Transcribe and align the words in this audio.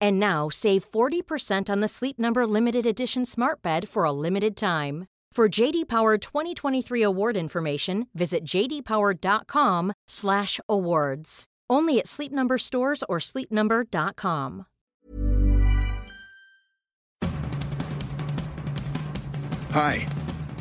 And 0.00 0.20
now 0.20 0.48
save 0.48 0.90
40% 0.90 1.68
on 1.68 1.80
the 1.80 1.88
Sleep 1.88 2.18
Number 2.18 2.46
limited 2.46 2.86
edition 2.86 3.26
Smart 3.26 3.60
Bed 3.62 3.88
for 3.88 4.04
a 4.04 4.12
limited 4.12 4.56
time. 4.56 5.06
For 5.32 5.48
JD 5.48 5.88
Power 5.88 6.18
2023 6.18 7.02
award 7.02 7.36
information, 7.36 8.06
visit 8.14 8.44
jdpower.com/awards. 8.44 11.44
Only 11.70 12.00
at 12.00 12.08
Sleep 12.08 12.32
Number 12.32 12.58
stores 12.58 13.04
or 13.08 13.18
sleepnumber.com. 13.18 14.66
Hi, 19.70 20.04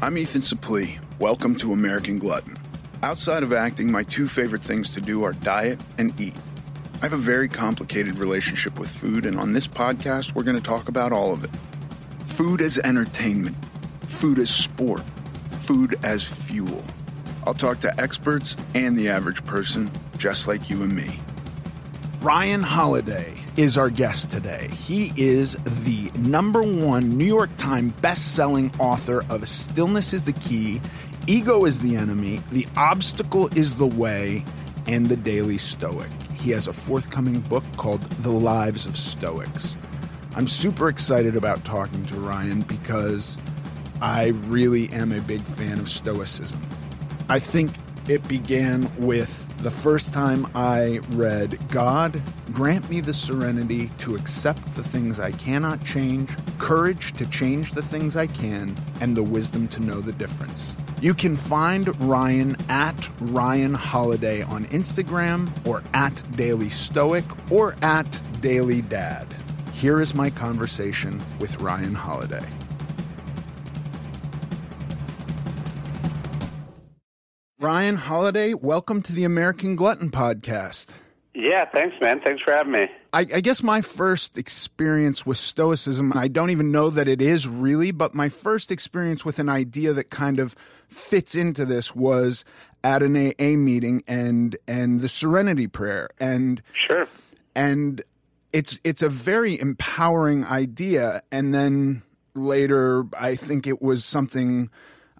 I'm 0.03 0.19
Ethan 0.19 0.41
Suplee. 0.41 0.99
Welcome 1.17 1.55
to 1.55 1.73
American 1.73 2.19
Glutton. 2.19 2.55
Outside 3.01 3.41
of 3.41 3.53
acting, 3.53 3.91
my 3.91 4.03
two 4.03 4.27
favorite 4.27 4.61
things 4.61 4.93
to 4.93 5.01
do 5.01 5.23
are 5.23 5.33
diet 5.33 5.81
and 5.97 6.13
eat. 6.21 6.35
I 7.01 7.03
have 7.03 7.13
a 7.13 7.17
very 7.17 7.47
complicated 7.47 8.19
relationship 8.19 8.77
with 8.77 8.89
food, 8.89 9.25
and 9.25 9.39
on 9.39 9.53
this 9.53 9.67
podcast, 9.67 10.35
we're 10.35 10.43
going 10.43 10.57
to 10.57 10.61
talk 10.61 10.89
about 10.89 11.13
all 11.13 11.31
of 11.31 11.45
it. 11.45 11.49
Food 12.25 12.61
as 12.61 12.77
entertainment, 12.79 13.55
food 14.05 14.37
as 14.37 14.49
sport, 14.49 15.03
food 15.59 15.95
as 16.03 16.23
fuel. 16.23 16.83
I'll 17.47 17.53
talk 17.53 17.79
to 17.79 18.01
experts 18.01 18.57
and 18.75 18.97
the 18.97 19.07
average 19.07 19.45
person, 19.45 19.89
just 20.17 20.45
like 20.45 20.69
you 20.69 20.81
and 20.83 20.93
me. 20.93 21.17
Ryan 22.21 22.61
Holiday 22.61 23.33
is 23.55 23.77
our 23.77 23.89
guest 23.89 24.29
today. 24.29 24.67
He 24.73 25.13
is 25.15 25.53
the 25.85 26.11
number 26.17 26.61
one 26.61 27.17
New 27.17 27.23
York 27.23 27.55
Times 27.55 27.93
best-selling 28.01 28.73
author 28.77 29.23
of 29.29 29.47
Stillness 29.47 30.11
is 30.11 30.25
the 30.25 30.33
Key, 30.33 30.81
Ego 31.27 31.63
is 31.63 31.79
the 31.79 31.95
Enemy, 31.95 32.41
The 32.51 32.67
Obstacle 32.75 33.47
is 33.57 33.75
the 33.75 33.87
Way, 33.87 34.43
and 34.85 35.07
The 35.07 35.15
Daily 35.15 35.57
Stoic. 35.57 36.09
He 36.39 36.51
has 36.51 36.67
a 36.67 36.73
forthcoming 36.73 37.41
book 37.41 37.65
called 37.75 38.01
The 38.01 38.31
Lives 38.31 38.85
of 38.85 38.95
Stoics. 38.95 39.77
I'm 40.35 40.47
super 40.47 40.87
excited 40.87 41.35
about 41.35 41.65
talking 41.65 42.05
to 42.05 42.15
Ryan 42.15 42.61
because 42.61 43.37
I 44.01 44.27
really 44.45 44.89
am 44.91 45.11
a 45.11 45.19
big 45.19 45.41
fan 45.41 45.79
of 45.79 45.89
Stoicism. 45.89 46.61
I 47.27 47.39
think 47.39 47.71
it 48.07 48.25
began 48.27 48.89
with 48.97 49.45
the 49.57 49.69
first 49.69 50.13
time 50.13 50.49
I 50.55 50.99
read 51.09 51.59
God, 51.69 52.21
grant 52.53 52.89
me 52.89 53.01
the 53.01 53.13
serenity 53.13 53.91
to 53.99 54.15
accept 54.15 54.75
the 54.75 54.83
things 54.83 55.19
I 55.19 55.31
cannot 55.31 55.83
change, 55.83 56.29
courage 56.57 57.13
to 57.17 57.27
change 57.27 57.73
the 57.73 57.83
things 57.83 58.15
I 58.15 58.27
can, 58.27 58.81
and 59.01 59.17
the 59.17 59.23
wisdom 59.23 59.67
to 59.69 59.81
know 59.81 59.99
the 59.99 60.13
difference. 60.13 60.77
You 61.01 61.13
can 61.13 61.37
find 61.37 61.97
Ryan 62.01 62.57
at 62.67 63.09
Ryan 63.21 63.73
Holiday 63.73 64.41
on 64.41 64.65
Instagram 64.65 65.49
or 65.65 65.81
at 65.93 66.21
Daily 66.35 66.67
Stoic 66.67 67.23
or 67.49 67.73
at 67.81 68.21
Daily 68.41 68.81
Dad. 68.81 69.25
Here 69.71 70.01
is 70.01 70.13
my 70.13 70.29
conversation 70.29 71.23
with 71.39 71.57
Ryan 71.61 71.95
Holiday. 71.95 72.43
Ryan 77.61 77.95
Holiday, 77.95 78.53
welcome 78.53 79.01
to 79.03 79.13
the 79.13 79.23
American 79.23 79.77
Glutton 79.77 80.11
Podcast. 80.11 80.87
Yeah, 81.33 81.63
thanks, 81.73 81.95
man. 82.01 82.19
Thanks 82.19 82.43
for 82.43 82.51
having 82.51 82.73
me. 82.73 82.87
I, 83.13 83.21
I, 83.21 83.39
guess 83.39 83.63
my 83.63 83.79
first 83.79 84.37
experience 84.37 85.25
with 85.25 85.37
Stoicism, 85.37 86.11
I 86.13 86.27
don't 86.27 86.49
even 86.49 86.71
know 86.71 86.89
that 86.89 87.07
it 87.07 87.21
is 87.21 87.47
really, 87.47 87.91
but 87.91 88.13
my 88.13 88.27
first 88.27 88.69
experience 88.71 89.23
with 89.23 89.39
an 89.39 89.47
idea 89.47 89.93
that 89.93 90.09
kind 90.09 90.39
of 90.39 90.55
fits 90.89 91.35
into 91.35 91.65
this 91.65 91.95
was 91.95 92.43
at 92.83 93.03
an 93.03 93.15
AA 93.15 93.55
meeting 93.57 94.03
and 94.07 94.57
and 94.67 95.01
the 95.01 95.09
Serenity 95.09 95.67
Prayer 95.67 96.09
and 96.19 96.61
sure 96.73 97.07
and 97.55 98.01
it's 98.53 98.79
it's 98.83 99.01
a 99.01 99.09
very 99.09 99.59
empowering 99.59 100.45
idea. 100.45 101.21
And 101.31 101.53
then 101.53 102.01
later, 102.33 103.05
I 103.17 103.35
think 103.35 103.67
it 103.67 103.81
was 103.81 104.05
something 104.05 104.69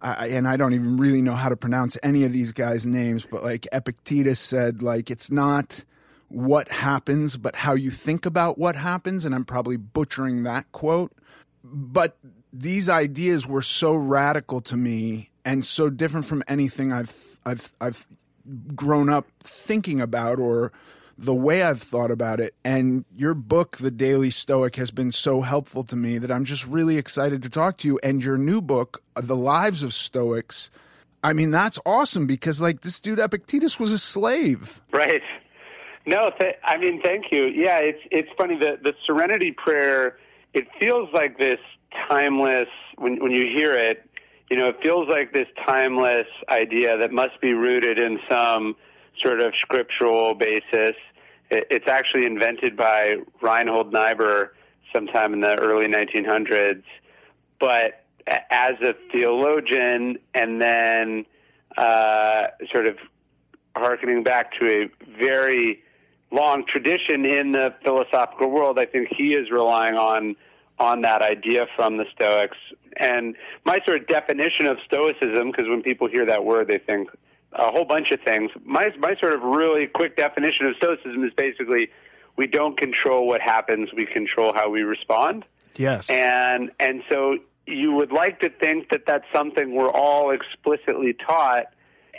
I, 0.02 0.28
and 0.28 0.47
I 0.47 0.57
don't 0.57 0.74
even 0.74 0.97
really 0.97 1.22
know 1.22 1.35
how 1.35 1.50
to 1.50 1.57
pronounce 1.57 1.97
any 2.01 2.24
of 2.24 2.31
these 2.31 2.53
guys' 2.53 2.86
names, 2.86 3.28
but 3.30 3.44
like 3.44 3.68
Epictetus 3.72 4.40
said, 4.40 4.81
like 4.81 5.12
it's 5.12 5.30
not 5.30 5.84
what 6.30 6.69
happens, 6.69 7.38
but 7.38 7.56
how 7.56 7.74
you 7.74 7.91
think 7.91 8.25
about 8.25 8.57
what 8.57 8.75
happens. 8.75 9.25
And 9.25 9.36
I'm 9.36 9.46
probably 9.46 9.78
butchering 9.78 10.44
that 10.44 10.72
quote. 10.72 11.12
But 11.63 12.18
these 12.53 12.88
ideas 12.88 13.46
were 13.46 13.62
so 13.62 13.94
radical 13.94 14.62
to 14.62 14.78
me 14.78 15.30
and 15.50 15.66
so 15.66 15.90
different 15.90 16.28
from 16.28 16.44
anything 16.48 16.94
I've 16.94 17.40
I've 17.44 17.74
I've 17.82 18.06
grown 18.76 19.10
up 19.10 19.26
thinking 19.40 20.00
about 20.00 20.38
or 20.38 20.72
the 21.18 21.34
way 21.34 21.64
I've 21.64 21.82
thought 21.82 22.12
about 22.12 22.40
it. 22.40 22.54
And 22.64 23.04
your 23.16 23.34
book, 23.34 23.78
The 23.78 23.90
Daily 23.90 24.30
Stoic, 24.30 24.76
has 24.76 24.92
been 24.92 25.12
so 25.12 25.42
helpful 25.42 25.84
to 25.86 25.96
me 25.96 26.20
that 26.20 26.32
I'm 26.32 26.46
just 26.46 26.68
really 26.68 26.98
excited 26.98 27.42
to 27.44 27.50
talk 27.50 27.78
to 27.80 27.88
you. 27.88 28.00
And 28.04 28.24
your 28.24 28.38
new 28.38 28.62
book, 28.62 29.02
uh, 29.16 29.22
The 29.22 29.36
Lives 29.36 29.82
of 29.82 29.92
Stoics, 29.92 30.70
I 31.24 31.34
mean, 31.34 31.50
that's 31.50 31.80
awesome 31.84 32.28
because, 32.28 32.62
like, 32.62 32.81
this 32.81 33.00
dude 33.00 33.20
Epictetus 33.20 33.80
was 33.80 33.92
a 33.92 33.98
slave. 33.98 34.81
Right. 34.94 35.24
No, 36.06 36.31
th- 36.40 36.56
I 36.64 36.78
mean, 36.78 37.02
thank 37.04 37.26
you. 37.31 37.46
Yeah, 37.48 37.80
it's 37.80 38.00
it's 38.12 38.30
funny 38.38 38.56
the 38.58 38.78
the 38.81 38.94
Serenity 39.06 39.52
Prayer. 39.52 40.18
It 40.54 40.68
feels 40.80 41.10
like 41.12 41.38
this 41.40 41.60
timeless 42.08 42.70
when 42.98 43.22
when 43.22 43.31
you 43.31 43.48
hear 43.54 43.74
it. 43.74 44.09
You 44.50 44.58
know, 44.58 44.66
it 44.66 44.78
feels 44.82 45.08
like 45.08 45.32
this 45.32 45.48
timeless 45.68 46.28
idea 46.50 46.98
that 46.98 47.12
must 47.12 47.40
be 47.42 47.54
rooted 47.54 48.00
in 48.00 48.19
some 48.30 48.75
sort 49.24 49.42
of 49.42 49.54
scriptural 49.62 50.34
basis. 50.34 50.96
It's 51.51 51.88
actually 51.88 52.25
invented 52.25 52.75
by 52.75 53.18
Reinhold 53.42 53.94
Niebuhr 53.94 54.54
sometime 54.94 55.34
in 55.34 55.42
the 55.42 55.56
early 55.60 55.88
1900s. 55.88 56.84
But 57.60 58.04
as 58.50 58.74
a 58.81 58.94
theologian, 59.12 60.18
and 60.34 60.62
then 60.62 61.25
uh, 61.78 62.48
sort 62.72 62.88
of 62.88 62.98
harkening 63.75 64.24
back 64.24 64.51
to 64.60 64.66
a 64.66 64.90
very 65.19 65.84
long 66.31 66.63
tradition 66.68 67.25
in 67.25 67.51
the 67.51 67.74
philosophical 67.84 68.50
world, 68.50 68.80
I 68.80 68.86
think 68.86 69.10
he 69.16 69.34
is 69.34 69.50
relying 69.51 69.96
on 69.96 70.36
on 70.80 71.01
that 71.01 71.22
idea 71.22 71.66
from 71.75 71.98
the 71.98 72.06
Stoics. 72.16 72.56
And 73.00 73.36
my 73.66 73.80
sort 73.86 74.01
of 74.01 74.07
definition 74.07 74.68
of 74.68 74.78
Stoicism, 74.86 75.51
because 75.51 75.68
when 75.68 75.81
people 75.81 76.07
hear 76.07 76.25
that 76.25 76.44
word, 76.44 76.68
they 76.68 76.80
think 76.80 77.10
a 77.54 77.72
whole 77.72 77.86
bunch 77.86 78.12
of 78.12 78.19
things. 78.22 78.51
My 78.63 78.90
my 79.00 79.16
sort 79.19 79.34
of 79.34 79.42
really 79.42 79.88
quick 79.88 80.16
definition 80.16 80.68
of 80.68 80.75
stoicism 80.75 81.24
is 81.24 81.34
basically 81.36 81.90
we 82.36 82.48
don't 82.48 82.78
control 82.78 83.28
what 83.28 83.42
happens, 83.42 83.90
we 83.96 84.06
control 84.06 84.54
how 84.54 84.69
we 84.69 84.81
respond. 84.81 85.46
Yes. 85.75 86.10
And 86.10 86.72
and 86.80 87.04
so 87.10 87.38
you 87.66 87.94
would 87.94 88.12
like 88.12 88.40
to 88.42 88.50
think 88.50 88.90
that 88.90 89.01
that's 89.07 89.25
something 89.36 89.75
we're 89.75 89.92
all 89.92 90.31
explicitly 90.31 91.13
taught 91.13 91.66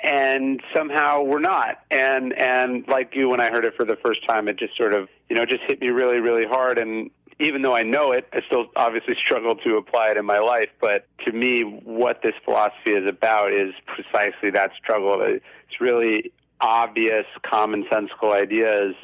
and 0.03 0.62
somehow 0.75 1.23
we're 1.23 1.41
not 1.41 1.82
and 1.91 2.32
and 2.32 2.88
like 2.88 3.15
you 3.15 3.29
when 3.29 3.38
i 3.38 3.50
heard 3.50 3.67
it 3.67 3.75
for 3.77 3.85
the 3.85 3.97
first 4.03 4.27
time 4.27 4.49
it 4.49 4.59
just 4.59 4.75
sort 4.75 4.94
of 4.94 5.11
you 5.29 5.37
know 5.37 5.44
just 5.44 5.61
hit 5.67 5.79
me 5.79 5.88
really 5.88 6.21
really 6.21 6.47
hard 6.47 6.79
and 6.79 7.11
even 7.41 7.63
though 7.63 7.75
i 7.75 7.83
know 7.83 8.13
it 8.13 8.29
i 8.33 8.41
still 8.47 8.67
obviously 8.77 9.15
struggle 9.25 9.57
to 9.57 9.77
apply 9.77 10.11
it 10.11 10.17
in 10.17 10.25
my 10.25 10.39
life 10.39 10.69
but 10.81 11.07
to 11.25 11.33
me 11.33 11.63
what 11.85 12.21
this 12.23 12.35
philosophy 12.45 12.91
is 12.91 13.07
about 13.07 13.53
is 13.53 13.73
precisely 13.87 14.51
that 14.51 14.71
struggle 14.81 15.21
it's 15.23 15.81
really 15.81 16.33
obvious 16.61 17.25
commonsensical 17.45 18.33
ideas 18.35 18.95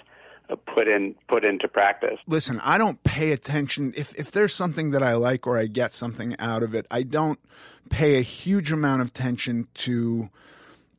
put 0.54 0.86
in 0.86 1.14
put 1.28 1.44
into 1.44 1.66
practice. 1.66 2.18
Listen, 2.28 2.60
I 2.62 2.78
don't 2.78 3.02
pay 3.02 3.32
attention 3.32 3.92
if 3.96 4.14
if 4.16 4.30
there's 4.30 4.54
something 4.54 4.90
that 4.90 5.02
I 5.02 5.14
like 5.14 5.46
or 5.46 5.58
I 5.58 5.66
get 5.66 5.92
something 5.92 6.36
out 6.38 6.62
of 6.62 6.74
it. 6.74 6.86
I 6.90 7.02
don't 7.02 7.40
pay 7.90 8.18
a 8.18 8.22
huge 8.22 8.70
amount 8.70 9.02
of 9.02 9.08
attention 9.08 9.66
to 9.74 10.30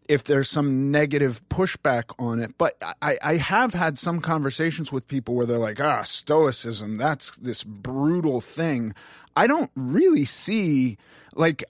if 0.08 0.24
there's 0.24 0.50
some 0.50 0.92
negative 0.92 1.42
pushback 1.50 2.04
on 2.18 2.40
it. 2.40 2.58
But 2.58 2.74
I, 3.02 3.18
I 3.22 3.36
have 3.38 3.74
had 3.74 3.98
some 3.98 4.22
conversations 4.22 4.92
with 4.92 5.08
people 5.08 5.36
where 5.36 5.46
they're 5.46 5.58
like, 5.58 5.80
ah, 5.80 6.04
Stoicism, 6.04 6.96
that's 6.96 7.36
this 7.38 7.64
brutal 7.64 8.42
thing. 8.42 8.94
I 9.36 9.48
don't 9.48 9.72
really 9.76 10.26
see, 10.26 10.98
like, 11.36 11.64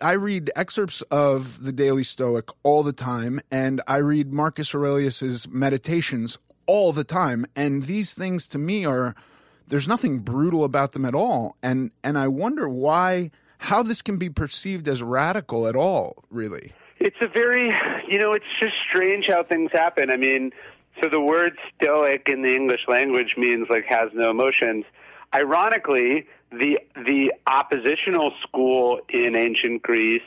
I 0.00 0.12
read 0.12 0.50
excerpts 0.56 1.02
of 1.10 1.62
the 1.62 1.72
Daily 1.72 2.04
Stoic 2.04 2.48
all 2.62 2.82
the 2.82 2.92
time, 2.92 3.40
and 3.50 3.82
I 3.86 3.96
read 3.98 4.32
Marcus 4.32 4.74
Aurelius's 4.74 5.48
Meditations 5.48 6.38
all 6.66 6.92
the 6.92 7.04
time. 7.04 7.44
And 7.56 7.82
these 7.82 8.14
things 8.14 8.48
to 8.48 8.58
me 8.58 8.86
are 8.86 9.14
there's 9.66 9.88
nothing 9.88 10.20
brutal 10.20 10.64
about 10.64 10.92
them 10.92 11.04
at 11.04 11.14
all. 11.14 11.56
And 11.62 11.90
and 12.04 12.16
I 12.16 12.28
wonder 12.28 12.68
why 12.68 13.30
how 13.58 13.82
this 13.82 14.02
can 14.02 14.16
be 14.16 14.30
perceived 14.30 14.88
as 14.88 15.02
radical 15.02 15.66
at 15.66 15.76
all, 15.76 16.24
really. 16.30 16.72
It's 17.00 17.16
a 17.20 17.28
very 17.28 17.72
you 18.08 18.18
know, 18.18 18.32
it's 18.32 18.44
just 18.60 18.74
strange 18.88 19.26
how 19.28 19.42
things 19.42 19.70
happen. 19.72 20.10
I 20.10 20.16
mean, 20.16 20.52
so 21.02 21.08
the 21.08 21.20
word 21.20 21.58
stoic 21.74 22.28
in 22.28 22.42
the 22.42 22.54
English 22.54 22.82
language 22.88 23.34
means 23.36 23.68
like 23.70 23.84
has 23.88 24.10
no 24.14 24.30
emotions. 24.30 24.84
Ironically, 25.34 26.26
the 26.50 26.78
the 26.94 27.32
oppositional 27.46 28.32
school 28.42 29.00
in 29.08 29.34
ancient 29.36 29.82
Greece 29.82 30.22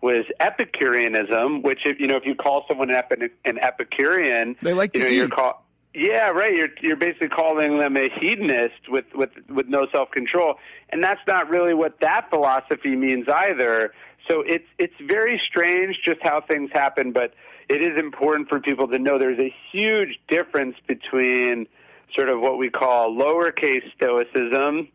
was 0.00 0.24
Epicureanism, 0.38 1.62
which 1.62 1.80
if 1.84 1.98
you 1.98 2.06
know 2.06 2.16
if 2.16 2.24
you 2.24 2.34
call 2.34 2.64
someone 2.68 2.90
an, 2.90 2.96
Epi- 2.96 3.30
an 3.44 3.58
Epicurean, 3.58 4.56
they 4.60 4.72
like 4.72 4.92
to 4.92 4.98
you 5.00 5.04
know, 5.04 5.10
eat. 5.10 5.16
You're 5.16 5.28
call- 5.28 5.64
yeah, 5.94 6.30
right. 6.30 6.54
You're 6.54 6.68
you're 6.80 6.96
basically 6.96 7.28
calling 7.28 7.78
them 7.78 7.96
a 7.96 8.08
hedonist 8.20 8.88
with 8.88 9.06
with 9.14 9.30
with 9.48 9.68
no 9.68 9.86
self 9.92 10.10
control, 10.10 10.56
and 10.90 11.02
that's 11.02 11.20
not 11.26 11.48
really 11.48 11.74
what 11.74 12.00
that 12.00 12.30
philosophy 12.30 12.96
means 12.96 13.26
either. 13.28 13.92
So 14.28 14.42
it's 14.46 14.66
it's 14.78 14.94
very 15.00 15.40
strange 15.48 15.96
just 16.04 16.20
how 16.22 16.40
things 16.40 16.70
happen, 16.72 17.12
but 17.12 17.34
it 17.68 17.82
is 17.82 17.98
important 17.98 18.48
for 18.48 18.60
people 18.60 18.88
to 18.88 18.98
know 18.98 19.18
there's 19.18 19.40
a 19.40 19.54
huge 19.72 20.18
difference 20.28 20.76
between 20.86 21.66
sort 22.14 22.28
of 22.28 22.40
what 22.40 22.58
we 22.58 22.70
call 22.70 23.14
lowercase 23.14 23.82
stoicism 23.96 24.88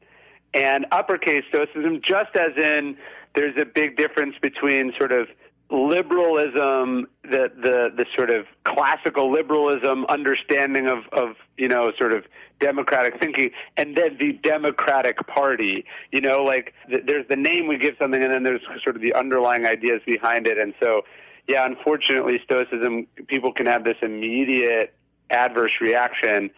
and 0.54 0.86
uppercase 0.92 1.44
stoicism, 1.50 2.02
just 2.02 2.36
as 2.36 2.50
in 2.58 2.98
there's 3.36 3.56
a 3.60 3.66
big 3.66 3.98
difference 3.98 4.36
between 4.42 4.94
sort 4.98 5.12
of 5.12 5.28
liberalism, 5.70 7.08
the 7.24 7.52
the 7.56 7.90
the 7.96 8.06
sort 8.18 8.30
of 8.30 8.46
classical 8.64 9.32
liberalism 9.32 10.06
understanding 10.10 10.88
of 10.88 11.00
of 11.12 11.36
you 11.58 11.68
know 11.68 11.92
sort 12.00 12.14
of 12.14 12.24
democratic 12.60 13.20
thinking, 13.22 13.52
and 13.78 13.96
then 13.96 14.18
the 14.20 14.34
Democratic 14.44 15.18
Party. 15.28 15.86
You 16.12 16.22
know, 16.22 16.44
like 16.44 16.74
th- 16.90 17.04
there's 17.06 17.28
the 17.28 17.36
name 17.36 17.68
we 17.68 17.78
give 17.78 17.96
something, 18.00 18.22
and 18.22 18.34
then 18.34 18.44
there's 18.44 18.62
sort 18.84 18.96
of 18.96 19.02
the 19.02 19.14
underlying 19.14 19.66
ideas 19.66 20.02
behind 20.06 20.48
it, 20.48 20.58
and 20.58 20.74
so. 20.82 21.04
Yeah, 21.48 21.66
unfortunately, 21.66 22.40
Stoicism, 22.44 23.08
people 23.26 23.52
can 23.52 23.66
have 23.66 23.84
this 23.84 23.96
immediate 24.04 24.94
adverse 25.32 25.72
reaction, 25.82 26.52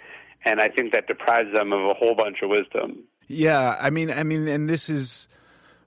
and 0.44 0.60
I 0.60 0.68
think 0.68 0.92
that 0.92 1.08
deprives 1.08 1.54
them 1.54 1.72
of 1.72 1.86
a 1.86 1.94
whole 1.94 2.14
bunch 2.14 2.40
of 2.44 2.50
wisdom. 2.50 3.06
Yeah, 3.30 3.78
I 3.80 3.90
mean, 3.90 4.12
I 4.12 4.24
mean, 4.24 4.50
and 4.50 4.68
this 4.68 4.90
is 4.90 5.30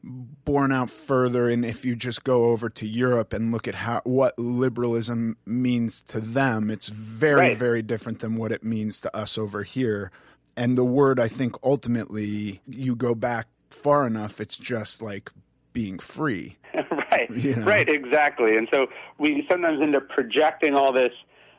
borne 0.05 0.73
out 0.73 0.91
further 0.91 1.49
and 1.49 1.65
if 1.65 1.85
you 1.85 1.97
just 1.97 2.25
go 2.25 2.47
over 2.47 2.69
to 2.69 2.87
Europe 2.87 3.33
and 3.33 3.51
look 3.51 3.67
at 3.67 3.75
how 3.75 4.03
what 4.05 4.39
liberalism 4.39 5.37
means 5.47 6.03
to 6.03 6.21
them 6.21 6.71
it's 6.71 6.89
very 6.89 7.41
right. 7.41 7.56
very 7.56 7.81
different 7.81 8.21
than 8.21 8.37
what 8.37 8.53
it 8.53 8.62
means 8.62 9.01
to 9.01 9.17
us 9.17 9.39
over 9.39 9.62
here. 9.62 10.11
And 10.56 10.77
the 10.77 10.85
word 10.85 11.19
I 11.19 11.29
think 11.29 11.56
ultimately 11.62 12.61
you 12.69 12.95
go 12.95 13.15
back 13.15 13.49
far 13.71 14.06
enough 14.06 14.41
it's 14.41 14.59
just 14.59 15.01
like 15.01 15.31
being 15.73 15.99
free. 15.99 16.56
Right. 17.15 17.31
You 17.31 17.55
know? 17.55 17.65
right 17.65 17.89
exactly. 17.89 18.56
And 18.56 18.67
so 18.75 18.89
we 19.19 19.47
sometimes 19.49 19.81
end 19.81 19.95
up 19.95 20.09
projecting 20.09 20.75
all 20.75 20.93
this 20.93 21.12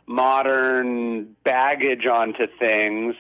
modern 0.06 1.34
baggage 1.46 2.06
onto 2.06 2.48
things. 2.60 3.16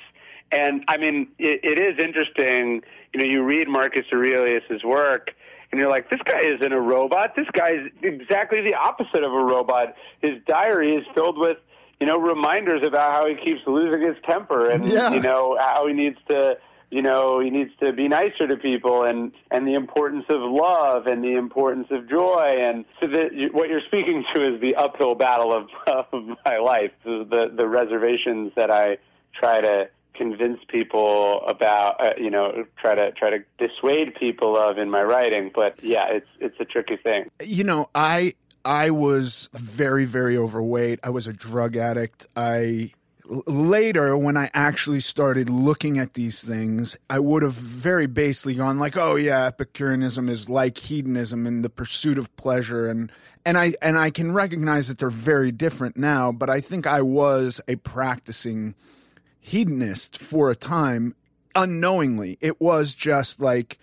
And 0.51 0.83
I 0.89 0.97
mean 0.97 1.29
it, 1.39 1.61
it 1.63 1.79
is 1.79 1.97
interesting 1.97 2.81
you 3.15 3.21
know, 3.21 3.27
you 3.29 3.43
read 3.43 3.69
Marcus 3.69 4.05
Aurelius's 4.11 4.83
work, 4.83 5.31
and 5.71 5.79
you're 5.79 5.89
like, 5.89 6.09
this 6.09 6.19
guy 6.25 6.41
isn't 6.41 6.73
a 6.73 6.81
robot. 6.81 7.33
This 7.33 7.47
guy 7.53 7.69
is 7.69 7.91
exactly 8.03 8.61
the 8.61 8.73
opposite 8.73 9.23
of 9.23 9.31
a 9.31 9.41
robot. 9.41 9.95
His 10.21 10.33
diary 10.45 10.95
is 10.95 11.05
filled 11.15 11.37
with, 11.37 11.55
you 12.01 12.07
know, 12.07 12.17
reminders 12.17 12.85
about 12.85 13.13
how 13.13 13.25
he 13.25 13.35
keeps 13.35 13.61
losing 13.65 14.05
his 14.05 14.17
temper, 14.27 14.69
and 14.69 14.83
yeah. 14.83 15.13
you 15.13 15.21
know 15.21 15.57
how 15.57 15.87
he 15.87 15.93
needs 15.93 16.17
to. 16.29 16.57
You 16.91 17.01
know, 17.01 17.39
he 17.39 17.49
needs 17.49 17.71
to 17.79 17.91
be 17.93 18.07
nicer 18.07 18.47
to 18.47 18.57
people, 18.57 19.03
and 19.03 19.31
and 19.49 19.65
the 19.65 19.73
importance 19.75 20.25
of 20.29 20.41
love, 20.41 21.07
and 21.07 21.23
the 21.23 21.35
importance 21.35 21.87
of 21.91 22.09
joy, 22.09 22.57
and 22.61 22.85
so 22.99 23.07
the, 23.07 23.49
what 23.53 23.69
you're 23.69 23.81
speaking 23.87 24.23
to 24.33 24.55
is 24.55 24.61
the 24.61 24.75
uphill 24.75 25.15
battle 25.15 25.51
of, 25.51 25.67
of 26.13 26.37
my 26.45 26.57
life, 26.57 26.91
the 27.03 27.51
the 27.55 27.67
reservations 27.67 28.51
that 28.55 28.71
I 28.71 28.97
try 29.33 29.61
to 29.61 29.89
convince 30.15 30.59
people 30.67 31.45
about 31.47 31.99
uh, 31.99 32.13
you 32.17 32.29
know 32.29 32.65
try 32.77 32.95
to 32.95 33.11
try 33.11 33.29
to 33.29 33.39
dissuade 33.57 34.15
people 34.15 34.57
of 34.57 34.77
in 34.77 34.89
my 34.89 35.03
writing 35.03 35.51
but 35.53 35.81
yeah 35.83 36.07
it's 36.09 36.27
it's 36.39 36.55
a 36.59 36.65
tricky 36.65 36.97
thing. 36.97 37.29
You 37.43 37.63
know 37.63 37.89
i 37.93 38.33
i 38.63 38.89
was 38.89 39.49
very 39.53 40.05
very 40.05 40.37
overweight. 40.37 40.99
I 41.03 41.09
was 41.09 41.27
a 41.27 41.33
drug 41.33 41.75
addict. 41.75 42.27
I 42.35 42.91
later 43.47 44.15
when 44.15 44.37
i 44.37 44.49
actually 44.53 44.99
started 44.99 45.49
looking 45.49 45.97
at 45.97 46.13
these 46.13 46.43
things 46.43 46.95
i 47.09 47.17
would 47.17 47.41
have 47.41 47.53
very 47.53 48.05
basely 48.05 48.53
gone 48.53 48.77
like 48.77 48.95
oh 48.95 49.15
yeah 49.15 49.45
epicureanism 49.45 50.29
is 50.29 50.47
like 50.47 50.77
hedonism 50.77 51.47
and 51.47 51.63
the 51.63 51.69
pursuit 51.69 52.19
of 52.19 52.35
pleasure. 52.35 52.87
And 52.87 53.11
and 53.45 53.57
i 53.57 53.73
and 53.81 53.97
i 53.97 54.09
can 54.09 54.31
recognize 54.31 54.87
that 54.87 54.97
they're 54.97 55.09
very 55.09 55.51
different 55.51 55.97
now 55.97 56.31
but 56.31 56.49
i 56.49 56.59
think 56.59 56.85
i 56.85 57.01
was 57.01 57.61
a 57.67 57.75
practicing 57.77 58.75
hedonist 59.45 60.17
for 60.17 60.49
a 60.49 60.55
time 60.55 61.13
unknowingly. 61.53 62.37
It 62.41 62.59
was 62.59 62.95
just 62.95 63.39
like 63.39 63.77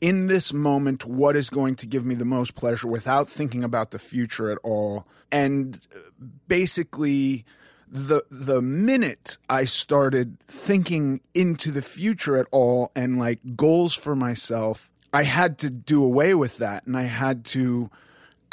in 0.00 0.26
this 0.26 0.52
moment, 0.52 1.04
what 1.04 1.34
is 1.34 1.50
going 1.50 1.74
to 1.76 1.86
give 1.86 2.04
me 2.04 2.14
the 2.14 2.24
most 2.24 2.54
pleasure 2.54 2.86
without 2.86 3.28
thinking 3.28 3.64
about 3.64 3.90
the 3.90 3.98
future 3.98 4.52
at 4.52 4.58
all. 4.62 5.06
And 5.32 5.80
uh, 5.94 5.98
basically, 6.46 7.44
the 7.88 8.22
the 8.30 8.62
minute 8.62 9.38
I 9.48 9.64
started 9.64 10.38
thinking 10.46 11.20
into 11.34 11.72
the 11.72 11.82
future 11.82 12.36
at 12.36 12.46
all 12.52 12.92
and 12.94 13.18
like 13.18 13.40
goals 13.56 13.94
for 13.94 14.14
myself, 14.14 14.90
I 15.12 15.24
had 15.24 15.58
to 15.58 15.70
do 15.70 16.04
away 16.04 16.34
with 16.34 16.58
that 16.58 16.86
and 16.86 16.96
I 16.96 17.02
had 17.02 17.44
to 17.46 17.90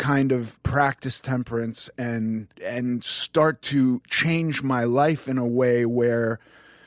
kind 0.01 0.31
of 0.31 0.61
practice 0.63 1.21
temperance 1.21 1.87
and 1.95 2.47
and 2.65 3.03
start 3.03 3.61
to 3.61 4.01
change 4.09 4.63
my 4.63 4.83
life 4.83 5.27
in 5.27 5.37
a 5.37 5.45
way 5.45 5.85
where 5.85 6.39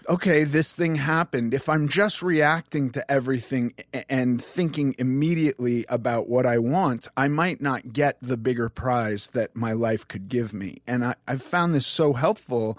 okay 0.09 0.42
this 0.42 0.75
thing 0.75 0.97
happened. 0.97 1.54
If 1.54 1.68
i'm 1.68 1.87
just 1.87 2.23
reacting 2.23 2.90
to 2.90 3.09
everything 3.09 3.73
and 4.11 4.42
thinking 4.42 4.97
immediately 4.99 5.87
about 5.88 6.28
what 6.28 6.44
i 6.44 6.59
want 6.59 7.06
i 7.16 7.28
might 7.28 7.61
not 7.61 7.92
get 7.92 8.18
the 8.21 8.37
bigger 8.37 8.68
prize 8.68 9.28
that 9.28 9.54
my 9.54 9.71
life 9.71 10.09
could 10.09 10.28
give 10.28 10.52
me. 10.52 10.78
And 10.85 11.04
I, 11.04 11.14
i've 11.28 11.42
found 11.42 11.73
this 11.73 11.87
so 11.87 12.14
helpful. 12.14 12.76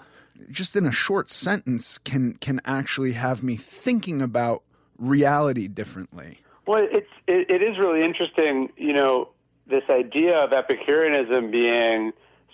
Just 0.50 0.76
in 0.76 0.84
a 0.84 0.92
short 0.92 1.30
sentence 1.30 1.96
can 1.96 2.34
can 2.34 2.60
actually 2.66 3.12
have 3.12 3.42
me 3.42 3.56
thinking 3.56 4.20
about 4.20 4.62
reality 4.98 5.66
differently. 5.66 6.42
Well 6.66 6.82
it's 6.92 7.08
it, 7.26 7.50
it 7.50 7.62
is 7.62 7.78
really 7.78 8.04
interesting 8.04 8.68
you 8.76 8.92
know 8.92 9.30
this 9.68 9.82
idea 9.90 10.38
of 10.38 10.52
Epicureanism 10.52 11.50
being 11.50 12.12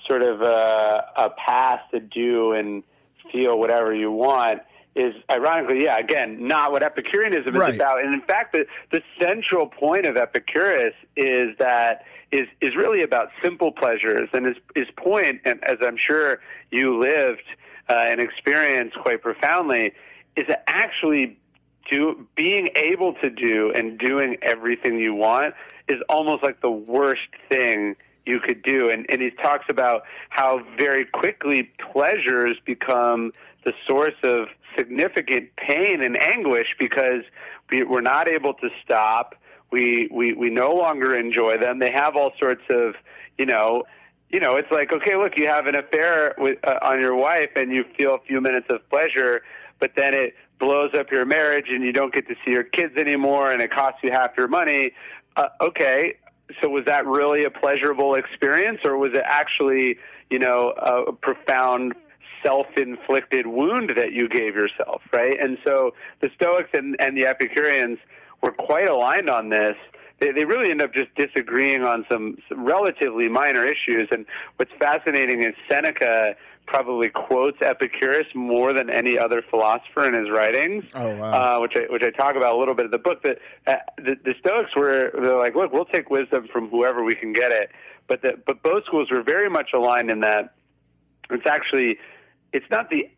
sort 0.08 0.22
of 0.22 0.40
a, 0.40 1.04
a 1.16 1.30
path 1.30 1.80
to 1.92 2.00
do 2.00 2.52
and 2.52 2.82
feel 3.30 3.58
whatever 3.58 3.94
you 3.94 4.10
want 4.10 4.62
is 4.94 5.14
ironically, 5.30 5.84
yeah, 5.84 5.98
again, 5.98 6.46
not 6.46 6.72
what 6.72 6.82
Epicureanism 6.82 7.54
right. 7.54 7.70
is 7.70 7.76
about. 7.76 8.04
And 8.04 8.12
in 8.12 8.20
fact, 8.22 8.52
the, 8.52 8.66
the 8.90 9.00
central 9.18 9.66
point 9.66 10.06
of 10.06 10.16
Epicurus 10.16 10.94
is 11.16 11.56
that 11.58 12.04
is 12.30 12.46
is 12.60 12.74
really 12.76 13.02
about 13.02 13.28
simple 13.42 13.72
pleasures. 13.72 14.28
And 14.32 14.46
his 14.46 14.56
his 14.74 14.86
point, 14.96 15.40
and 15.44 15.62
as 15.64 15.78
I'm 15.82 15.96
sure 15.96 16.40
you 16.70 16.98
lived 16.98 17.44
uh, 17.88 17.94
and 18.08 18.20
experienced 18.20 18.96
quite 19.02 19.22
profoundly, 19.22 19.92
is 20.36 20.46
that 20.48 20.64
actually 20.66 21.38
do 21.88 22.26
being 22.36 22.70
able 22.76 23.14
to 23.14 23.30
do 23.30 23.72
and 23.74 23.98
doing 23.98 24.36
everything 24.42 24.98
you 24.98 25.14
want 25.14 25.54
is 25.88 25.98
almost 26.08 26.42
like 26.42 26.60
the 26.60 26.70
worst 26.70 27.28
thing 27.48 27.96
you 28.24 28.40
could 28.40 28.62
do. 28.62 28.90
And, 28.90 29.06
and 29.08 29.20
he 29.20 29.30
talks 29.30 29.66
about 29.68 30.02
how 30.30 30.62
very 30.78 31.04
quickly 31.04 31.70
pleasures 31.92 32.56
become 32.64 33.32
the 33.64 33.72
source 33.86 34.14
of 34.22 34.48
significant 34.76 35.50
pain 35.56 36.02
and 36.02 36.16
anguish 36.16 36.68
because 36.78 37.22
we, 37.70 37.82
we're 37.82 38.00
not 38.00 38.28
able 38.28 38.54
to 38.54 38.68
stop. 38.84 39.34
We, 39.70 40.08
we, 40.12 40.34
we 40.34 40.50
no 40.50 40.72
longer 40.72 41.16
enjoy 41.16 41.58
them. 41.58 41.78
They 41.78 41.90
have 41.90 42.16
all 42.16 42.32
sorts 42.40 42.62
of, 42.70 42.94
you 43.38 43.46
know, 43.46 43.84
you 44.30 44.40
know, 44.40 44.56
it's 44.56 44.70
like, 44.70 44.92
okay, 44.92 45.16
look, 45.16 45.36
you 45.36 45.46
have 45.46 45.66
an 45.66 45.76
affair 45.76 46.34
with, 46.38 46.58
uh, 46.64 46.78
on 46.82 47.00
your 47.00 47.14
wife 47.14 47.50
and 47.54 47.70
you 47.70 47.84
feel 47.96 48.14
a 48.14 48.20
few 48.26 48.40
minutes 48.40 48.66
of 48.70 48.88
pleasure, 48.88 49.42
but 49.78 49.92
then 49.94 50.14
it 50.14 50.34
blows 50.62 50.92
up 50.96 51.10
your 51.10 51.26
marriage 51.26 51.66
and 51.68 51.82
you 51.82 51.92
don't 51.92 52.14
get 52.14 52.28
to 52.28 52.34
see 52.44 52.52
your 52.52 52.62
kids 52.62 52.96
anymore 52.96 53.50
and 53.50 53.60
it 53.60 53.72
costs 53.72 53.98
you 54.02 54.12
half 54.12 54.30
your 54.38 54.46
money. 54.46 54.92
Uh, 55.36 55.48
okay, 55.60 56.14
so 56.62 56.68
was 56.68 56.84
that 56.86 57.04
really 57.04 57.44
a 57.44 57.50
pleasurable 57.50 58.14
experience 58.14 58.78
or 58.84 58.96
was 58.96 59.10
it 59.12 59.24
actually, 59.24 59.98
you 60.30 60.38
know, 60.38 60.70
a 60.70 61.12
profound 61.12 61.94
self-inflicted 62.44 63.46
wound 63.46 63.90
that 63.96 64.12
you 64.12 64.28
gave 64.28 64.54
yourself, 64.54 65.02
right? 65.12 65.38
And 65.40 65.58
so 65.66 65.94
the 66.20 66.28
Stoics 66.36 66.70
and, 66.74 66.96
and 67.00 67.16
the 67.16 67.26
Epicureans 67.26 67.98
were 68.40 68.52
quite 68.52 68.88
aligned 68.88 69.28
on 69.28 69.48
this. 69.48 69.74
They, 70.20 70.44
really 70.44 70.70
end 70.70 70.80
up 70.80 70.94
just 70.94 71.12
disagreeing 71.16 71.82
on 71.82 72.06
some 72.08 72.38
relatively 72.54 73.28
minor 73.28 73.66
issues. 73.66 74.08
And 74.12 74.24
what's 74.54 74.70
fascinating 74.78 75.42
is 75.42 75.54
Seneca 75.68 76.36
probably 76.72 77.10
quotes 77.10 77.58
Epicurus 77.60 78.26
more 78.34 78.72
than 78.72 78.88
any 78.88 79.18
other 79.18 79.42
philosopher 79.50 80.06
in 80.06 80.14
his 80.14 80.30
writings. 80.30 80.84
Oh 80.94 81.14
wow! 81.16 81.32
Uh, 81.32 81.60
which 81.60 81.72
I 81.76 81.92
which 81.92 82.02
I 82.02 82.10
talk 82.10 82.34
about 82.34 82.54
a 82.54 82.58
little 82.58 82.74
bit 82.74 82.86
in 82.86 82.90
the 82.90 82.98
book. 82.98 83.22
That 83.22 83.38
uh, 83.66 83.74
the, 83.98 84.16
the 84.24 84.34
Stoics 84.40 84.74
were 84.74 85.12
they're 85.22 85.36
like, 85.36 85.54
look, 85.54 85.72
we'll 85.72 85.84
take 85.84 86.08
wisdom 86.10 86.48
from 86.52 86.68
whoever 86.70 87.04
we 87.04 87.14
can 87.14 87.32
get 87.32 87.52
it. 87.52 87.70
But 88.08 88.22
the, 88.22 88.38
but 88.46 88.62
both 88.62 88.84
schools 88.86 89.10
were 89.10 89.22
very 89.22 89.50
much 89.50 89.70
aligned 89.74 90.10
in 90.10 90.20
that 90.20 90.54
it's 91.30 91.46
actually 91.46 91.98
it's 92.52 92.66
not 92.70 92.88
the 92.88 93.08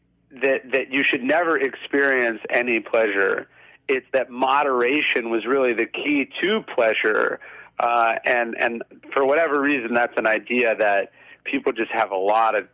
that 0.43 0.71
that 0.73 0.91
you 0.91 1.05
should 1.09 1.23
never 1.23 1.59
experience 1.59 2.41
any 2.51 2.81
pleasure. 2.81 3.49
It's 3.87 4.07
that 4.13 4.31
moderation 4.31 5.31
was 5.31 5.45
really 5.47 5.75
the 5.75 5.87
key 5.87 6.29
to 6.41 6.63
pleasure, 6.75 7.39
uh, 7.79 8.15
and 8.25 8.57
and 8.59 8.83
for 9.13 9.25
whatever 9.25 9.61
reason, 9.61 9.95
that's 9.95 10.17
an 10.17 10.27
idea 10.27 10.75
that 10.77 11.13
people 11.45 11.73
just 11.73 11.93
have 11.93 12.11
a 12.11 12.17
lot 12.17 12.55
of 12.55 12.67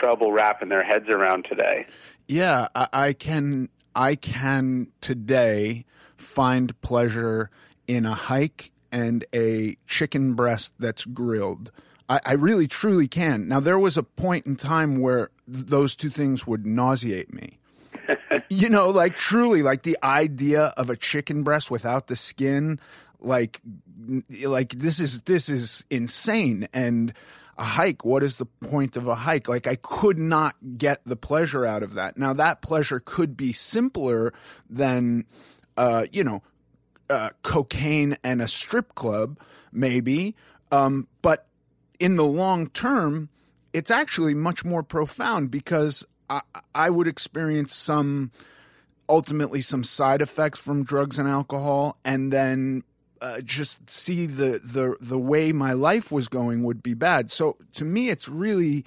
trouble 0.00 0.32
wrapping 0.32 0.68
their 0.68 0.82
heads 0.82 1.08
around 1.08 1.46
today. 1.48 1.86
Yeah, 2.28 2.68
I, 2.74 2.88
I 2.92 3.12
can. 3.12 3.68
I 3.96 4.16
can 4.16 4.88
today 5.00 5.84
find 6.16 6.80
pleasure 6.80 7.50
in 7.86 8.06
a 8.06 8.14
hike 8.14 8.72
and 8.90 9.24
a 9.34 9.76
chicken 9.86 10.34
breast 10.34 10.74
that's 10.78 11.04
grilled. 11.04 11.70
I, 12.08 12.20
I, 12.24 12.32
really 12.34 12.66
truly 12.66 13.08
can. 13.08 13.48
Now 13.48 13.60
there 13.60 13.78
was 13.78 13.96
a 13.96 14.02
point 14.02 14.46
in 14.46 14.56
time 14.56 15.00
where 15.00 15.30
th- 15.52 15.66
those 15.66 15.94
two 15.94 16.10
things 16.10 16.46
would 16.46 16.66
nauseate 16.66 17.32
me. 17.32 17.58
you 18.48 18.68
know, 18.68 18.90
like 18.90 19.16
truly, 19.16 19.62
like 19.62 19.82
the 19.82 19.98
idea 20.02 20.72
of 20.76 20.90
a 20.90 20.96
chicken 20.96 21.42
breast 21.42 21.70
without 21.70 22.08
the 22.08 22.16
skin, 22.16 22.78
like, 23.20 23.60
like 24.44 24.70
this 24.70 25.00
is 25.00 25.20
this 25.20 25.48
is 25.48 25.84
insane. 25.90 26.68
And 26.72 27.14
a 27.56 27.64
hike, 27.64 28.04
what 28.04 28.22
is 28.22 28.36
the 28.36 28.46
point 28.46 28.96
of 28.96 29.06
a 29.06 29.14
hike? 29.14 29.48
Like 29.48 29.66
I 29.66 29.76
could 29.76 30.18
not 30.18 30.56
get 30.76 31.04
the 31.04 31.16
pleasure 31.16 31.64
out 31.64 31.82
of 31.82 31.94
that. 31.94 32.18
Now 32.18 32.32
that 32.32 32.62
pleasure 32.62 33.00
could 33.00 33.36
be 33.36 33.52
simpler 33.52 34.32
than, 34.68 35.24
uh, 35.76 36.06
you 36.12 36.24
know, 36.24 36.42
uh, 37.08 37.30
cocaine 37.42 38.16
and 38.24 38.42
a 38.42 38.48
strip 38.48 38.94
club, 38.94 39.38
maybe. 39.72 40.34
Um, 40.72 41.06
but 41.22 41.46
in 42.00 42.16
the 42.16 42.24
long 42.24 42.68
term, 42.70 43.28
it's 43.72 43.90
actually 43.90 44.34
much 44.34 44.64
more 44.64 44.82
profound 44.82 45.50
because 45.50 46.06
I, 46.28 46.40
I 46.74 46.90
would 46.90 47.06
experience 47.06 47.74
some 47.74 48.30
ultimately 49.08 49.60
some 49.60 49.84
side 49.84 50.22
effects 50.22 50.58
from 50.58 50.82
drugs 50.82 51.18
and 51.18 51.28
alcohol 51.28 51.98
and 52.04 52.32
then 52.32 52.82
uh, 53.24 53.40
just 53.40 53.88
see 53.88 54.26
the, 54.26 54.60
the 54.62 54.96
the 55.00 55.18
way 55.18 55.50
my 55.50 55.72
life 55.72 56.12
was 56.12 56.28
going 56.28 56.62
would 56.62 56.82
be 56.82 56.92
bad 56.92 57.30
so 57.30 57.56
to 57.72 57.82
me 57.82 58.10
it's 58.10 58.28
really 58.28 58.84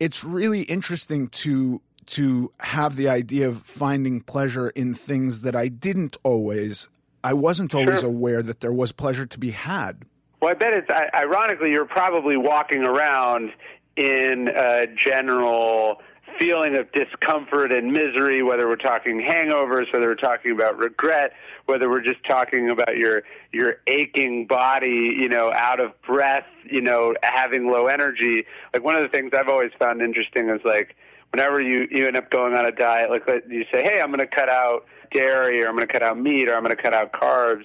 it's 0.00 0.24
really 0.24 0.62
interesting 0.62 1.28
to 1.28 1.80
to 2.06 2.52
have 2.58 2.96
the 2.96 3.08
idea 3.08 3.46
of 3.46 3.62
finding 3.62 4.20
pleasure 4.20 4.70
in 4.70 4.94
things 4.94 5.42
that 5.42 5.54
I 5.54 5.68
didn't 5.68 6.16
always 6.24 6.88
I 7.22 7.34
wasn't 7.34 7.72
always 7.72 8.00
sure. 8.00 8.08
aware 8.08 8.42
that 8.42 8.58
there 8.58 8.72
was 8.72 8.90
pleasure 8.90 9.26
to 9.26 9.38
be 9.38 9.52
had 9.52 10.04
well, 10.42 10.50
I 10.50 10.54
bet 10.54 10.74
it's 10.74 10.90
ironically 11.14 11.70
you're 11.70 11.86
probably 11.86 12.36
walking 12.36 12.84
around 12.84 13.52
in 13.96 14.48
a 14.48 14.86
general 14.88 16.02
feeling 16.38 16.76
of 16.76 16.90
discomfort 16.92 17.72
and 17.72 17.92
misery, 17.92 18.42
whether 18.42 18.68
we're 18.68 18.76
talking 18.76 19.20
hangovers, 19.20 19.92
whether 19.92 20.06
we're 20.06 20.14
talking 20.14 20.52
about 20.52 20.78
regret, 20.78 21.32
whether 21.66 21.88
we're 21.88 22.02
just 22.02 22.22
talking 22.28 22.70
about 22.70 22.96
your 22.96 23.22
your 23.52 23.76
aching 23.86 24.46
body, 24.46 25.14
you 25.18 25.28
know, 25.28 25.52
out 25.54 25.80
of 25.80 25.92
breath, 26.02 26.46
you 26.64 26.80
know, 26.80 27.14
having 27.22 27.68
low 27.68 27.86
energy. 27.86 28.44
Like 28.74 28.84
one 28.84 28.96
of 28.96 29.02
the 29.02 29.08
things 29.08 29.32
I've 29.36 29.48
always 29.48 29.70
found 29.78 30.02
interesting 30.02 30.48
is 30.48 30.60
like 30.64 30.96
whenever 31.32 31.60
you 31.60 31.86
you 31.90 32.06
end 32.06 32.16
up 32.16 32.30
going 32.30 32.54
on 32.54 32.66
a 32.66 32.72
diet, 32.72 33.10
like 33.10 33.22
you 33.48 33.64
say, 33.72 33.82
hey, 33.82 34.00
I'm 34.00 34.08
going 34.08 34.20
to 34.20 34.26
cut 34.26 34.50
out 34.50 34.86
dairy, 35.12 35.62
or 35.62 35.68
I'm 35.68 35.76
going 35.76 35.86
to 35.86 35.92
cut 35.92 36.02
out 36.02 36.18
meat, 36.18 36.48
or 36.50 36.56
I'm 36.56 36.62
going 36.62 36.76
to 36.76 36.82
cut 36.82 36.94
out 36.94 37.12
carbs 37.12 37.64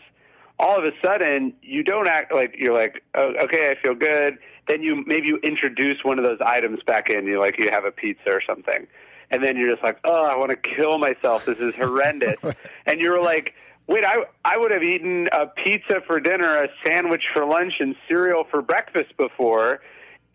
all 0.59 0.77
of 0.77 0.85
a 0.85 0.91
sudden 1.03 1.53
you 1.63 1.83
don't 1.83 2.07
act 2.07 2.31
like 2.33 2.53
you're 2.55 2.73
like 2.73 3.03
oh, 3.15 3.33
okay 3.43 3.71
I 3.71 3.75
feel 3.81 3.95
good. 3.95 4.37
Then 4.71 4.81
you 4.83 5.03
maybe 5.05 5.27
you 5.27 5.37
introduce 5.43 5.97
one 6.03 6.17
of 6.17 6.23
those 6.23 6.39
items 6.39 6.79
back 6.87 7.09
in. 7.09 7.25
You 7.27 7.39
like 7.39 7.59
you 7.59 7.69
have 7.71 7.83
a 7.83 7.91
pizza 7.91 8.29
or 8.29 8.41
something, 8.47 8.87
and 9.29 9.43
then 9.43 9.57
you're 9.57 9.69
just 9.69 9.83
like 9.83 9.97
oh 10.05 10.25
I 10.25 10.37
want 10.37 10.51
to 10.51 10.57
kill 10.57 10.97
myself. 10.97 11.45
This 11.45 11.57
is 11.57 11.75
horrendous. 11.75 12.37
and 12.85 13.01
you're 13.01 13.21
like 13.21 13.53
wait 13.87 14.05
I 14.05 14.23
I 14.45 14.57
would 14.57 14.71
have 14.71 14.81
eaten 14.81 15.27
a 15.33 15.47
pizza 15.47 15.99
for 16.07 16.21
dinner, 16.21 16.63
a 16.63 16.69
sandwich 16.85 17.23
for 17.33 17.45
lunch, 17.45 17.73
and 17.81 17.97
cereal 18.07 18.45
for 18.49 18.61
breakfast 18.61 19.17
before. 19.17 19.81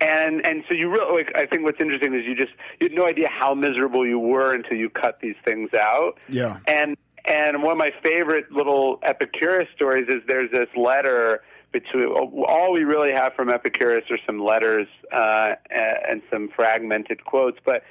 And 0.01 0.45
and 0.45 0.63
so 0.67 0.75
you 0.75 0.91
really 0.91 1.23
like 1.23 1.31
I 1.35 1.47
think 1.47 1.63
what's 1.63 1.81
interesting 1.81 2.13
is 2.13 2.23
you 2.23 2.35
just 2.35 2.51
you 2.79 2.89
had 2.89 2.93
no 2.95 3.07
idea 3.07 3.29
how 3.29 3.55
miserable 3.55 4.05
you 4.05 4.19
were 4.19 4.53
until 4.53 4.77
you 4.77 4.91
cut 4.91 5.19
these 5.19 5.37
things 5.45 5.71
out. 5.73 6.19
Yeah. 6.29 6.59
And 6.67 6.95
and 7.25 7.63
one 7.63 7.71
of 7.71 7.79
my 7.79 7.89
favorite 8.03 8.51
little 8.51 8.99
Epicurus 9.01 9.67
stories 9.75 10.07
is 10.09 10.21
there's 10.27 10.51
this 10.51 10.69
letter 10.75 11.41
between 11.83 12.07
all 12.07 12.73
we 12.73 12.83
really 12.83 13.11
have 13.13 13.33
from 13.33 13.49
Epicurus 13.49 14.03
are 14.09 14.19
some 14.25 14.43
letters 14.43 14.87
uh, 15.11 15.53
and 15.69 16.21
some 16.31 16.49
fragmented 16.55 17.23
quotes, 17.25 17.59
but 17.65 17.83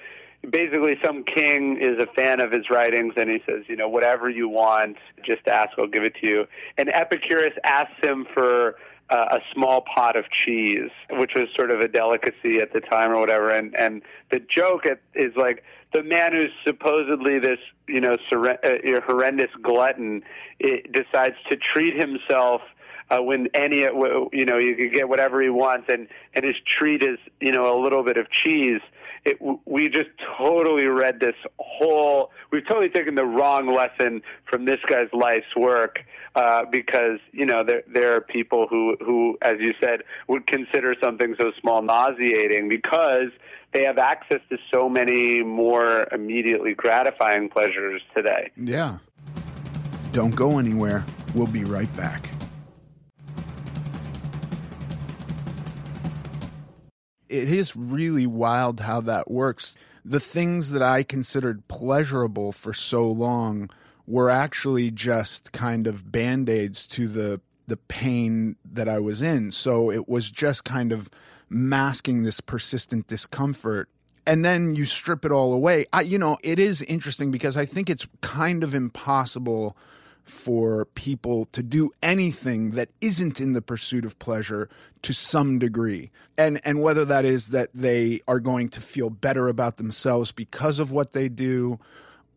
basically 0.48 0.94
some 1.04 1.24
king 1.24 1.78
is 1.80 2.02
a 2.02 2.06
fan 2.20 2.40
of 2.40 2.50
his 2.50 2.70
writings 2.70 3.14
and 3.16 3.30
he 3.30 3.38
says, 3.46 3.64
you 3.68 3.76
know, 3.76 3.88
whatever 3.88 4.28
you 4.30 4.48
want, 4.48 4.96
just 5.24 5.46
ask, 5.48 5.70
I'll 5.78 5.86
give 5.86 6.04
it 6.04 6.14
to 6.20 6.26
you. 6.26 6.44
And 6.78 6.88
Epicurus 6.88 7.54
asks 7.64 7.94
him 8.02 8.26
for 8.32 8.76
uh, 9.08 9.26
a 9.32 9.38
small 9.54 9.82
pot 9.94 10.16
of 10.16 10.24
cheese, 10.44 10.90
which 11.10 11.32
was 11.36 11.48
sort 11.56 11.70
of 11.70 11.80
a 11.80 11.88
delicacy 11.88 12.58
at 12.60 12.72
the 12.72 12.80
time 12.80 13.12
or 13.12 13.20
whatever. 13.20 13.50
And 13.50 13.74
and 13.76 14.02
the 14.32 14.40
joke 14.40 14.84
is 15.14 15.32
like 15.36 15.62
the 15.92 16.02
man 16.02 16.32
who's 16.32 16.50
supposedly 16.66 17.38
this 17.38 17.58
you 17.86 18.00
know 18.00 18.16
sur- 18.28 18.58
uh, 18.64 19.00
horrendous 19.06 19.50
glutton 19.62 20.22
it 20.58 20.92
decides 20.92 21.36
to 21.50 21.56
treat 21.56 21.94
himself 21.96 22.62
uh, 23.10 23.22
when 23.22 23.48
any 23.54 23.80
you 24.32 24.44
know 24.44 24.58
you 24.58 24.74
can 24.76 24.90
get 24.92 25.08
whatever 25.08 25.42
he 25.42 25.50
wants 25.50 25.86
and 25.88 26.08
and 26.34 26.44
his 26.44 26.56
treat 26.78 27.02
is 27.02 27.18
you 27.40 27.52
know 27.52 27.74
a 27.74 27.78
little 27.80 28.02
bit 28.02 28.16
of 28.16 28.30
cheese 28.30 28.80
it, 29.26 29.38
we 29.66 29.88
just 29.88 30.10
totally 30.38 30.84
read 30.84 31.18
this 31.20 31.34
whole. 31.58 32.30
We've 32.52 32.66
totally 32.66 32.88
taken 32.88 33.16
the 33.16 33.24
wrong 33.24 33.72
lesson 33.72 34.22
from 34.48 34.64
this 34.64 34.78
guy's 34.88 35.08
life's 35.12 35.54
work 35.56 35.98
uh, 36.36 36.64
because 36.70 37.18
you 37.32 37.44
know 37.44 37.64
there 37.64 37.82
there 37.92 38.14
are 38.14 38.20
people 38.20 38.68
who 38.68 38.96
who, 39.04 39.36
as 39.42 39.56
you 39.58 39.74
said, 39.82 40.02
would 40.28 40.46
consider 40.46 40.94
something 41.02 41.34
so 41.40 41.50
small 41.60 41.82
nauseating 41.82 42.68
because 42.68 43.30
they 43.72 43.84
have 43.84 43.98
access 43.98 44.40
to 44.48 44.58
so 44.72 44.88
many 44.88 45.42
more 45.42 46.06
immediately 46.12 46.74
gratifying 46.74 47.48
pleasures 47.48 48.02
today. 48.14 48.50
Yeah. 48.56 48.98
Don't 50.12 50.36
go 50.36 50.58
anywhere. 50.58 51.04
We'll 51.34 51.48
be 51.48 51.64
right 51.64 51.94
back. 51.96 52.35
It 57.28 57.48
is 57.48 57.76
really 57.76 58.26
wild 58.26 58.80
how 58.80 59.00
that 59.02 59.30
works. 59.30 59.74
The 60.04 60.20
things 60.20 60.70
that 60.70 60.82
I 60.82 61.02
considered 61.02 61.66
pleasurable 61.68 62.52
for 62.52 62.72
so 62.72 63.06
long 63.10 63.70
were 64.06 64.30
actually 64.30 64.90
just 64.92 65.50
kind 65.52 65.86
of 65.86 66.12
band 66.12 66.48
aids 66.48 66.86
to 66.88 67.08
the 67.08 67.40
the 67.66 67.76
pain 67.76 68.54
that 68.64 68.88
I 68.88 69.00
was 69.00 69.20
in. 69.22 69.50
So 69.50 69.90
it 69.90 70.08
was 70.08 70.30
just 70.30 70.62
kind 70.62 70.92
of 70.92 71.10
masking 71.48 72.22
this 72.22 72.40
persistent 72.40 73.08
discomfort. 73.08 73.88
and 74.26 74.44
then 74.44 74.74
you 74.74 74.84
strip 74.84 75.24
it 75.24 75.32
all 75.32 75.52
away. 75.52 75.86
I, 75.92 76.00
you 76.02 76.18
know, 76.18 76.36
it 76.42 76.58
is 76.58 76.82
interesting 76.82 77.30
because 77.30 77.56
I 77.56 77.64
think 77.64 77.88
it's 77.88 78.06
kind 78.20 78.64
of 78.64 78.74
impossible 78.74 79.76
for 80.26 80.84
people 80.86 81.44
to 81.46 81.62
do 81.62 81.90
anything 82.02 82.72
that 82.72 82.90
isn't 83.00 83.40
in 83.40 83.52
the 83.52 83.62
pursuit 83.62 84.04
of 84.04 84.18
pleasure 84.18 84.68
to 85.02 85.14
some 85.14 85.58
degree. 85.58 86.10
And 86.36 86.60
and 86.64 86.82
whether 86.82 87.04
that 87.04 87.24
is 87.24 87.48
that 87.48 87.70
they 87.72 88.20
are 88.26 88.40
going 88.40 88.68
to 88.70 88.80
feel 88.80 89.08
better 89.08 89.48
about 89.48 89.76
themselves 89.76 90.32
because 90.32 90.78
of 90.78 90.90
what 90.90 91.12
they 91.12 91.28
do 91.28 91.78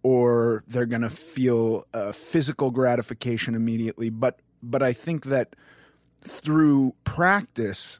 or 0.04 0.64
they're 0.68 0.86
going 0.86 1.02
to 1.02 1.10
feel 1.10 1.86
physical 2.14 2.72
gratification 2.72 3.56
immediately, 3.56 4.10
but 4.10 4.40
but 4.62 4.84
I 4.84 4.94
think 4.94 5.26
that 5.26 5.56
through 6.22 6.94
practice 7.04 8.00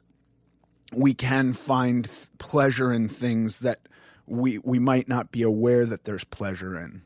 we 0.94 1.14
can 1.14 1.52
find 1.52 2.04
th- 2.04 2.26
pleasure 2.38 2.92
in 2.92 3.08
things 3.08 3.60
that 3.60 3.80
we 4.26 4.58
we 4.58 4.78
might 4.78 5.08
not 5.08 5.32
be 5.32 5.42
aware 5.42 5.84
that 5.84 6.04
there's 6.04 6.24
pleasure 6.24 6.78
in. 6.78 7.02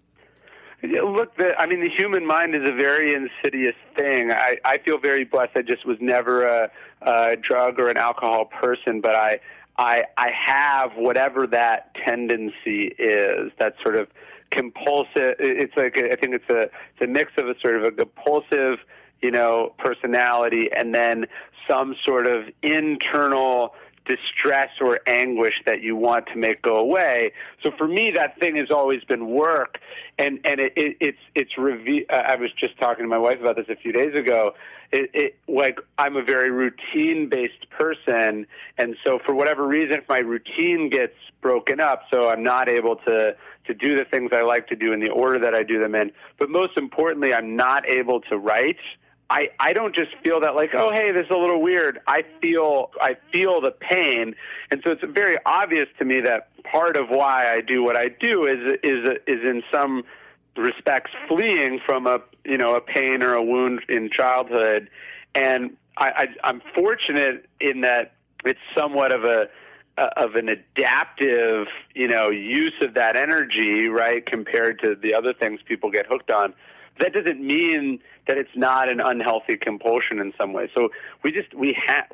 Look, 0.86 1.36
the, 1.36 1.54
I 1.58 1.66
mean, 1.66 1.80
the 1.80 1.88
human 1.88 2.26
mind 2.26 2.54
is 2.54 2.68
a 2.68 2.74
very 2.74 3.14
insidious 3.14 3.76
thing. 3.96 4.30
I, 4.32 4.56
I 4.64 4.78
feel 4.78 4.98
very 4.98 5.24
blessed. 5.24 5.52
I 5.56 5.62
just 5.62 5.86
was 5.86 5.96
never 6.00 6.44
a, 6.44 6.70
a 7.02 7.36
drug 7.36 7.78
or 7.78 7.88
an 7.88 7.96
alcohol 7.96 8.46
person, 8.46 9.00
but 9.00 9.14
I, 9.14 9.40
I, 9.78 10.04
I 10.16 10.30
have 10.46 10.92
whatever 10.96 11.46
that 11.48 11.94
tendency 12.06 12.94
is. 12.98 13.52
That 13.58 13.74
sort 13.82 13.96
of 13.96 14.08
compulsive. 14.50 15.36
It's 15.38 15.76
like 15.76 15.96
a, 15.96 16.12
I 16.12 16.16
think 16.16 16.34
it's 16.34 16.50
a, 16.50 16.62
it's 16.64 17.02
a 17.02 17.06
mix 17.06 17.32
of 17.38 17.48
a 17.48 17.54
sort 17.60 17.76
of 17.76 17.84
a 17.84 17.90
compulsive, 17.90 18.78
you 19.22 19.30
know, 19.30 19.74
personality, 19.78 20.68
and 20.76 20.94
then 20.94 21.26
some 21.68 21.96
sort 22.04 22.26
of 22.26 22.44
internal 22.62 23.74
distress 24.06 24.68
or 24.80 25.00
anguish 25.06 25.54
that 25.66 25.82
you 25.82 25.96
want 25.96 26.26
to 26.26 26.36
make 26.36 26.62
go 26.62 26.74
away. 26.74 27.32
So 27.62 27.70
for 27.76 27.88
me, 27.88 28.12
that 28.14 28.38
thing 28.38 28.56
has 28.56 28.70
always 28.70 29.02
been 29.04 29.30
work, 29.30 29.78
and 30.18 30.38
and 30.44 30.60
it, 30.60 30.72
it, 30.76 30.96
it's 31.00 31.18
it's 31.34 31.58
reve- 31.58 32.06
I 32.10 32.36
was 32.36 32.50
just 32.58 32.78
talking 32.78 33.04
to 33.04 33.08
my 33.08 33.18
wife 33.18 33.40
about 33.40 33.56
this 33.56 33.66
a 33.68 33.76
few 33.76 33.92
days 33.92 34.14
ago. 34.14 34.54
It, 34.92 35.10
it 35.14 35.36
like 35.48 35.78
I'm 35.98 36.16
a 36.16 36.22
very 36.22 36.50
routine 36.50 37.28
based 37.28 37.68
person, 37.70 38.46
and 38.78 38.96
so 39.04 39.18
for 39.24 39.34
whatever 39.34 39.66
reason, 39.66 39.98
if 39.98 40.08
my 40.08 40.18
routine 40.18 40.90
gets 40.90 41.14
broken 41.40 41.80
up, 41.80 42.02
so 42.12 42.28
I'm 42.28 42.42
not 42.42 42.68
able 42.68 42.96
to 43.08 43.36
to 43.66 43.74
do 43.74 43.96
the 43.96 44.04
things 44.04 44.30
I 44.32 44.42
like 44.42 44.66
to 44.68 44.76
do 44.76 44.92
in 44.92 45.00
the 45.00 45.08
order 45.08 45.38
that 45.38 45.54
I 45.54 45.62
do 45.62 45.80
them 45.80 45.94
in. 45.94 46.12
But 46.38 46.50
most 46.50 46.76
importantly, 46.76 47.32
I'm 47.32 47.56
not 47.56 47.88
able 47.88 48.20
to 48.22 48.36
write 48.36 48.76
I, 49.30 49.48
I 49.58 49.72
don't 49.72 49.94
just 49.94 50.10
feel 50.22 50.40
that 50.40 50.54
like 50.54 50.70
oh 50.74 50.92
hey 50.92 51.10
this 51.10 51.24
is 51.24 51.30
a 51.30 51.38
little 51.38 51.62
weird. 51.62 52.00
I 52.06 52.24
feel 52.40 52.90
I 53.00 53.16
feel 53.32 53.60
the 53.60 53.70
pain. 53.70 54.34
And 54.70 54.82
so 54.84 54.92
it's 54.92 55.02
very 55.12 55.38
obvious 55.46 55.88
to 55.98 56.04
me 56.04 56.20
that 56.20 56.48
part 56.64 56.96
of 56.96 57.08
why 57.08 57.50
I 57.50 57.60
do 57.60 57.82
what 57.82 57.96
I 57.96 58.08
do 58.08 58.44
is 58.44 58.78
is 58.82 59.10
is 59.26 59.42
in 59.42 59.62
some 59.72 60.04
respects 60.56 61.10
fleeing 61.28 61.80
from 61.86 62.06
a 62.06 62.18
you 62.44 62.58
know 62.58 62.74
a 62.74 62.80
pain 62.80 63.22
or 63.22 63.34
a 63.34 63.42
wound 63.42 63.80
in 63.88 64.10
childhood. 64.10 64.90
And 65.34 65.76
I, 65.96 66.06
I 66.06 66.26
I'm 66.44 66.62
fortunate 66.74 67.46
in 67.60 67.80
that 67.80 68.12
it's 68.44 68.60
somewhat 68.76 69.12
of 69.12 69.24
a 69.24 69.48
of 69.96 70.34
an 70.34 70.48
adaptive 70.48 71.66
you 71.94 72.08
know 72.08 72.28
use 72.30 72.74
of 72.82 72.94
that 72.94 73.16
energy 73.16 73.86
right 73.88 74.26
compared 74.26 74.80
to 74.80 74.96
the 74.96 75.14
other 75.14 75.32
things 75.32 75.60
people 75.66 75.90
get 75.90 76.06
hooked 76.06 76.30
on 76.30 76.52
that 77.00 77.12
doesn't 77.12 77.40
mean 77.44 77.98
that 78.26 78.38
it's 78.38 78.54
not 78.54 78.88
an 78.88 79.00
unhealthy 79.00 79.56
compulsion 79.56 80.20
in 80.20 80.32
some 80.38 80.52
way. 80.52 80.70
So 80.76 80.90
we 81.22 81.32
just 81.32 81.52
we 81.54 81.76
have 81.86 82.06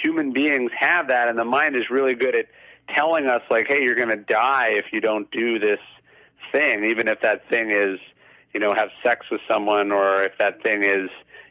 human 0.00 0.32
beings 0.32 0.70
have 0.78 1.08
that, 1.08 1.28
and 1.28 1.38
the 1.38 1.44
mind 1.44 1.76
is 1.76 1.90
really 1.90 2.14
good 2.14 2.36
at 2.36 2.46
telling 2.94 3.26
us 3.26 3.42
like, 3.50 3.66
hey, 3.68 3.82
you're 3.82 3.94
going 3.94 4.10
to 4.10 4.16
die 4.16 4.70
if 4.72 4.86
you 4.92 5.00
don't 5.00 5.30
do 5.30 5.58
this 5.58 5.80
thing, 6.52 6.84
even 6.84 7.08
if 7.08 7.20
that 7.22 7.48
thing 7.48 7.70
is 7.70 7.98
you 8.52 8.60
know 8.60 8.72
have 8.74 8.88
sex 9.04 9.26
with 9.30 9.40
someone, 9.48 9.92
or 9.92 10.22
if 10.22 10.32
that 10.38 10.62
thing 10.62 10.82
is 10.82 11.10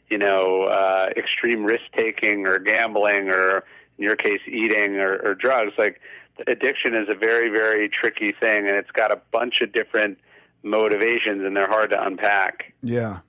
you 0.09 0.17
know 0.17 0.63
uh, 0.63 1.09
extreme 1.15 1.63
risk 1.63 1.83
taking 1.95 2.45
or 2.45 2.59
gambling, 2.59 3.29
or 3.29 3.63
in 3.97 4.03
your 4.03 4.15
case, 4.15 4.41
eating 4.47 4.97
or, 4.97 5.15
or 5.23 5.35
drugs. 5.35 5.71
Like 5.77 6.01
addiction 6.47 6.93
is 6.93 7.07
a 7.09 7.15
very 7.15 7.49
very 7.49 7.89
tricky 7.89 8.33
thing, 8.33 8.67
and 8.67 8.75
it's 8.75 8.91
got 8.91 9.11
a 9.11 9.21
bunch 9.31 9.61
of 9.61 9.71
different 9.71 10.17
motivations 10.65 11.43
and 11.43 11.55
they're 11.55 11.69
hard 11.69 11.91
to 11.91 12.03
unpack. 12.03 12.73
Yeah. 12.81 13.19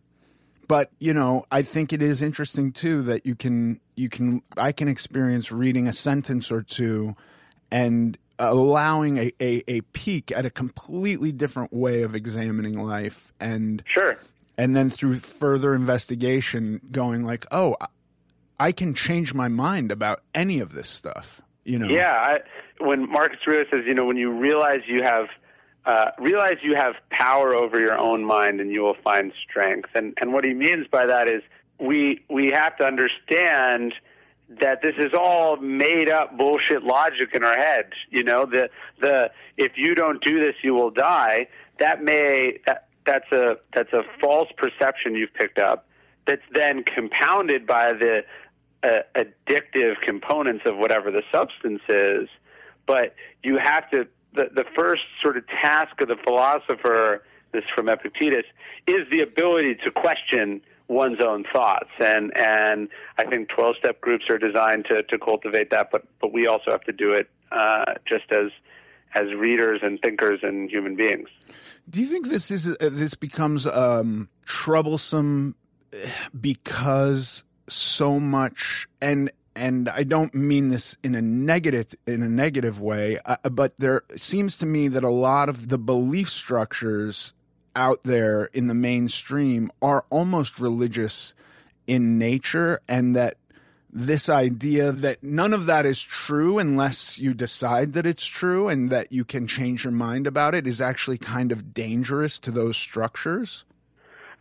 But, 0.68 0.90
you 0.98 1.14
know, 1.14 1.44
I 1.52 1.62
think 1.62 1.92
it 1.92 2.02
is 2.02 2.22
interesting 2.22 2.72
too 2.72 3.02
that 3.02 3.24
you 3.24 3.36
can 3.36 3.80
you 3.94 4.08
can 4.08 4.42
I 4.56 4.72
can 4.72 4.88
experience 4.88 5.52
reading 5.52 5.86
a 5.86 5.92
sentence 5.92 6.50
or 6.50 6.62
two 6.62 7.14
and 7.70 8.18
allowing 8.38 9.18
a, 9.18 9.32
a, 9.40 9.62
a 9.68 9.80
peek 9.92 10.32
at 10.32 10.44
a 10.44 10.50
completely 10.50 11.30
different 11.30 11.72
way 11.72 12.02
of 12.02 12.14
examining 12.14 12.82
life 12.82 13.32
and 13.38 13.82
Sure. 13.86 14.16
And 14.58 14.74
then 14.74 14.88
through 14.90 15.16
further 15.16 15.74
investigation 15.74 16.80
going 16.90 17.24
like, 17.24 17.44
"Oh, 17.52 17.76
I 18.58 18.72
can 18.72 18.94
change 18.94 19.34
my 19.34 19.48
mind 19.48 19.92
about 19.92 20.22
any 20.34 20.60
of 20.60 20.72
this 20.72 20.88
stuff." 20.88 21.42
You 21.64 21.78
know. 21.78 21.88
Yeah, 21.88 22.12
I, 22.12 22.38
when 22.78 23.10
Marcus 23.10 23.38
Aurelius 23.46 23.68
says, 23.70 23.82
you 23.86 23.92
know, 23.92 24.06
when 24.06 24.16
you 24.16 24.32
realize 24.32 24.80
you 24.86 25.02
have 25.02 25.26
uh, 25.86 26.10
realize 26.18 26.56
you 26.62 26.74
have 26.74 26.94
power 27.10 27.54
over 27.54 27.80
your 27.80 27.96
own 27.96 28.24
mind 28.24 28.60
and 28.60 28.70
you 28.72 28.82
will 28.82 28.96
find 29.04 29.32
strength. 29.48 29.90
And, 29.94 30.14
and 30.20 30.32
what 30.32 30.44
he 30.44 30.52
means 30.52 30.88
by 30.90 31.06
that 31.06 31.28
is 31.28 31.42
we, 31.78 32.24
we 32.28 32.50
have 32.50 32.76
to 32.78 32.84
understand 32.84 33.94
that 34.60 34.80
this 34.82 34.94
is 34.98 35.12
all 35.16 35.56
made 35.56 36.10
up 36.10 36.36
bullshit 36.36 36.82
logic 36.82 37.30
in 37.34 37.44
our 37.44 37.56
heads. 37.56 37.92
You 38.10 38.24
know, 38.24 38.46
the, 38.46 38.68
the, 39.00 39.30
if 39.56 39.72
you 39.76 39.94
don't 39.94 40.22
do 40.24 40.40
this, 40.40 40.56
you 40.62 40.74
will 40.74 40.90
die. 40.90 41.46
That 41.78 42.02
may, 42.02 42.58
that, 42.66 42.88
that's 43.06 43.30
a, 43.32 43.58
that's 43.72 43.92
a 43.92 44.02
false 44.20 44.48
perception 44.56 45.14
you've 45.14 45.34
picked 45.34 45.58
up 45.58 45.86
that's 46.26 46.42
then 46.52 46.82
compounded 46.82 47.64
by 47.66 47.92
the 47.92 48.24
uh, 48.82 48.98
addictive 49.14 49.94
components 50.04 50.64
of 50.66 50.76
whatever 50.76 51.12
the 51.12 51.22
substance 51.32 51.82
is. 51.88 52.28
But 52.86 53.14
you 53.42 53.58
have 53.58 53.88
to 53.90 54.06
the, 54.36 54.44
the 54.54 54.64
first 54.76 55.02
sort 55.22 55.36
of 55.36 55.46
task 55.48 56.00
of 56.00 56.08
the 56.08 56.16
philosopher, 56.24 57.24
this 57.52 57.64
from 57.74 57.88
Epictetus, 57.88 58.44
is 58.86 59.08
the 59.10 59.20
ability 59.20 59.76
to 59.84 59.90
question 59.90 60.60
one's 60.88 61.18
own 61.20 61.44
thoughts. 61.52 61.90
And, 61.98 62.32
and 62.36 62.88
I 63.18 63.24
think 63.24 63.48
12 63.48 63.76
step 63.78 64.00
groups 64.00 64.26
are 64.30 64.38
designed 64.38 64.86
to, 64.90 65.02
to 65.02 65.18
cultivate 65.18 65.70
that, 65.70 65.88
but, 65.90 66.06
but 66.20 66.32
we 66.32 66.46
also 66.46 66.70
have 66.70 66.82
to 66.82 66.92
do 66.92 67.12
it 67.12 67.28
uh, 67.50 67.84
just 68.06 68.30
as, 68.30 68.50
as 69.14 69.34
readers 69.34 69.80
and 69.82 69.98
thinkers 70.00 70.40
and 70.42 70.70
human 70.70 70.94
beings. 70.94 71.28
Do 71.88 72.00
you 72.00 72.06
think 72.06 72.28
this 72.28 72.50
is 72.50 72.68
uh, 72.68 72.74
this 72.80 73.14
becomes 73.14 73.64
um, 73.66 74.28
troublesome 74.44 75.54
because 76.38 77.44
so 77.68 78.18
much 78.18 78.88
and 79.00 79.30
and 79.56 79.88
I 79.88 80.04
don't 80.04 80.34
mean 80.34 80.68
this 80.68 80.96
in 81.02 81.14
a 81.14 81.22
negative 81.22 81.94
in 82.06 82.22
a 82.22 82.28
negative 82.28 82.80
way, 82.80 83.18
uh, 83.24 83.36
but 83.50 83.74
there 83.78 84.02
seems 84.16 84.58
to 84.58 84.66
me 84.66 84.88
that 84.88 85.02
a 85.02 85.10
lot 85.10 85.48
of 85.48 85.68
the 85.68 85.78
belief 85.78 86.28
structures 86.28 87.32
out 87.74 88.04
there 88.04 88.44
in 88.52 88.68
the 88.68 88.74
mainstream 88.74 89.70
are 89.82 90.04
almost 90.10 90.60
religious 90.60 91.34
in 91.86 92.18
nature, 92.18 92.80
and 92.86 93.16
that 93.16 93.36
this 93.90 94.28
idea 94.28 94.92
that 94.92 95.22
none 95.22 95.54
of 95.54 95.64
that 95.66 95.86
is 95.86 96.02
true 96.02 96.58
unless 96.58 97.18
you 97.18 97.32
decide 97.32 97.94
that 97.94 98.04
it's 98.04 98.26
true 98.26 98.68
and 98.68 98.90
that 98.90 99.10
you 99.10 99.24
can 99.24 99.46
change 99.46 99.84
your 99.84 99.92
mind 99.92 100.26
about 100.26 100.54
it 100.54 100.66
is 100.66 100.82
actually 100.82 101.16
kind 101.16 101.50
of 101.50 101.72
dangerous 101.72 102.38
to 102.38 102.50
those 102.50 102.76
structures. 102.76 103.64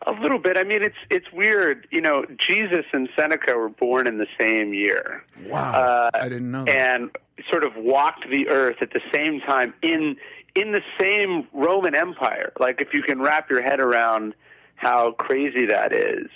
A 0.08 0.12
little 0.12 0.38
bit. 0.38 0.58
I 0.58 0.63
mean, 0.63 0.84
it's 0.84 0.98
it's 1.10 1.32
weird. 1.32 1.88
You 1.91 2.02
know, 2.02 2.26
Jesus 2.38 2.86
and 2.94 3.10
Seneca 3.18 3.56
were 3.58 3.70
born 3.70 4.08
in 4.08 4.20
the 4.20 4.28
same 4.39 4.74
year. 4.74 5.24
Wow, 5.48 5.72
uh, 5.72 6.10
I 6.13 6.30
didn't 6.30 6.52
know. 6.52 6.65
That. 6.65 6.76
And 6.76 7.18
sort 7.50 7.63
of 7.63 7.76
walked 7.76 8.30
the 8.30 8.48
earth 8.50 8.78
at 8.82 8.91
the 8.91 9.02
same 9.13 9.41
time 9.41 9.74
in 9.82 10.15
in 10.56 10.72
the 10.72 10.82
same 11.00 11.48
Roman 11.54 11.96
Empire. 11.96 12.54
Like, 12.60 12.82
if 12.82 12.94
you 12.94 13.02
can 13.02 13.20
wrap 13.20 13.50
your 13.50 13.62
head 13.62 13.80
around 13.80 14.36
how 14.76 15.12
crazy 15.12 15.65
that 15.65 15.91
is, 15.91 16.30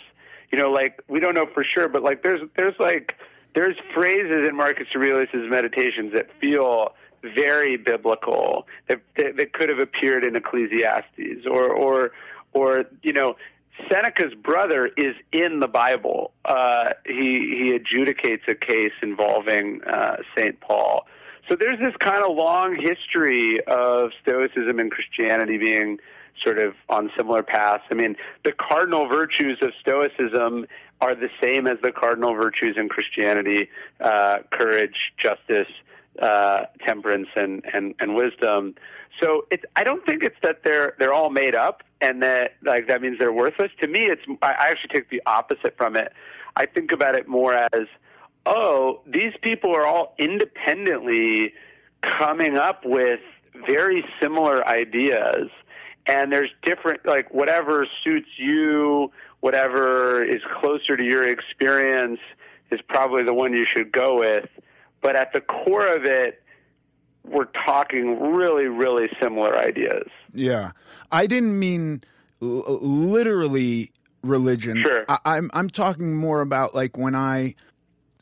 you 0.52 0.58
know, 0.58 0.72
like 0.72 1.02
we 1.08 1.20
don't 1.20 1.36
know 1.36 1.46
for 1.54 1.64
sure, 1.64 1.88
but 1.88 2.04
like 2.04 2.24
there's 2.24 2.42
there's 2.58 2.76
like 2.80 3.14
there's 3.54 3.76
phrases 3.94 4.48
in 4.48 4.56
Marcus 4.56 4.88
Aurelius's 4.96 5.50
meditations 5.50 6.14
that 6.14 6.28
feel 6.40 6.96
very 7.22 7.78
biblical 7.78 8.66
that, 8.88 9.02
that, 9.18 9.36
that 9.38 9.54
could 9.54 9.70
have 9.70 9.80
appeared 9.80 10.24
in 10.24 10.36
Ecclesiastes 10.36 11.46
or 11.50 11.70
or 11.70 12.12
or 12.54 12.86
you 13.04 13.14
know 13.14 13.36
Seneca's 13.92 14.34
brother 14.34 14.90
is 14.98 15.16
in 15.32 15.60
the 15.60 15.68
Bible. 15.68 16.32
Uh, 16.46 16.90
he 17.06 17.14
he 17.14 17.78
adjudicates 17.78 18.48
a 18.48 18.56
case 18.56 18.94
involving 19.02 19.82
uh, 19.84 20.18
Saint 20.38 20.60
Paul. 20.60 21.06
So 21.50 21.56
there's 21.60 21.80
this 21.80 21.96
kind 22.00 22.24
of 22.24 22.36
long 22.36 22.76
history 22.76 23.60
of 23.66 24.12
Stoicism 24.22 24.78
and 24.80 24.92
Christianity 24.92 25.58
being 25.58 25.98
sort 26.44 26.60
of 26.60 26.74
on 26.90 27.10
similar 27.18 27.42
paths. 27.42 27.84
I 27.90 27.96
mean, 27.96 28.16
the 28.46 28.52
cardinal 28.52 29.08
virtues 29.08 29.58
of 29.62 29.72
Stoicism 29.80 30.68
are 31.02 31.16
the 31.16 31.30
same 31.44 31.66
as 31.66 31.78
the 31.82 31.92
cardinal 31.92 32.34
virtues 32.36 32.76
in 32.78 32.90
Christianity: 32.90 33.70
uh, 34.00 34.40
courage, 34.52 35.14
justice, 35.22 35.74
uh, 36.22 36.66
temperance 36.86 37.30
and, 37.36 37.64
and, 37.74 37.96
and 38.00 38.16
wisdom. 38.16 38.76
So 39.22 39.46
it's 39.52 39.64
I 39.76 39.84
don't 39.84 40.06
think 40.06 40.24
it's 40.24 40.36
that 40.44 40.64
they're 40.64 40.96
they're 41.00 41.14
all 41.14 41.30
made 41.30 41.56
up 41.56 41.84
and 42.02 42.22
that 42.24 42.54
like 42.64 42.88
that 42.88 43.02
means 43.02 43.18
they're 43.20 43.34
worthless. 43.34 43.72
To 43.82 43.88
me, 43.88 44.06
it's 44.06 44.22
I 44.42 44.54
actually 44.70 44.90
take 44.94 45.10
the 45.10 45.22
opposite 45.26 45.76
from 45.78 45.96
it. 45.96 46.14
I 46.56 46.66
think 46.66 46.92
about 46.92 47.16
it 47.16 47.28
more 47.28 47.54
as 47.54 47.88
oh, 48.46 49.02
these 49.06 49.34
people 49.42 49.76
are 49.76 49.86
all 49.86 50.16
independently 50.18 51.54
coming 52.02 52.58
up 52.58 52.84
with 52.86 53.20
very 53.68 54.06
similar 54.22 54.66
ideas 54.68 55.50
and 56.08 56.32
there's 56.32 56.50
different 56.64 57.06
like 57.06 57.34
whatever 57.34 57.86
suits 58.04 58.30
you 58.38 59.12
whatever 59.42 60.24
is 60.24 60.42
closer 60.62 60.96
to 60.96 61.04
your 61.04 61.28
experience 61.28 62.20
is 62.72 62.80
probably 62.88 63.24
the 63.24 63.34
one 63.34 63.54
you 63.54 63.66
should 63.76 63.92
go 63.92 64.18
with 64.18 64.48
but 65.02 65.16
at 65.16 65.34
the 65.34 65.42
core 65.42 65.88
of 65.88 66.06
it 66.06 66.42
we're 67.26 67.46
talking 67.66 68.34
really 68.36 68.66
really 68.68 69.08
similar 69.22 69.56
ideas 69.58 70.08
yeah 70.34 70.72
i 71.12 71.28
didn't 71.28 71.58
mean 71.60 72.02
l- 72.42 72.80
literally 72.82 73.90
religion 74.24 74.82
sure 74.84 75.06
I- 75.10 75.20
i'm 75.26 75.50
i'm 75.54 75.70
talking 75.70 76.16
more 76.16 76.42
about 76.42 76.74
like 76.76 76.98
when 76.98 77.16
i 77.16 77.56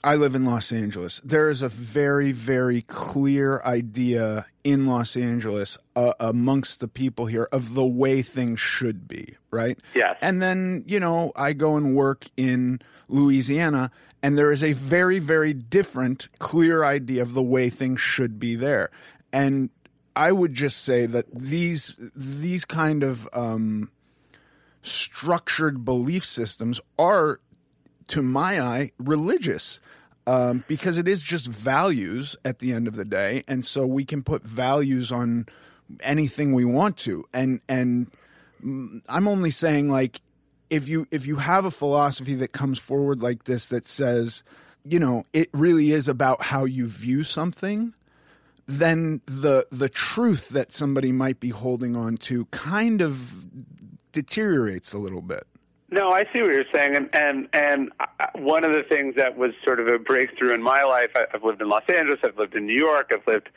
I 0.04 0.16
live 0.16 0.36
in 0.36 0.46
Los 0.46 0.72
Angeles. 0.72 1.20
There 1.26 1.50
is 1.50 1.64
a 1.64 1.68
very, 1.68 2.32
very 2.32 2.84
clear 2.84 3.62
idea 3.66 4.46
in 4.64 4.86
Los 4.86 5.18
Angeles 5.18 5.76
uh, 5.96 6.14
amongst 6.20 6.80
the 6.80 6.88
people 6.88 7.26
here 7.26 7.50
of 7.52 7.74
the 7.74 7.84
way 7.84 8.22
things 8.22 8.60
should 8.60 9.08
be, 9.08 9.36
right? 9.50 9.78
Yes. 9.96 10.16
And 10.22 10.40
then, 10.40 10.84
you 10.86 11.00
know, 11.00 11.32
I 11.36 11.54
go 11.54 11.76
and 11.78 11.96
work 11.96 12.28
in 12.38 12.80
Louisiana, 13.10 13.90
and 14.28 14.38
there 14.38 14.52
is 14.52 14.62
a 14.62 14.74
very, 14.74 15.20
very 15.20 15.54
different, 15.54 16.28
clear 16.38 16.84
idea 16.84 17.22
of 17.22 17.34
the 17.34 17.42
way 17.42 17.70
things 17.70 18.02
should 18.02 18.38
be 18.40 18.56
there. 18.58 18.92
And 19.32 19.70
I 20.18 20.34
would 20.34 20.54
just 20.54 20.84
say 20.84 21.06
that 21.06 21.34
these 21.34 21.96
these 22.14 22.66
kind 22.66 23.04
of 23.04 23.26
um, 23.32 23.90
structured 24.82 25.86
belief 25.86 26.26
systems 26.26 26.82
are 27.00 27.40
to 28.10 28.22
my 28.22 28.60
eye, 28.60 28.92
religious. 28.98 29.80
Um, 30.26 30.66
because 30.68 30.98
it 30.98 31.08
is 31.08 31.22
just 31.22 31.48
values 31.48 32.36
at 32.44 32.60
the 32.60 32.74
end 32.74 32.90
of 32.90 32.98
the 32.98 33.06
day, 33.06 33.46
and 33.48 33.66
so 33.66 33.86
we 33.86 34.04
can 34.04 34.24
put 34.24 34.44
values 34.44 35.10
on 35.10 35.46
anything 36.02 36.52
we 36.52 36.66
want 36.66 36.98
to. 36.98 37.24
And 37.34 37.62
and 37.70 38.12
I'm 39.08 39.30
only 39.30 39.52
saying 39.52 39.90
like 39.90 40.20
if 40.70 40.88
you 40.88 41.08
if 41.12 41.26
you 41.26 41.38
have 41.38 41.66
a 41.66 41.72
philosophy 41.72 42.36
that 42.36 42.52
comes 42.52 42.80
forward 42.80 43.22
like 43.22 43.46
this 43.46 43.68
that 43.68 43.88
says, 43.88 44.44
you 44.84 45.00
know, 45.00 45.26
it 45.34 45.50
really 45.54 45.92
is 45.92 46.08
about 46.08 46.44
how 46.44 46.66
you 46.66 46.88
view 46.88 47.24
something, 47.24 47.94
then 48.66 49.22
the 49.26 49.68
the 49.72 49.90
truth 49.90 50.50
that 50.50 50.74
somebody 50.74 51.12
might 51.12 51.40
be 51.40 51.50
holding 51.50 51.96
on 51.96 52.18
to 52.18 52.46
kind 52.46 53.02
of 53.02 53.46
deteriorates 54.12 54.94
a 54.94 54.98
little 54.98 55.22
bit. 55.22 55.46
No, 55.90 56.10
I 56.10 56.24
see 56.34 56.42
what 56.42 56.54
you're 56.54 56.66
saying, 56.74 56.96
and 56.96 57.10
and 57.14 57.48
and 57.54 57.92
one 58.36 58.66
of 58.66 58.74
the 58.74 58.84
things 58.84 59.16
that 59.16 59.38
was 59.38 59.52
sort 59.66 59.80
of 59.80 59.88
a 59.88 59.98
breakthrough 59.98 60.54
in 60.54 60.62
my 60.62 60.84
life. 60.84 61.12
I've 61.16 61.44
lived 61.44 61.62
in 61.62 61.70
Los 61.70 61.84
Angeles, 61.88 62.20
I've 62.26 62.38
lived 62.38 62.56
in 62.56 62.66
New 62.66 62.78
York, 62.78 63.12
I've 63.14 63.26
lived 63.26 63.50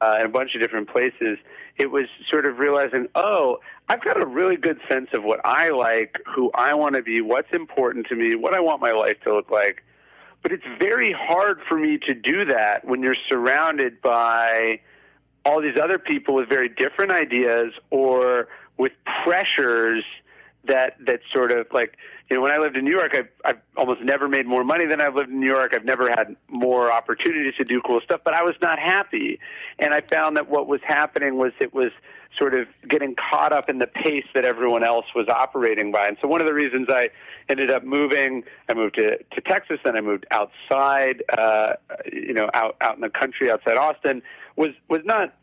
uh, 0.00 0.16
in 0.20 0.26
a 0.26 0.28
bunch 0.28 0.54
of 0.54 0.60
different 0.60 0.88
places. 0.88 1.38
It 1.76 1.90
was 1.90 2.06
sort 2.30 2.46
of 2.46 2.58
realizing, 2.58 3.08
oh, 3.14 3.58
I've 3.88 4.02
got 4.02 4.22
a 4.22 4.26
really 4.26 4.56
good 4.56 4.78
sense 4.90 5.08
of 5.14 5.24
what 5.24 5.40
I 5.44 5.70
like, 5.70 6.16
who 6.34 6.50
I 6.54 6.74
want 6.74 6.94
to 6.94 7.02
be, 7.02 7.20
what's 7.20 7.52
important 7.52 8.06
to 8.08 8.16
me, 8.16 8.34
what 8.34 8.54
I 8.54 8.60
want 8.60 8.80
my 8.80 8.92
life 8.92 9.16
to 9.24 9.34
look 9.34 9.50
like. 9.50 9.82
But 10.42 10.52
it's 10.52 10.64
very 10.80 11.12
hard 11.16 11.60
for 11.68 11.78
me 11.78 11.98
to 12.06 12.14
do 12.14 12.44
that 12.46 12.84
when 12.84 13.02
you're 13.02 13.16
surrounded 13.28 14.00
by 14.02 14.80
all 15.44 15.60
these 15.60 15.78
other 15.82 15.98
people 15.98 16.34
with 16.34 16.48
very 16.48 16.68
different 16.68 17.12
ideas 17.12 17.72
or 17.90 18.48
with 18.76 18.92
pressures 19.24 20.04
that 20.64 20.96
that 21.06 21.20
sort 21.34 21.50
of 21.52 21.66
like 21.72 21.96
you 22.32 22.38
know 22.38 22.44
when 22.44 22.50
I 22.50 22.56
lived 22.56 22.78
in 22.78 22.84
New 22.86 22.96
York, 22.96 23.12
I've, 23.14 23.28
I've 23.44 23.60
almost 23.76 24.00
never 24.00 24.26
made 24.26 24.46
more 24.46 24.64
money 24.64 24.86
than 24.86 25.02
I've 25.02 25.14
lived 25.14 25.28
in 25.28 25.38
New 25.38 25.50
York. 25.50 25.74
I've 25.74 25.84
never 25.84 26.08
had 26.08 26.34
more 26.48 26.90
opportunities 26.90 27.52
to 27.58 27.64
do 27.64 27.82
cool 27.86 28.00
stuff, 28.02 28.22
but 28.24 28.32
I 28.32 28.42
was 28.42 28.54
not 28.62 28.78
happy, 28.78 29.38
and 29.78 29.92
I 29.92 30.00
found 30.00 30.38
that 30.38 30.48
what 30.48 30.66
was 30.66 30.80
happening 30.82 31.36
was 31.36 31.52
it 31.60 31.74
was 31.74 31.90
sort 32.38 32.54
of 32.54 32.68
getting 32.88 33.14
caught 33.30 33.52
up 33.52 33.68
in 33.68 33.80
the 33.80 33.86
pace 33.86 34.24
that 34.34 34.46
everyone 34.46 34.82
else 34.82 35.04
was 35.14 35.28
operating 35.28 35.92
by. 35.92 36.06
And 36.06 36.16
so 36.22 36.26
one 36.26 36.40
of 36.40 36.46
the 36.46 36.54
reasons 36.54 36.88
I 36.88 37.10
ended 37.50 37.70
up 37.70 37.84
moving, 37.84 38.44
I 38.66 38.72
moved 38.72 38.94
to, 38.94 39.18
to 39.18 39.40
Texas, 39.42 39.80
and 39.84 39.94
I 39.94 40.00
moved 40.00 40.24
outside, 40.30 41.22
uh, 41.36 41.74
you 42.10 42.32
know, 42.32 42.48
out 42.54 42.76
out 42.80 42.94
in 42.94 43.02
the 43.02 43.10
country 43.10 43.50
outside 43.50 43.76
Austin, 43.76 44.22
was 44.56 44.70
was 44.88 45.00
not 45.04 45.34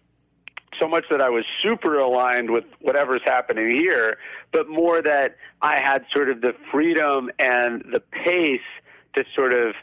so 0.79 0.87
much 0.87 1.05
that 1.09 1.21
I 1.21 1.29
was 1.29 1.45
super 1.63 1.97
aligned 1.97 2.49
with 2.49 2.65
whatever's 2.81 3.21
happening 3.25 3.71
here, 3.71 4.17
but 4.51 4.67
more 4.67 5.01
that 5.01 5.37
I 5.61 5.79
had 5.79 6.05
sort 6.13 6.29
of 6.29 6.41
the 6.41 6.53
freedom 6.71 7.29
and 7.39 7.83
the 7.91 7.99
pace 7.99 8.61
to 9.15 9.23
sort 9.35 9.53
of 9.53 9.75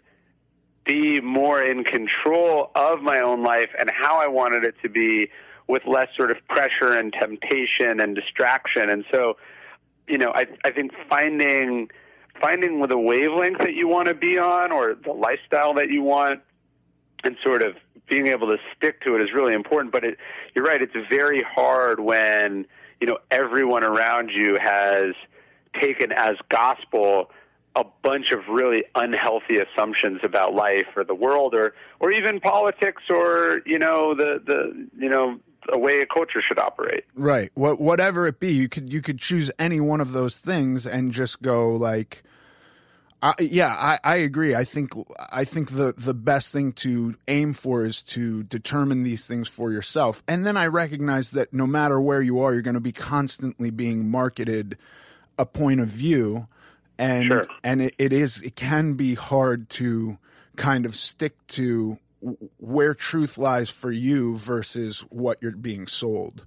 be 0.84 1.20
more 1.20 1.62
in 1.62 1.84
control 1.84 2.70
of 2.74 3.02
my 3.02 3.20
own 3.20 3.42
life 3.42 3.70
and 3.78 3.90
how 3.90 4.20
I 4.20 4.28
wanted 4.28 4.64
it 4.64 4.76
to 4.82 4.88
be 4.88 5.28
with 5.68 5.82
less 5.86 6.08
sort 6.16 6.30
of 6.30 6.36
pressure 6.48 6.92
and 6.92 7.12
temptation 7.12 8.00
and 8.00 8.14
distraction. 8.14 8.88
And 8.88 9.04
so, 9.12 9.36
you 10.06 10.18
know, 10.18 10.32
I 10.34 10.46
I 10.64 10.70
think 10.70 10.92
finding 11.10 11.88
finding 12.40 12.80
the 12.86 12.98
wavelength 12.98 13.58
that 13.58 13.74
you 13.74 13.88
want 13.88 14.08
to 14.08 14.14
be 14.14 14.38
on 14.38 14.70
or 14.70 14.94
the 14.94 15.12
lifestyle 15.12 15.74
that 15.74 15.90
you 15.90 16.02
want 16.02 16.40
and 17.24 17.36
sort 17.44 17.62
of 17.62 17.74
being 18.08 18.28
able 18.28 18.48
to 18.48 18.58
stick 18.76 19.02
to 19.02 19.14
it 19.16 19.22
is 19.22 19.28
really 19.34 19.54
important. 19.54 19.92
But 19.92 20.04
it, 20.04 20.18
you're 20.54 20.64
right; 20.64 20.80
it's 20.80 20.94
very 21.10 21.42
hard 21.42 22.00
when 22.00 22.66
you 23.00 23.06
know 23.06 23.18
everyone 23.30 23.84
around 23.84 24.30
you 24.30 24.56
has 24.60 25.14
taken 25.80 26.12
as 26.12 26.36
gospel 26.48 27.30
a 27.74 27.84
bunch 28.02 28.32
of 28.32 28.40
really 28.48 28.84
unhealthy 28.94 29.56
assumptions 29.58 30.20
about 30.24 30.54
life 30.54 30.86
or 30.96 31.04
the 31.04 31.14
world 31.14 31.54
or 31.54 31.74
or 32.00 32.10
even 32.10 32.40
politics 32.40 33.02
or 33.10 33.60
you 33.66 33.78
know 33.78 34.14
the 34.14 34.40
the 34.44 34.88
you 34.98 35.08
know 35.08 35.38
a 35.68 35.78
way 35.78 36.00
a 36.00 36.06
culture 36.06 36.42
should 36.46 36.58
operate. 36.58 37.04
Right. 37.14 37.50
What 37.54 37.80
whatever 37.80 38.26
it 38.26 38.40
be, 38.40 38.52
you 38.52 38.68
could 38.68 38.92
you 38.92 39.02
could 39.02 39.18
choose 39.18 39.50
any 39.58 39.80
one 39.80 40.00
of 40.00 40.12
those 40.12 40.38
things 40.38 40.86
and 40.86 41.12
just 41.12 41.42
go 41.42 41.70
like 41.70 42.22
I, 43.22 43.34
yeah, 43.40 43.68
I, 43.68 43.98
I 44.04 44.16
agree. 44.16 44.54
I 44.54 44.64
think 44.64 44.92
I 45.32 45.44
think 45.44 45.70
the 45.70 45.94
the 45.96 46.14
best 46.14 46.52
thing 46.52 46.72
to 46.74 47.14
aim 47.26 47.54
for 47.54 47.84
is 47.84 48.02
to 48.02 48.42
determine 48.42 49.02
these 49.04 49.26
things 49.26 49.48
for 49.48 49.72
yourself, 49.72 50.22
and 50.28 50.44
then 50.46 50.56
I 50.56 50.66
recognize 50.66 51.30
that 51.30 51.52
no 51.52 51.66
matter 51.66 52.00
where 52.00 52.20
you 52.20 52.40
are, 52.40 52.52
you're 52.52 52.62
going 52.62 52.74
to 52.74 52.80
be 52.80 52.92
constantly 52.92 53.70
being 53.70 54.10
marketed 54.10 54.76
a 55.38 55.46
point 55.46 55.80
of 55.80 55.88
view, 55.88 56.46
and 56.98 57.26
Sure. 57.26 57.46
and 57.64 57.80
it, 57.80 57.94
it 57.98 58.12
is 58.12 58.42
it 58.42 58.54
can 58.54 58.94
be 58.94 59.14
hard 59.14 59.70
to 59.70 60.18
kind 60.56 60.84
of 60.84 60.94
stick 60.94 61.34
to 61.48 61.98
where 62.58 62.94
truth 62.94 63.38
lies 63.38 63.70
for 63.70 63.90
you 63.90 64.36
versus 64.36 65.00
what 65.10 65.38
you're 65.40 65.52
being 65.52 65.86
sold. 65.86 66.44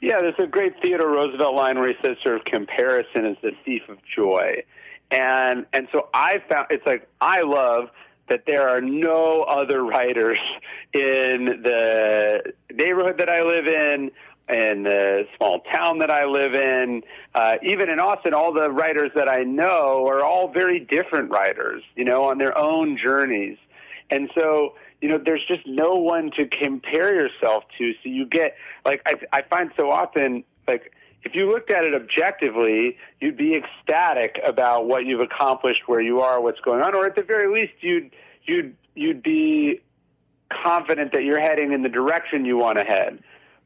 Yeah, 0.00 0.18
there's 0.20 0.34
a 0.38 0.46
great 0.46 0.74
Theodore 0.82 1.10
Roosevelt 1.10 1.54
line 1.54 1.78
where 1.78 1.88
he 1.88 1.94
says, 2.04 2.16
"Sort 2.22 2.36
of 2.36 2.44
comparison 2.44 3.24
is 3.26 3.36
the 3.42 3.52
thief 3.64 3.82
of 3.88 3.98
joy," 4.04 4.62
and 5.14 5.66
and 5.72 5.88
so 5.92 6.08
I 6.12 6.42
found 6.50 6.66
it's 6.70 6.84
like 6.86 7.08
I 7.20 7.42
love 7.42 7.90
that 8.28 8.42
there 8.46 8.68
are 8.68 8.80
no 8.80 9.42
other 9.42 9.84
writers 9.84 10.38
in 10.92 11.62
the 11.62 12.52
neighborhood 12.72 13.18
that 13.18 13.28
I 13.28 13.42
live 13.42 13.66
in, 13.66 14.10
in 14.48 14.82
the 14.82 15.26
small 15.36 15.60
town 15.60 15.98
that 15.98 16.10
I 16.10 16.24
live 16.24 16.54
in, 16.54 17.02
uh, 17.34 17.56
even 17.62 17.90
in 17.90 18.00
Austin. 18.00 18.34
All 18.34 18.52
the 18.52 18.70
writers 18.70 19.10
that 19.14 19.28
I 19.28 19.42
know 19.42 20.06
are 20.08 20.22
all 20.22 20.48
very 20.48 20.80
different 20.80 21.30
writers, 21.30 21.82
you 21.96 22.04
know, 22.04 22.24
on 22.24 22.38
their 22.38 22.56
own 22.58 22.98
journeys, 23.02 23.58
and 24.10 24.30
so 24.36 24.74
you 25.00 25.10
know, 25.10 25.18
there's 25.22 25.44
just 25.46 25.66
no 25.66 25.90
one 25.90 26.30
to 26.38 26.46
compare 26.46 27.14
yourself 27.14 27.64
to. 27.76 27.92
So 28.02 28.08
you 28.08 28.26
get 28.26 28.56
like 28.86 29.02
I, 29.06 29.14
I 29.32 29.42
find 29.42 29.70
so 29.78 29.90
often 29.90 30.44
like 30.66 30.93
if 31.24 31.34
you 31.34 31.50
looked 31.50 31.70
at 31.70 31.84
it 31.84 31.94
objectively, 31.94 32.96
you'd 33.20 33.36
be 33.36 33.56
ecstatic 33.56 34.38
about 34.46 34.86
what 34.86 35.06
you've 35.06 35.20
accomplished, 35.20 35.82
where 35.86 36.00
you 36.00 36.20
are, 36.20 36.40
what's 36.40 36.60
going 36.60 36.82
on, 36.82 36.94
or 36.94 37.06
at 37.06 37.16
the 37.16 37.22
very 37.22 37.52
least, 37.52 37.72
you'd 37.80 38.10
you'd 38.44 38.76
you'd 38.94 39.22
be 39.22 39.80
confident 40.50 41.12
that 41.12 41.24
you're 41.24 41.40
heading 41.40 41.72
in 41.72 41.82
the 41.82 41.88
direction 41.88 42.44
you 42.44 42.56
want 42.56 42.78
to 42.78 42.84
head. 42.84 43.18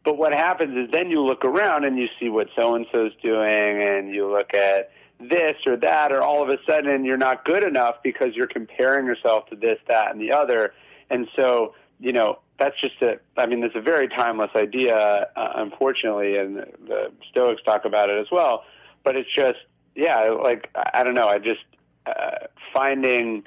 But 0.04 0.16
what 0.16 0.32
happens 0.32 0.76
is 0.76 0.90
then 0.92 1.10
you 1.10 1.22
look 1.22 1.44
around 1.44 1.84
and 1.84 1.98
you 1.98 2.06
see 2.18 2.28
what 2.28 2.48
so 2.56 2.74
and 2.76 2.86
so's 2.92 3.12
doing, 3.22 3.82
and 3.82 4.14
you 4.14 4.30
look 4.30 4.54
at 4.54 4.90
this 5.20 5.56
or 5.66 5.76
that, 5.76 6.12
or 6.12 6.22
all 6.22 6.42
of 6.42 6.48
a 6.48 6.58
sudden 6.64 7.04
you're 7.04 7.16
not 7.16 7.44
good 7.44 7.64
enough 7.64 7.96
because 8.04 8.34
you're 8.34 8.46
comparing 8.46 9.04
yourself 9.04 9.46
to 9.46 9.56
this, 9.56 9.78
that, 9.88 10.12
and 10.12 10.20
the 10.20 10.32
other. 10.32 10.72
And 11.10 11.26
so, 11.36 11.74
you 11.98 12.12
know, 12.12 12.38
that's 12.58 12.74
just 12.80 13.00
a, 13.02 13.18
I 13.36 13.46
mean, 13.46 13.62
it's 13.62 13.76
a 13.76 13.80
very 13.80 14.08
timeless 14.08 14.50
idea, 14.56 15.28
uh, 15.36 15.52
unfortunately, 15.56 16.36
and 16.36 16.56
the, 16.56 17.12
Stoics 17.30 17.62
talk 17.64 17.84
about 17.84 18.10
it 18.10 18.20
as 18.20 18.26
well. 18.32 18.64
But 19.04 19.16
it's 19.16 19.28
just, 19.34 19.58
yeah, 19.94 20.30
like, 20.30 20.70
I 20.74 21.00
I 21.00 21.04
don't 21.04 21.14
know, 21.14 21.28
I 21.28 21.38
just, 21.38 21.64
uh, 22.06 22.46
finding, 22.74 23.44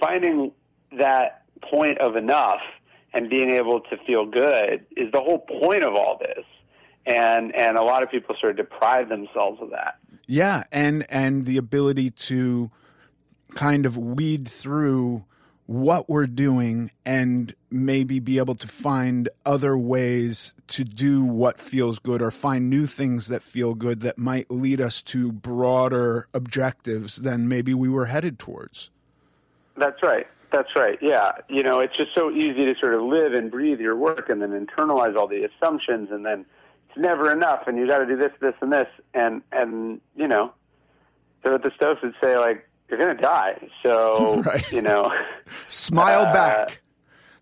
finding 0.00 0.52
that 0.98 1.44
point 1.62 1.98
of 1.98 2.16
enough 2.16 2.60
and 3.12 3.28
being 3.28 3.52
able 3.52 3.80
to 3.80 3.96
feel 4.06 4.26
good 4.26 4.86
is 4.96 5.10
the 5.12 5.20
whole 5.20 5.38
point 5.38 5.82
of 5.82 5.94
all 5.94 6.18
this. 6.18 6.44
And 7.06 7.54
and 7.54 7.76
a 7.76 7.84
lot 7.84 8.02
of 8.02 8.10
people 8.10 8.34
sort 8.40 8.50
of 8.50 8.56
deprive 8.56 9.08
themselves 9.08 9.60
of 9.62 9.70
that. 9.70 9.98
Yeah, 10.26 10.64
and 10.72 11.06
and 11.08 11.44
the 11.44 11.56
ability 11.56 12.10
to 12.10 12.72
kind 13.54 13.86
of 13.86 13.96
weed 13.96 14.48
through 14.48 15.24
what 15.66 16.08
we're 16.08 16.28
doing 16.28 16.90
and 17.04 17.54
maybe 17.70 18.20
be 18.20 18.38
able 18.38 18.54
to 18.54 18.68
find 18.68 19.28
other 19.44 19.76
ways 19.76 20.54
to 20.68 20.84
do 20.84 21.24
what 21.24 21.60
feels 21.60 21.98
good 21.98 22.22
or 22.22 22.30
find 22.30 22.70
new 22.70 22.86
things 22.86 23.26
that 23.28 23.42
feel 23.42 23.74
good 23.74 24.00
that 24.00 24.16
might 24.16 24.50
lead 24.50 24.80
us 24.80 25.02
to 25.02 25.32
broader 25.32 26.28
objectives 26.32 27.16
than 27.16 27.48
maybe 27.48 27.74
we 27.74 27.88
were 27.88 28.06
headed 28.06 28.38
towards. 28.38 28.90
That's 29.76 30.00
right. 30.02 30.26
That's 30.52 30.70
right. 30.76 30.98
Yeah. 31.02 31.32
You 31.48 31.64
know, 31.64 31.80
it's 31.80 31.96
just 31.96 32.14
so 32.14 32.30
easy 32.30 32.64
to 32.64 32.74
sort 32.80 32.94
of 32.94 33.02
live 33.02 33.34
and 33.34 33.50
breathe 33.50 33.80
your 33.80 33.96
work 33.96 34.28
and 34.30 34.40
then 34.40 34.50
internalize 34.50 35.16
all 35.16 35.26
the 35.26 35.44
assumptions 35.44 36.10
and 36.12 36.24
then 36.24 36.46
it's 36.88 36.98
never 36.98 37.32
enough 37.32 37.66
and 37.66 37.76
you 37.76 37.88
got 37.88 37.98
to 37.98 38.06
do 38.06 38.16
this, 38.16 38.32
this, 38.40 38.54
and 38.60 38.72
this. 38.72 38.88
And, 39.14 39.42
and, 39.50 40.00
you 40.14 40.28
know, 40.28 40.52
so 41.44 41.58
the 41.58 41.70
Stoics 41.76 42.02
would 42.02 42.14
say, 42.22 42.36
like, 42.36 42.65
you're 42.88 42.98
going 42.98 43.16
to 43.16 43.22
die. 43.22 43.68
So, 43.84 44.42
right. 44.46 44.70
you 44.72 44.82
know, 44.82 45.10
smile 45.68 46.22
uh, 46.22 46.32
back. 46.32 46.82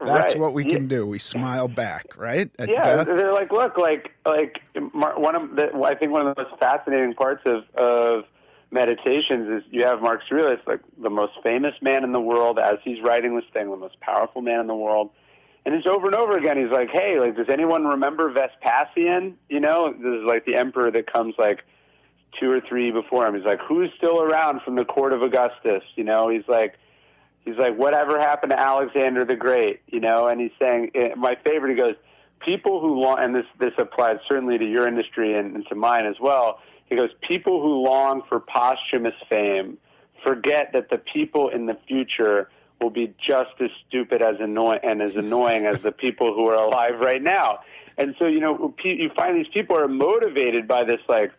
That's 0.00 0.34
right. 0.34 0.40
what 0.40 0.54
we 0.54 0.64
can 0.64 0.88
do. 0.88 1.06
We 1.06 1.18
smile 1.18 1.68
back, 1.68 2.16
right? 2.16 2.50
At 2.58 2.68
yeah, 2.68 2.82
death. 2.82 3.06
they're 3.06 3.32
like, 3.32 3.52
look, 3.52 3.78
like, 3.78 4.10
like 4.26 4.60
one 4.74 5.34
of 5.34 5.56
the, 5.56 5.70
I 5.82 5.94
think 5.94 6.12
one 6.12 6.26
of 6.26 6.36
the 6.36 6.42
most 6.42 6.58
fascinating 6.60 7.14
parts 7.14 7.42
of 7.46 7.64
of 7.74 8.24
meditations 8.74 9.48
is 9.48 9.62
you 9.70 9.84
have 9.84 10.02
Marcus 10.02 10.26
Aurelius, 10.30 10.60
like 10.66 10.80
the 11.00 11.08
most 11.08 11.32
famous 11.42 11.74
man 11.80 12.04
in 12.04 12.12
the 12.12 12.20
world, 12.20 12.58
as 12.58 12.74
he's 12.84 13.00
writing 13.02 13.36
this 13.36 13.44
thing, 13.52 13.70
the 13.70 13.76
most 13.76 13.98
powerful 14.00 14.42
man 14.42 14.60
in 14.60 14.66
the 14.66 14.74
world. 14.74 15.10
And 15.64 15.74
it's 15.74 15.86
over 15.86 16.06
and 16.06 16.16
over 16.16 16.36
again. 16.36 16.58
He's 16.58 16.72
like, 16.72 16.90
hey, 16.92 17.18
like, 17.18 17.36
does 17.36 17.46
anyone 17.50 17.86
remember 17.86 18.30
Vespasian? 18.30 19.38
You 19.48 19.60
know, 19.60 19.92
this 19.92 20.20
is 20.20 20.24
like 20.26 20.44
the 20.44 20.56
emperor 20.56 20.90
that 20.90 21.10
comes 21.10 21.34
like 21.38 21.64
two 22.40 22.50
or 22.50 22.60
three 22.60 22.90
before 22.90 23.26
him. 23.26 23.34
He's 23.34 23.44
like, 23.44 23.60
who's 23.60 23.90
still 23.96 24.20
around 24.20 24.62
from 24.62 24.76
the 24.76 24.84
court 24.84 25.12
of 25.12 25.22
Augustus? 25.22 25.82
You 25.96 26.04
know, 26.04 26.28
he's 26.28 26.46
like, 26.48 26.78
he's 27.44 27.56
like, 27.56 27.76
whatever 27.76 28.18
happened 28.18 28.50
to 28.50 28.60
Alexander 28.60 29.24
the 29.24 29.36
Great? 29.36 29.80
You 29.86 30.00
know, 30.00 30.28
and 30.28 30.40
he's 30.40 30.52
saying, 30.60 30.90
eh, 30.94 31.14
my 31.16 31.36
favorite. 31.44 31.76
He 31.76 31.80
goes, 31.80 31.94
people 32.44 32.80
who 32.80 33.00
long, 33.00 33.18
and 33.20 33.34
this 33.34 33.46
this 33.58 33.72
applies 33.78 34.18
certainly 34.28 34.58
to 34.58 34.64
your 34.64 34.86
industry 34.86 35.36
and, 35.38 35.54
and 35.56 35.66
to 35.68 35.74
mine 35.74 36.06
as 36.06 36.16
well. 36.20 36.60
He 36.86 36.96
goes, 36.96 37.10
people 37.26 37.62
who 37.62 37.82
long 37.82 38.22
for 38.28 38.40
posthumous 38.40 39.14
fame 39.28 39.78
forget 40.24 40.70
that 40.72 40.90
the 40.90 40.98
people 40.98 41.48
in 41.48 41.66
the 41.66 41.76
future 41.88 42.50
will 42.80 42.90
be 42.90 43.14
just 43.26 43.52
as 43.60 43.70
stupid 43.88 44.20
as 44.20 44.36
annoying 44.40 44.80
and 44.82 45.00
as 45.00 45.16
annoying 45.16 45.66
as 45.66 45.80
the 45.80 45.92
people 45.92 46.34
who 46.34 46.48
are 46.48 46.56
alive 46.56 47.00
right 47.00 47.22
now. 47.22 47.60
And 47.96 48.14
so, 48.18 48.26
you 48.26 48.40
know, 48.40 48.74
you 48.82 49.10
find 49.16 49.36
these 49.36 49.52
people 49.52 49.78
are 49.78 49.88
motivated 49.88 50.66
by 50.66 50.84
this, 50.84 51.00
like, 51.08 51.32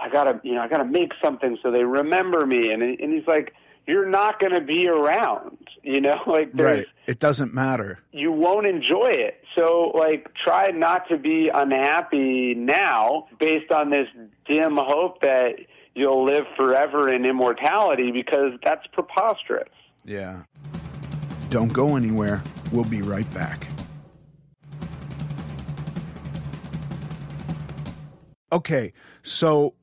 I 0.00 0.08
gotta, 0.08 0.40
you 0.42 0.54
know, 0.54 0.62
I 0.62 0.68
gotta 0.68 0.84
make 0.84 1.12
something 1.22 1.58
so 1.62 1.70
they 1.70 1.84
remember 1.84 2.46
me. 2.46 2.70
And 2.72 2.82
and 2.82 3.12
he's 3.12 3.26
like, 3.26 3.52
you're 3.86 4.08
not 4.08 4.38
going 4.38 4.52
to 4.52 4.60
be 4.60 4.86
around, 4.86 5.58
you 5.82 6.00
know, 6.00 6.16
like 6.26 6.50
right. 6.54 6.86
It 7.06 7.18
doesn't 7.18 7.52
matter. 7.52 7.98
You 8.12 8.30
won't 8.30 8.66
enjoy 8.66 9.10
it. 9.10 9.42
So 9.58 9.92
like, 9.94 10.28
try 10.44 10.68
not 10.68 11.08
to 11.08 11.18
be 11.18 11.50
unhappy 11.52 12.54
now 12.54 13.26
based 13.38 13.72
on 13.72 13.90
this 13.90 14.06
dim 14.46 14.76
hope 14.76 15.20
that 15.22 15.54
you'll 15.94 16.24
live 16.24 16.44
forever 16.56 17.12
in 17.12 17.24
immortality 17.24 18.12
because 18.12 18.52
that's 18.62 18.86
preposterous. 18.92 19.68
Yeah. 20.04 20.42
Don't 21.48 21.72
go 21.72 21.96
anywhere. 21.96 22.44
We'll 22.70 22.84
be 22.84 23.02
right 23.02 23.28
back. 23.34 23.66
Okay, 28.52 28.92
so 29.22 29.74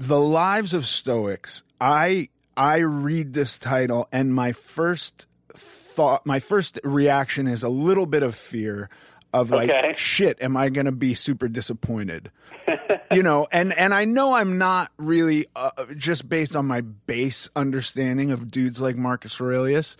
the 0.00 0.18
Lives 0.18 0.72
of 0.72 0.86
Stoics. 0.86 1.62
I 1.78 2.30
I 2.56 2.78
read 2.78 3.34
this 3.34 3.58
title 3.58 4.08
and 4.10 4.34
my 4.34 4.52
first 4.52 5.26
thought, 5.52 6.24
my 6.24 6.40
first 6.40 6.80
reaction 6.82 7.46
is 7.46 7.62
a 7.62 7.68
little 7.68 8.06
bit 8.06 8.22
of 8.22 8.34
fear 8.34 8.88
of 9.34 9.50
like, 9.50 9.68
okay. 9.68 9.92
shit, 9.96 10.40
am 10.42 10.56
I 10.56 10.70
going 10.70 10.86
to 10.86 10.92
be 10.92 11.12
super 11.12 11.48
disappointed? 11.48 12.30
you 13.12 13.22
know, 13.22 13.46
and 13.52 13.74
and 13.74 13.92
I 13.92 14.06
know 14.06 14.34
I'm 14.34 14.56
not 14.56 14.90
really 14.96 15.46
uh, 15.54 15.70
just 15.96 16.30
based 16.30 16.56
on 16.56 16.66
my 16.66 16.80
base 16.80 17.50
understanding 17.54 18.30
of 18.30 18.50
dudes 18.50 18.80
like 18.80 18.96
Marcus 18.96 19.38
Aurelius. 19.38 19.98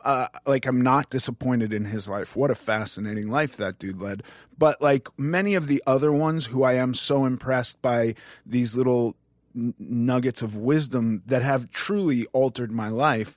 Uh, 0.00 0.28
like 0.46 0.64
I'm 0.64 0.80
not 0.80 1.10
disappointed 1.10 1.74
in 1.74 1.84
his 1.84 2.08
life. 2.08 2.34
What 2.34 2.50
a 2.50 2.54
fascinating 2.54 3.28
life 3.28 3.58
that 3.58 3.78
dude 3.78 4.00
led. 4.00 4.22
But 4.56 4.80
like 4.80 5.08
many 5.18 5.54
of 5.54 5.66
the 5.66 5.82
other 5.86 6.12
ones 6.12 6.46
who 6.46 6.62
I 6.62 6.74
am 6.74 6.94
so 6.94 7.26
impressed 7.26 7.80
by 7.82 8.14
these 8.46 8.76
little 8.76 9.16
nuggets 9.54 10.42
of 10.42 10.56
wisdom 10.56 11.22
that 11.26 11.42
have 11.42 11.70
truly 11.70 12.26
altered 12.32 12.72
my 12.72 12.88
life. 12.88 13.36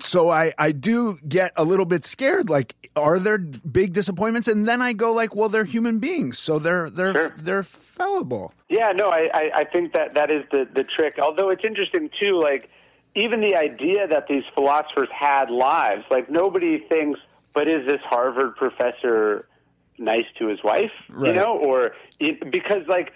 So 0.00 0.30
I, 0.30 0.52
I 0.58 0.72
do 0.72 1.18
get 1.26 1.52
a 1.56 1.64
little 1.64 1.84
bit 1.84 2.04
scared. 2.04 2.48
Like, 2.48 2.74
are 2.96 3.18
there 3.18 3.38
big 3.38 3.92
disappointments? 3.92 4.48
And 4.48 4.66
then 4.66 4.80
I 4.80 4.94
go 4.94 5.12
like, 5.12 5.34
well, 5.34 5.48
they're 5.48 5.64
human 5.64 5.98
beings, 5.98 6.38
so 6.38 6.58
they're 6.58 6.90
they're 6.90 7.12
sure. 7.12 7.34
they're 7.36 7.62
fallible. 7.62 8.52
Yeah, 8.68 8.92
no, 8.94 9.08
I, 9.08 9.28
I, 9.32 9.50
I 9.56 9.64
think 9.64 9.92
that 9.92 10.14
that 10.14 10.30
is 10.30 10.44
the 10.50 10.66
the 10.74 10.84
trick. 10.84 11.18
Although 11.22 11.50
it's 11.50 11.64
interesting 11.64 12.10
too, 12.18 12.40
like 12.42 12.70
even 13.14 13.40
the 13.40 13.54
idea 13.54 14.08
that 14.08 14.26
these 14.28 14.44
philosophers 14.54 15.08
had 15.16 15.50
lives, 15.50 16.04
like 16.10 16.30
nobody 16.30 16.78
thinks, 16.88 17.20
but 17.54 17.68
is 17.68 17.86
this 17.86 18.00
Harvard 18.04 18.56
professor 18.56 19.46
nice 19.98 20.24
to 20.38 20.48
his 20.48 20.62
wife? 20.64 20.90
Right. 21.10 21.28
You 21.28 21.40
know, 21.40 21.58
or 21.58 21.92
because 22.18 22.86
like 22.88 23.12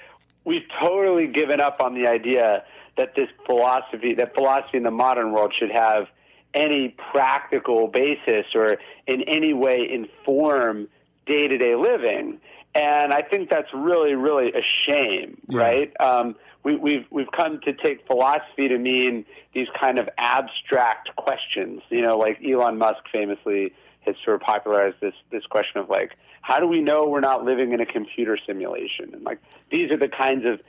we've 0.46 0.66
totally 0.82 1.26
given 1.26 1.60
up 1.60 1.80
on 1.80 1.94
the 1.94 2.08
idea 2.08 2.64
that 2.96 3.14
this 3.14 3.28
philosophy, 3.44 4.14
that 4.14 4.34
philosophy 4.34 4.78
in 4.78 4.84
the 4.84 4.90
modern 4.90 5.32
world 5.32 5.52
should 5.58 5.70
have 5.70 6.06
any 6.54 6.94
practical 7.12 7.88
basis 7.88 8.46
or 8.54 8.78
in 9.06 9.22
any 9.28 9.52
way 9.52 9.86
inform 9.92 10.88
day 11.26 11.48
to 11.48 11.58
day 11.58 11.74
living. 11.74 12.40
And 12.74 13.12
I 13.12 13.22
think 13.22 13.50
that's 13.50 13.68
really, 13.74 14.14
really 14.14 14.52
a 14.52 14.62
shame, 14.86 15.40
yeah. 15.48 15.60
right? 15.60 15.92
Um, 16.00 16.36
we, 16.62 16.76
we've 16.76 17.06
we've 17.10 17.30
come 17.36 17.60
to 17.64 17.72
take 17.72 18.06
philosophy 18.06 18.68
to 18.68 18.78
mean 18.78 19.24
these 19.54 19.68
kind 19.80 19.98
of 19.98 20.08
abstract 20.18 21.14
questions. 21.16 21.82
You 21.90 22.02
know, 22.02 22.16
like 22.16 22.38
Elon 22.44 22.78
Musk 22.78 23.00
famously 23.12 23.72
has 24.00 24.14
sort 24.24 24.36
of 24.36 24.42
popularized 24.42 24.96
this 25.00 25.14
this 25.30 25.44
question 25.46 25.80
of 25.80 25.88
like, 25.88 26.12
how 26.46 26.60
do 26.60 26.68
we 26.68 26.80
know 26.80 27.08
we're 27.08 27.18
not 27.18 27.44
living 27.44 27.72
in 27.72 27.80
a 27.80 27.86
computer 27.86 28.38
simulation? 28.46 29.12
And 29.12 29.24
like 29.24 29.40
these 29.68 29.90
are 29.90 29.96
the 29.96 30.08
kinds 30.08 30.44
of 30.46 30.60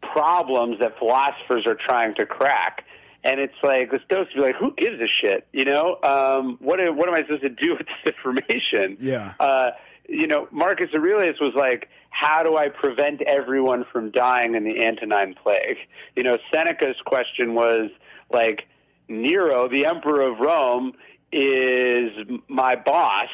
problems 0.00 0.78
that 0.78 0.96
philosophers 0.96 1.64
are 1.66 1.74
trying 1.74 2.14
to 2.14 2.24
crack. 2.24 2.84
And 3.24 3.40
it's 3.40 3.54
like 3.60 3.90
the 3.90 3.98
Stoics 4.04 4.32
be 4.32 4.40
like, 4.40 4.54
who 4.54 4.72
gives 4.76 5.00
a 5.00 5.08
shit? 5.08 5.48
You 5.52 5.64
know, 5.64 5.98
um, 6.04 6.56
what 6.60 6.78
what 6.94 7.08
am 7.08 7.14
I 7.14 7.22
supposed 7.22 7.42
to 7.42 7.48
do 7.48 7.74
with 7.76 7.84
this 7.88 8.14
information? 8.14 8.96
Yeah. 9.00 9.34
Uh, 9.40 9.70
you 10.08 10.28
know, 10.28 10.46
Marcus 10.52 10.90
Aurelius 10.94 11.40
was 11.40 11.54
like, 11.56 11.88
how 12.10 12.44
do 12.44 12.56
I 12.56 12.68
prevent 12.68 13.20
everyone 13.22 13.86
from 13.90 14.12
dying 14.12 14.54
in 14.54 14.62
the 14.62 14.84
Antonine 14.84 15.34
Plague? 15.34 15.78
You 16.14 16.22
know, 16.22 16.36
Seneca's 16.54 17.00
question 17.04 17.54
was 17.54 17.90
like, 18.30 18.68
Nero, 19.08 19.68
the 19.68 19.86
emperor 19.86 20.30
of 20.30 20.38
Rome, 20.38 20.92
is 21.32 22.12
my 22.46 22.76
boss, 22.76 23.30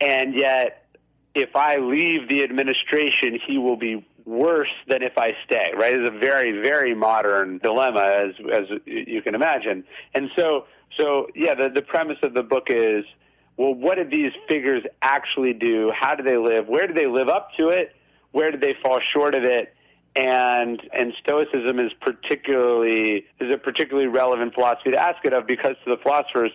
and 0.00 0.34
yet 0.34 0.79
if 1.34 1.54
I 1.54 1.76
leave 1.76 2.28
the 2.28 2.42
administration, 2.42 3.38
he 3.46 3.58
will 3.58 3.76
be 3.76 4.04
worse 4.24 4.70
than 4.88 5.02
if 5.02 5.16
I 5.16 5.32
stay. 5.44 5.72
Right? 5.76 5.94
It's 5.94 6.08
a 6.08 6.18
very, 6.18 6.60
very 6.62 6.94
modern 6.94 7.58
dilemma, 7.58 8.00
as 8.00 8.34
as 8.52 8.80
you 8.84 9.22
can 9.22 9.34
imagine. 9.34 9.84
And 10.14 10.30
so, 10.36 10.66
so 10.98 11.28
yeah, 11.34 11.54
the 11.54 11.68
the 11.68 11.82
premise 11.82 12.18
of 12.22 12.34
the 12.34 12.42
book 12.42 12.64
is, 12.68 13.04
well, 13.56 13.74
what 13.74 13.96
did 13.96 14.10
these 14.10 14.32
figures 14.48 14.82
actually 15.02 15.52
do? 15.52 15.92
How 15.98 16.14
do 16.14 16.22
they 16.22 16.36
live? 16.36 16.66
Where 16.68 16.86
do 16.86 16.94
they 16.94 17.06
live 17.06 17.28
up 17.28 17.50
to 17.58 17.68
it? 17.68 17.94
Where 18.32 18.50
did 18.50 18.60
they 18.60 18.74
fall 18.82 19.00
short 19.12 19.34
of 19.34 19.44
it? 19.44 19.74
And 20.16 20.80
and 20.92 21.12
Stoicism 21.22 21.78
is 21.78 21.92
particularly 22.00 23.26
is 23.40 23.54
a 23.54 23.58
particularly 23.58 24.08
relevant 24.08 24.54
philosophy 24.54 24.90
to 24.90 24.98
ask 24.98 25.24
it 25.24 25.32
of 25.32 25.46
because 25.46 25.76
to 25.84 25.90
the 25.90 26.02
philosophers 26.02 26.50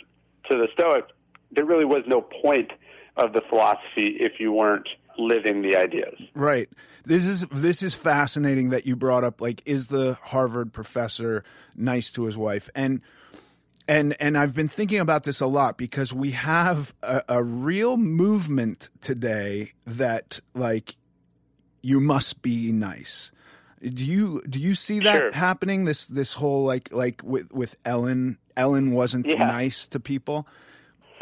to 0.49 0.57
the 0.57 0.67
Stoics, 0.73 1.11
there 1.51 1.65
really 1.65 1.85
was 1.85 2.03
no 2.05 2.21
point 2.21 2.71
of 3.17 3.33
the 3.33 3.41
philosophy 3.49 4.17
if 4.19 4.39
you 4.39 4.51
weren't 4.51 4.87
living 5.17 5.61
the 5.61 5.75
ideas. 5.77 6.19
Right. 6.33 6.69
This 7.03 7.23
is 7.23 7.45
this 7.47 7.83
is 7.83 7.93
fascinating 7.93 8.69
that 8.69 8.85
you 8.85 8.95
brought 8.95 9.23
up 9.23 9.41
like 9.41 9.61
is 9.65 9.87
the 9.87 10.17
Harvard 10.21 10.73
professor 10.73 11.43
nice 11.75 12.11
to 12.11 12.25
his 12.25 12.35
wife 12.35 12.69
and 12.75 13.01
and 13.87 14.15
and 14.19 14.37
I've 14.37 14.55
been 14.55 14.67
thinking 14.67 14.99
about 14.99 15.23
this 15.23 15.39
a 15.41 15.45
lot 15.45 15.77
because 15.77 16.11
we 16.11 16.31
have 16.31 16.93
a, 17.03 17.21
a 17.29 17.43
real 17.43 17.97
movement 17.97 18.89
today 19.01 19.73
that 19.85 20.39
like 20.53 20.95
you 21.81 21.99
must 21.99 22.41
be 22.41 22.71
nice. 22.71 23.31
Do 23.81 24.03
you 24.03 24.41
do 24.49 24.59
you 24.59 24.73
see 24.73 24.99
that 25.01 25.17
sure. 25.17 25.31
happening? 25.31 25.85
This 25.85 26.07
this 26.07 26.33
whole 26.33 26.63
like 26.63 26.91
like 26.91 27.21
with 27.23 27.53
with 27.53 27.77
Ellen 27.85 28.39
Ellen 28.57 28.91
wasn't 28.93 29.27
yeah. 29.27 29.45
nice 29.45 29.87
to 29.89 29.99
people. 29.99 30.47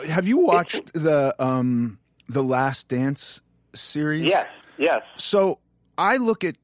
Have 0.07 0.27
you 0.27 0.37
watched 0.37 0.93
the 0.93 1.33
um 1.39 1.99
the 2.27 2.43
Last 2.43 2.87
Dance 2.87 3.41
series? 3.73 4.23
Yes, 4.23 4.47
yes. 4.77 5.03
So 5.17 5.59
I 5.97 6.17
look 6.17 6.43
at 6.43 6.55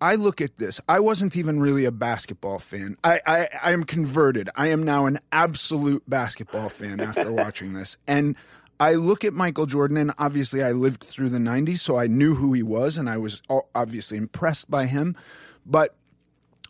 I 0.00 0.16
look 0.16 0.40
at 0.40 0.56
this. 0.58 0.80
I 0.88 1.00
wasn't 1.00 1.36
even 1.36 1.60
really 1.60 1.84
a 1.84 1.90
basketball 1.90 2.58
fan. 2.58 2.96
I, 3.02 3.20
I, 3.26 3.48
I 3.62 3.72
am 3.72 3.84
converted. 3.84 4.50
I 4.54 4.68
am 4.68 4.84
now 4.84 5.06
an 5.06 5.18
absolute 5.32 6.02
basketball 6.08 6.68
fan 6.68 7.00
after 7.00 7.32
watching 7.32 7.72
this. 7.72 7.96
And 8.06 8.36
I 8.78 8.94
look 8.94 9.24
at 9.24 9.32
Michael 9.32 9.64
Jordan, 9.64 9.96
and 9.96 10.12
obviously 10.18 10.62
I 10.62 10.72
lived 10.72 11.02
through 11.02 11.30
the 11.30 11.38
90s, 11.38 11.78
so 11.78 11.96
I 11.98 12.08
knew 12.08 12.34
who 12.34 12.52
he 12.52 12.62
was, 12.62 12.98
and 12.98 13.08
I 13.08 13.16
was 13.16 13.40
obviously 13.74 14.18
impressed 14.18 14.70
by 14.70 14.84
him. 14.84 15.16
But 15.64 15.94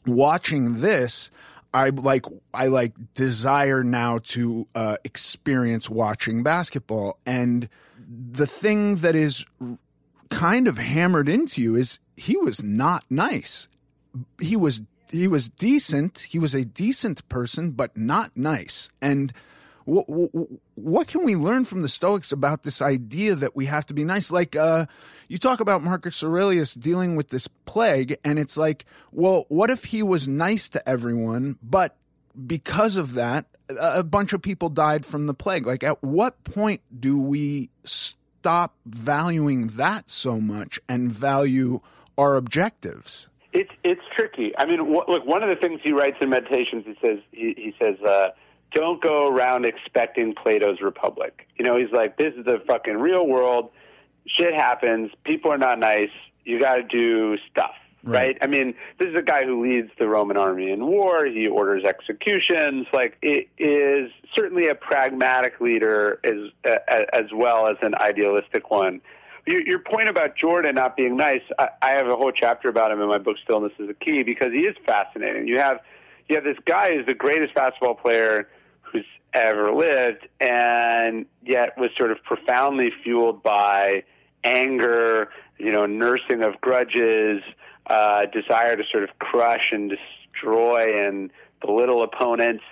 watching 0.07 0.81
this, 0.81 1.31
I 1.76 1.90
like 1.90 2.24
I 2.54 2.68
like 2.68 2.94
desire 3.12 3.84
now 3.84 4.20
to 4.28 4.66
uh, 4.74 4.96
experience 5.04 5.90
watching 5.90 6.42
basketball, 6.42 7.18
and 7.26 7.68
the 8.08 8.46
thing 8.46 8.96
that 8.96 9.14
is 9.14 9.44
kind 10.30 10.68
of 10.68 10.78
hammered 10.78 11.28
into 11.28 11.60
you 11.60 11.76
is 11.76 12.00
he 12.16 12.38
was 12.38 12.62
not 12.62 13.04
nice. 13.10 13.68
He 14.40 14.56
was 14.56 14.80
he 15.10 15.28
was 15.28 15.50
decent. 15.50 16.20
He 16.30 16.38
was 16.38 16.54
a 16.54 16.64
decent 16.64 17.28
person, 17.28 17.72
but 17.72 17.94
not 17.94 18.34
nice. 18.38 18.88
And 19.02 19.34
what, 19.87 20.07
what, 20.75 21.09
can 21.09 21.25
we 21.25 21.37
learn 21.37 21.64
from 21.64 21.83
the 21.83 21.88
Stoics 21.88 22.33
about 22.33 22.64
this 22.64 22.83
idea 22.83 23.37
that 23.37 23.55
we 23.55 23.66
have 23.66 23.87
to 23.87 23.94
be 23.94 24.05
nice? 24.05 24.33
Like 24.33 24.57
uh, 24.57 24.87
you 25.29 25.38
talk 25.38 25.61
about 25.61 25.83
Marcus 25.83 26.22
Aurelius 26.22 26.75
dealing 26.75 27.14
with 27.14 27.29
this 27.29 27.49
plague, 27.64 28.16
and 28.25 28.38
it's 28.38 28.57
like, 28.57 28.85
well, 29.12 29.46
what 29.49 29.70
if 29.70 29.85
he 29.85 30.03
was 30.03 30.27
nice 30.27 30.68
to 30.70 30.88
everyone, 30.88 31.57
but 31.62 31.96
because 32.46 32.96
of 32.96 33.14
that, 33.14 33.46
a 33.81 34.03
bunch 34.03 34.33
of 34.33 34.42
people 34.42 34.68
died 34.68 35.07
from 35.07 35.27
the 35.27 35.35
plague? 35.35 35.66
Like, 35.66 35.85
at 35.85 36.03
what 36.03 36.42
point 36.44 36.83
do 36.99 37.20
we 37.20 37.70
stop 37.85 38.75
valuing 38.85 39.68
that 39.68 40.11
so 40.11 40.40
much 40.40 40.81
and 40.88 41.11
value 41.11 41.81
our 42.18 42.35
objectives? 42.35 43.29
It's 43.53 43.70
it's 43.85 44.03
tricky. 44.14 44.53
I 44.59 44.66
mean, 44.66 44.81
wh- 44.81 45.09
look, 45.09 45.25
one 45.25 45.42
of 45.42 45.49
the 45.49 45.57
things 45.57 45.81
he 45.83 45.92
writes 45.92 46.16
in 46.20 46.29
Meditations, 46.29 46.85
he 46.85 46.96
says 47.05 47.18
he, 47.31 47.55
he 47.57 47.75
says, 47.81 47.96
uh, 48.03 48.31
"Don't 48.72 49.02
go 49.02 49.29
around 49.29 49.64
expecting 49.64 50.35
Plato's 50.35 50.81
Republic." 50.81 51.46
You 51.57 51.64
know, 51.64 51.76
he's 51.76 51.92
like, 51.92 52.16
"This 52.16 52.35
is 52.35 52.44
the 52.44 52.62
fucking 52.66 52.96
real 52.96 53.26
world. 53.26 53.70
Shit 54.26 54.55
happens. 54.55 55.11
People 55.24 55.52
are 55.52 55.59
not 55.59 55.79
nice. 55.79 56.11
You 56.44 56.61
got 56.61 56.76
to 56.76 56.83
do 56.83 57.37
stuff." 57.50 57.74
Right. 58.07 58.26
right. 58.26 58.38
I 58.40 58.46
mean, 58.46 58.74
this 58.98 59.09
is 59.09 59.16
a 59.18 59.22
guy 59.22 59.44
who 59.44 59.62
leads 59.62 59.90
the 59.98 60.07
Roman 60.07 60.37
army 60.37 60.70
in 60.70 60.87
war. 60.87 61.26
He 61.26 61.48
orders 61.48 61.83
executions. 61.85 62.87
Like, 62.92 63.18
it 63.20 63.48
is 63.59 64.12
certainly 64.37 64.68
a 64.68 64.76
pragmatic 64.76 65.61
leader 65.61 66.20
as 66.22 66.52
as 67.12 67.33
well 67.35 67.66
as 67.66 67.76
an 67.83 67.94
idealistic 67.96 68.70
one. 68.70 69.00
Your, 69.46 69.61
your 69.66 69.79
point 69.79 70.09
about 70.09 70.37
Jordan 70.37 70.74
not 70.74 70.96
being 70.96 71.16
nice, 71.16 71.42
I, 71.59 71.68
I 71.83 71.90
have 71.92 72.07
a 72.07 72.16
whole 72.16 72.33
chapter 72.33 72.68
about 72.68 72.90
him 72.90 73.00
in 73.00 73.09
my 73.09 73.18
book. 73.18 73.37
Stillness 73.44 73.72
is 73.79 73.88
a 73.88 73.94
key 73.94 74.22
because 74.24 74.52
he 74.52 74.61
is 74.61 74.76
fascinating. 74.87 75.48
You 75.48 75.59
have 75.59 75.81
you 76.29 76.37
have 76.37 76.44
this 76.44 76.59
guy 76.64 76.94
who's 76.94 77.07
the 77.07 77.14
greatest 77.14 77.55
basketball 77.55 77.94
player 77.94 78.48
ever 79.44 79.72
lived, 79.72 80.27
and 80.40 81.27
yet 81.42 81.77
was 81.79 81.90
sort 81.99 82.11
of 82.11 82.22
profoundly 82.25 82.90
fueled 83.03 83.42
by 83.42 84.05
anger, 84.44 85.29
you 85.59 85.72
know, 85.72 85.87
nursing 85.87 86.42
of 86.42 86.61
grudges, 86.61 87.42
uh, 87.87 88.22
desire 88.27 88.77
to 88.77 88.83
sort 88.90 89.05
of 89.05 89.11
crush 89.18 89.72
and 89.72 89.90
destroy 89.90 91.07
and 91.07 91.31
belittle 91.61 92.03
opponents. 92.03 92.64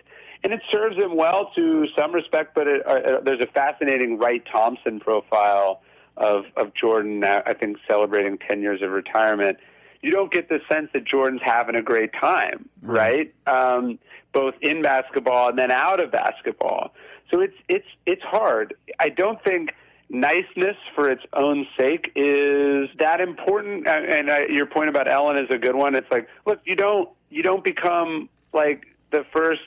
And 0.43 0.53
it 0.53 0.61
serves 0.73 0.97
him 0.97 1.17
well 1.17 1.51
to 1.57 1.87
some 1.97 2.13
respect, 2.13 2.55
but 2.55 2.67
it, 2.67 2.87
uh, 2.87 3.21
there's 3.25 3.41
a 3.41 3.47
fascinating 3.47 4.19
Wright 4.19 4.43
Thompson 4.53 5.01
profile 5.01 5.81
of 6.17 6.45
of 6.57 6.73
Jordan. 6.75 7.25
I 7.25 7.55
think 7.55 7.79
celebrating 7.89 8.39
10 8.39 8.61
years 8.61 8.83
of 8.83 8.91
retirement. 8.91 9.59
You 10.03 10.11
don't 10.11 10.31
get 10.31 10.51
the 10.51 10.59
sense 10.71 10.91
that 10.93 11.07
Jordan's 11.07 11.41
having 11.43 11.77
a 11.77 11.83
great 11.83 12.11
time, 12.21 12.69
right? 12.83 13.35
Um, 13.47 13.99
both 14.35 14.55
in 14.61 14.83
basketball 14.83 15.49
and 15.49 15.59
then 15.59 15.71
out 15.71 16.03
of 16.03 16.11
basketball. 16.11 16.93
So 17.33 17.41
it's 17.41 17.57
it's 17.69 17.87
it's 18.07 18.23
hard. 18.23 18.75
I 18.99 19.09
don't 19.09 19.43
think 19.45 19.71
niceness 20.11 20.77
for 20.95 21.11
its 21.11 21.23
own 21.33 21.67
sake 21.79 22.13
is 22.15 22.89
that 22.99 23.21
important. 23.21 23.87
Uh, 23.87 23.93
and 23.93 24.31
I, 24.31 24.47
your 24.47 24.67
point 24.67 24.89
about 24.89 25.11
Ellen 25.11 25.37
is 25.43 25.51
a 25.51 25.59
good 25.59 25.75
one. 25.75 25.95
It's 25.95 26.11
like, 26.11 26.29
look, 26.47 26.61
you 26.65 26.77
don't 26.77 27.09
you 27.31 27.43
don't 27.43 27.65
become 27.65 28.29
like 28.53 28.87
the 29.11 29.25
first 29.33 29.63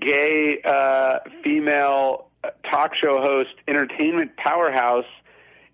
gay 0.00 0.58
uh, 0.64 1.18
female 1.42 2.28
uh, 2.44 2.50
talk 2.70 2.92
show 2.94 3.20
host, 3.20 3.54
entertainment 3.66 4.36
powerhouse 4.36 5.04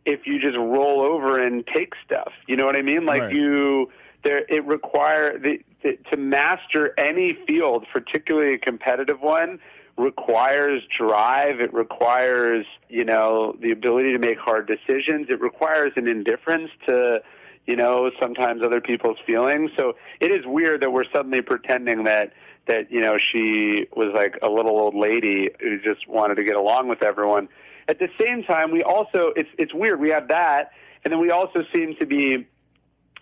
if 0.04 0.26
you 0.26 0.40
just 0.40 0.56
roll 0.56 1.02
over 1.02 1.40
and 1.40 1.66
take 1.66 1.92
stuff. 2.04 2.32
You 2.48 2.56
know 2.56 2.64
what 2.64 2.76
I 2.76 2.82
mean? 2.82 3.06
Like 3.06 3.22
right. 3.22 3.34
you, 3.34 3.90
there, 4.24 4.44
it 4.48 4.64
require 4.64 5.38
the, 5.38 5.60
the, 5.82 5.98
to 6.10 6.16
master 6.16 6.94
any 6.98 7.36
field, 7.46 7.86
particularly 7.92 8.54
a 8.54 8.58
competitive 8.58 9.20
one, 9.20 9.58
requires 9.96 10.82
drive. 10.98 11.60
It 11.60 11.72
requires, 11.72 12.64
you 12.88 13.04
know, 13.04 13.56
the 13.60 13.70
ability 13.72 14.12
to 14.12 14.18
make 14.18 14.38
hard 14.38 14.66
decisions. 14.66 15.26
It 15.28 15.40
requires 15.40 15.92
an 15.96 16.08
indifference 16.08 16.70
to, 16.88 17.20
you 17.66 17.76
know, 17.76 18.10
sometimes 18.20 18.62
other 18.64 18.80
people's 18.80 19.18
feelings. 19.26 19.70
So 19.78 19.94
it 20.20 20.30
is 20.30 20.44
weird 20.46 20.82
that 20.82 20.92
we're 20.92 21.10
suddenly 21.14 21.42
pretending 21.42 22.04
that 22.04 22.32
that 22.68 22.92
you 22.92 23.00
know 23.00 23.18
she 23.32 23.86
was 23.96 24.12
like 24.14 24.38
a 24.40 24.48
little 24.48 24.78
old 24.78 24.94
lady 24.94 25.50
who 25.60 25.80
just 25.80 26.06
wanted 26.06 26.36
to 26.36 26.44
get 26.44 26.54
along 26.54 26.86
with 26.86 27.02
everyone 27.02 27.48
at 27.88 27.98
the 27.98 28.08
same 28.20 28.42
time, 28.44 28.70
we 28.70 28.82
also 28.82 29.32
it's 29.36 29.48
it's 29.58 29.74
weird. 29.74 30.00
We 30.00 30.10
have 30.10 30.28
that, 30.28 30.70
and 31.04 31.12
then 31.12 31.20
we 31.20 31.30
also 31.30 31.60
seem 31.74 31.94
to 31.98 32.06
be 32.06 32.46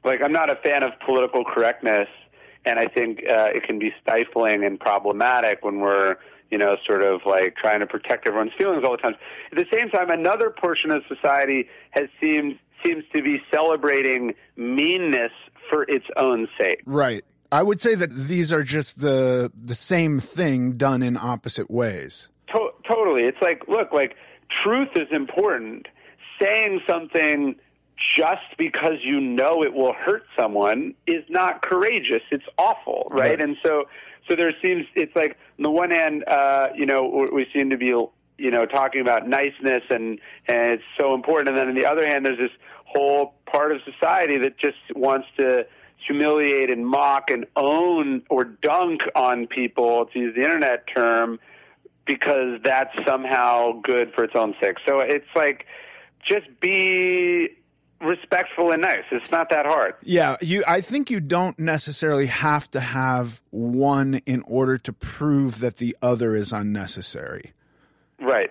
like 0.05 0.21
I'm 0.23 0.33
not 0.33 0.51
a 0.51 0.57
fan 0.57 0.83
of 0.83 0.93
political 1.05 1.45
correctness, 1.45 2.09
and 2.65 2.79
I 2.79 2.87
think 2.87 3.21
uh, 3.29 3.49
it 3.55 3.65
can 3.65 3.79
be 3.79 3.93
stifling 4.03 4.65
and 4.65 4.79
problematic 4.79 5.65
when 5.65 5.81
we're 5.81 6.17
you 6.51 6.59
know 6.59 6.77
sort 6.87 7.03
of 7.03 7.21
like 7.25 7.57
trying 7.57 7.81
to 7.81 7.87
protect 7.87 8.27
everyone's 8.27 8.53
feelings 8.59 8.85
all 8.85 8.93
the 8.93 8.99
time. 8.99 9.15
At 9.53 9.59
the 9.59 9.67
same 9.73 9.91
time, 9.91 10.11
another 10.11 10.51
portion 10.51 10.91
of 10.91 11.03
society 11.09 11.69
has 11.91 12.09
seemed 12.21 12.59
seems 12.85 13.05
to 13.15 13.23
be 13.23 13.43
celebrating 13.53 14.35
meanness 14.57 15.33
for 15.69 15.83
its 15.85 16.07
own 16.17 16.49
sake. 16.59 16.83
Right. 16.87 17.25
I 17.53 17.63
would 17.63 17.81
say 17.81 17.95
that 17.95 18.11
these 18.11 18.53
are 18.53 18.63
just 18.63 19.01
the 19.01 19.51
the 19.55 19.75
same 19.75 20.21
thing 20.21 20.77
done 20.77 21.03
in 21.03 21.17
opposite 21.17 21.71
ways. 21.71 22.29
To- 22.55 22.73
totally. 22.89 23.25
It's 23.25 23.41
like 23.43 23.67
look, 23.69 23.93
like 23.93 24.17
truth 24.63 24.91
is 24.97 25.09
important. 25.11 25.87
Saying 26.41 26.81
something 26.89 27.57
just 28.17 28.57
because 28.57 28.95
you 29.03 29.21
know 29.21 29.63
it 29.63 29.73
will 29.75 29.93
hurt 29.93 30.25
someone 30.39 30.95
is 31.07 31.25
not 31.29 31.63
courageous. 31.63 32.23
It's 32.31 32.45
awful, 32.59 33.07
right? 33.11 33.31
right. 33.31 33.41
And 33.41 33.57
so, 33.65 33.85
so 34.29 34.37
there 34.37 34.53
seems 34.63 34.87
it's 34.95 35.15
like 35.15 35.37
on 35.59 35.63
the 35.63 35.71
one 35.71 35.91
hand, 35.91 36.25
uh, 36.27 36.69
you 36.75 36.87
know, 36.87 37.27
we 37.33 37.47
seem 37.53 37.71
to 37.71 37.77
be, 37.77 37.87
you 37.87 38.51
know, 38.51 38.65
talking 38.65 39.01
about 39.01 39.29
niceness 39.29 39.83
and 39.91 40.19
and 40.49 40.73
it's 40.73 40.83
so 40.99 41.15
important, 41.15 41.51
and 41.51 41.59
then 41.59 41.69
on 41.69 41.75
the 41.75 41.87
other 41.87 42.07
hand, 42.07 42.25
there's 42.25 42.39
this 42.39 42.51
whole 42.85 43.35
part 43.47 43.73
of 43.73 43.81
society 43.85 44.39
that 44.39 44.59
just 44.59 44.79
wants 44.97 45.29
to 45.39 45.67
humiliate 46.07 46.71
and 46.71 46.87
mock 46.87 47.31
and 47.31 47.47
own 47.57 48.23
or 48.31 48.45
dunk 48.45 49.03
on 49.15 49.47
people, 49.47 50.07
to 50.07 50.19
use 50.19 50.35
the 50.35 50.43
internet 50.43 50.85
term, 50.95 51.39
because 52.07 52.59
that's 52.65 52.95
somehow 53.07 53.73
good 53.83 54.13
for 54.15 54.25
its 54.25 54.35
own 54.35 54.55
sake. 54.63 54.77
So 54.89 55.01
it's 55.01 55.29
like 55.37 55.67
just 56.27 56.49
be 56.61 57.51
respectful 58.01 58.73
and 58.73 58.83
nice. 58.83 59.05
It's 59.11 59.31
not 59.31 59.51
that 59.51 59.67
hard. 59.67 59.95
Yeah, 60.03 60.37
you 60.41 60.65
I 60.67 60.81
think 60.81 61.11
you 61.11 61.21
don't 61.21 61.59
necessarily 61.59 62.27
have 62.27 62.71
to 62.73 62.81
have 62.81 63.41
one 63.51 64.15
in 64.27 64.43
order 64.43 64.79
to 64.79 64.93
prove 64.93 65.61
that 65.61 65.77
the 65.77 65.97
other 66.03 66.35
is 66.35 66.53
unnecessary. 66.53 67.53
Right. 68.21 68.51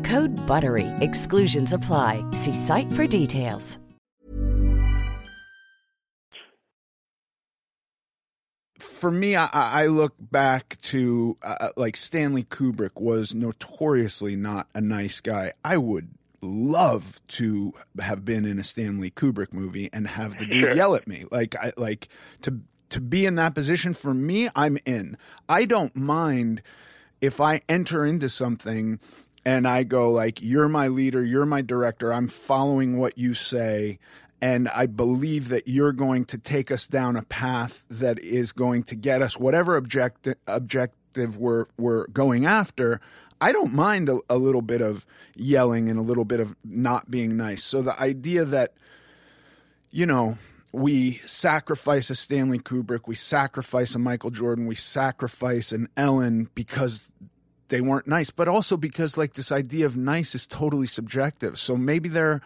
Code 0.03 0.31
BUTTERY. 0.47 0.87
Exclusions 1.01 1.73
apply. 1.73 2.23
See 2.31 2.53
site 2.53 2.91
for 2.93 3.05
details. 3.05 3.77
For 8.79 9.11
me, 9.11 9.35
I, 9.35 9.47
I 9.53 9.85
look 9.87 10.13
back 10.19 10.77
to 10.83 11.37
uh, 11.43 11.69
like 11.75 11.95
Stanley 11.97 12.43
Kubrick 12.43 12.99
was 12.99 13.33
notoriously 13.33 14.35
not 14.35 14.67
a 14.73 14.81
nice 14.81 15.19
guy. 15.21 15.53
I 15.63 15.77
would 15.77 16.09
love 16.41 17.19
to 17.27 17.73
have 17.99 18.25
been 18.25 18.45
in 18.45 18.57
a 18.57 18.63
Stanley 18.63 19.11
Kubrick 19.11 19.53
movie 19.53 19.89
and 19.93 20.07
have 20.07 20.39
the 20.39 20.45
dude 20.45 20.63
Sure. 20.63 20.73
yell 20.75 20.95
at 20.95 21.07
me. 21.07 21.25
Like 21.31 21.55
I 21.55 21.73
like 21.77 22.09
to 22.41 22.61
to 22.89 22.99
be 22.99 23.25
in 23.25 23.35
that 23.35 23.53
position 23.55 23.93
for 23.93 24.13
me, 24.13 24.49
I'm 24.55 24.77
in. 24.85 25.15
I 25.47 25.65
don't 25.65 25.95
mind 25.95 26.61
if 27.21 27.39
I 27.39 27.61
enter 27.69 28.03
into 28.05 28.29
something 28.29 28.99
and 29.45 29.67
I 29.67 29.83
go 29.83 30.11
like 30.11 30.41
you're 30.41 30.69
my 30.69 30.87
leader, 30.87 31.23
you're 31.23 31.45
my 31.45 31.61
director, 31.61 32.13
I'm 32.13 32.27
following 32.27 32.97
what 32.97 33.17
you 33.17 33.33
say 33.33 33.99
and 34.41 34.67
I 34.69 34.87
believe 34.87 35.49
that 35.49 35.67
you're 35.67 35.93
going 35.93 36.25
to 36.25 36.37
take 36.37 36.71
us 36.71 36.87
down 36.87 37.15
a 37.15 37.21
path 37.21 37.85
that 37.89 38.19
is 38.19 38.51
going 38.51 38.83
to 38.83 38.95
get 38.95 39.21
us 39.21 39.37
whatever 39.37 39.77
object- 39.77 40.27
objective 40.47 41.37
we're 41.37 41.65
we're 41.77 42.07
going 42.07 42.45
after. 42.45 42.99
I 43.39 43.51
don't 43.51 43.73
mind 43.73 44.09
a, 44.09 44.19
a 44.29 44.37
little 44.37 44.61
bit 44.61 44.81
of 44.81 45.05
yelling 45.35 45.89
and 45.89 45.99
a 45.99 46.01
little 46.01 46.25
bit 46.25 46.39
of 46.39 46.55
not 46.63 47.11
being 47.11 47.37
nice. 47.37 47.63
So 47.63 47.81
the 47.81 47.99
idea 47.99 48.45
that 48.45 48.73
you 49.91 50.05
know, 50.05 50.37
we 50.71 51.13
sacrifice 51.25 52.09
a 52.09 52.15
Stanley 52.15 52.59
Kubrick, 52.59 53.01
we 53.05 53.15
sacrifice 53.15 53.93
a 53.93 53.99
Michael 53.99 54.29
Jordan, 54.31 54.65
we 54.65 54.75
sacrifice 54.75 55.71
an 55.71 55.89
Ellen 55.97 56.49
because 56.55 57.11
they 57.71 57.81
weren't 57.81 58.05
nice, 58.05 58.29
but 58.29 58.47
also 58.47 58.77
because 58.77 59.17
like 59.17 59.33
this 59.33 59.51
idea 59.51 59.85
of 59.85 59.97
nice 59.97 60.35
is 60.35 60.45
totally 60.45 60.85
subjective. 60.85 61.57
So 61.57 61.75
maybe 61.75 62.09
they're 62.09 62.41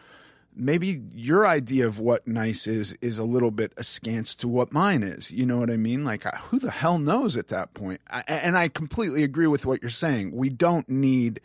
maybe 0.55 1.01
your 1.13 1.45
idea 1.45 1.85
of 1.85 1.99
what 1.99 2.25
nice 2.25 2.67
is 2.67 2.93
is 3.01 3.17
a 3.17 3.23
little 3.25 3.51
bit 3.51 3.73
askance 3.75 4.35
to 4.35 4.47
what 4.47 4.71
mine 4.71 5.03
is. 5.03 5.31
You 5.31 5.45
know 5.45 5.57
what 5.57 5.69
I 5.69 5.77
mean? 5.77 6.05
Like 6.05 6.23
who 6.23 6.59
the 6.59 6.71
hell 6.71 6.99
knows 6.99 7.35
at 7.35 7.49
that 7.49 7.73
point? 7.73 7.99
I, 8.09 8.23
and 8.27 8.57
I 8.57 8.69
completely 8.69 9.23
agree 9.23 9.47
with 9.47 9.65
what 9.65 9.81
you're 9.81 9.89
saying. 9.89 10.31
We 10.31 10.49
don't 10.49 10.87
need 10.87 11.41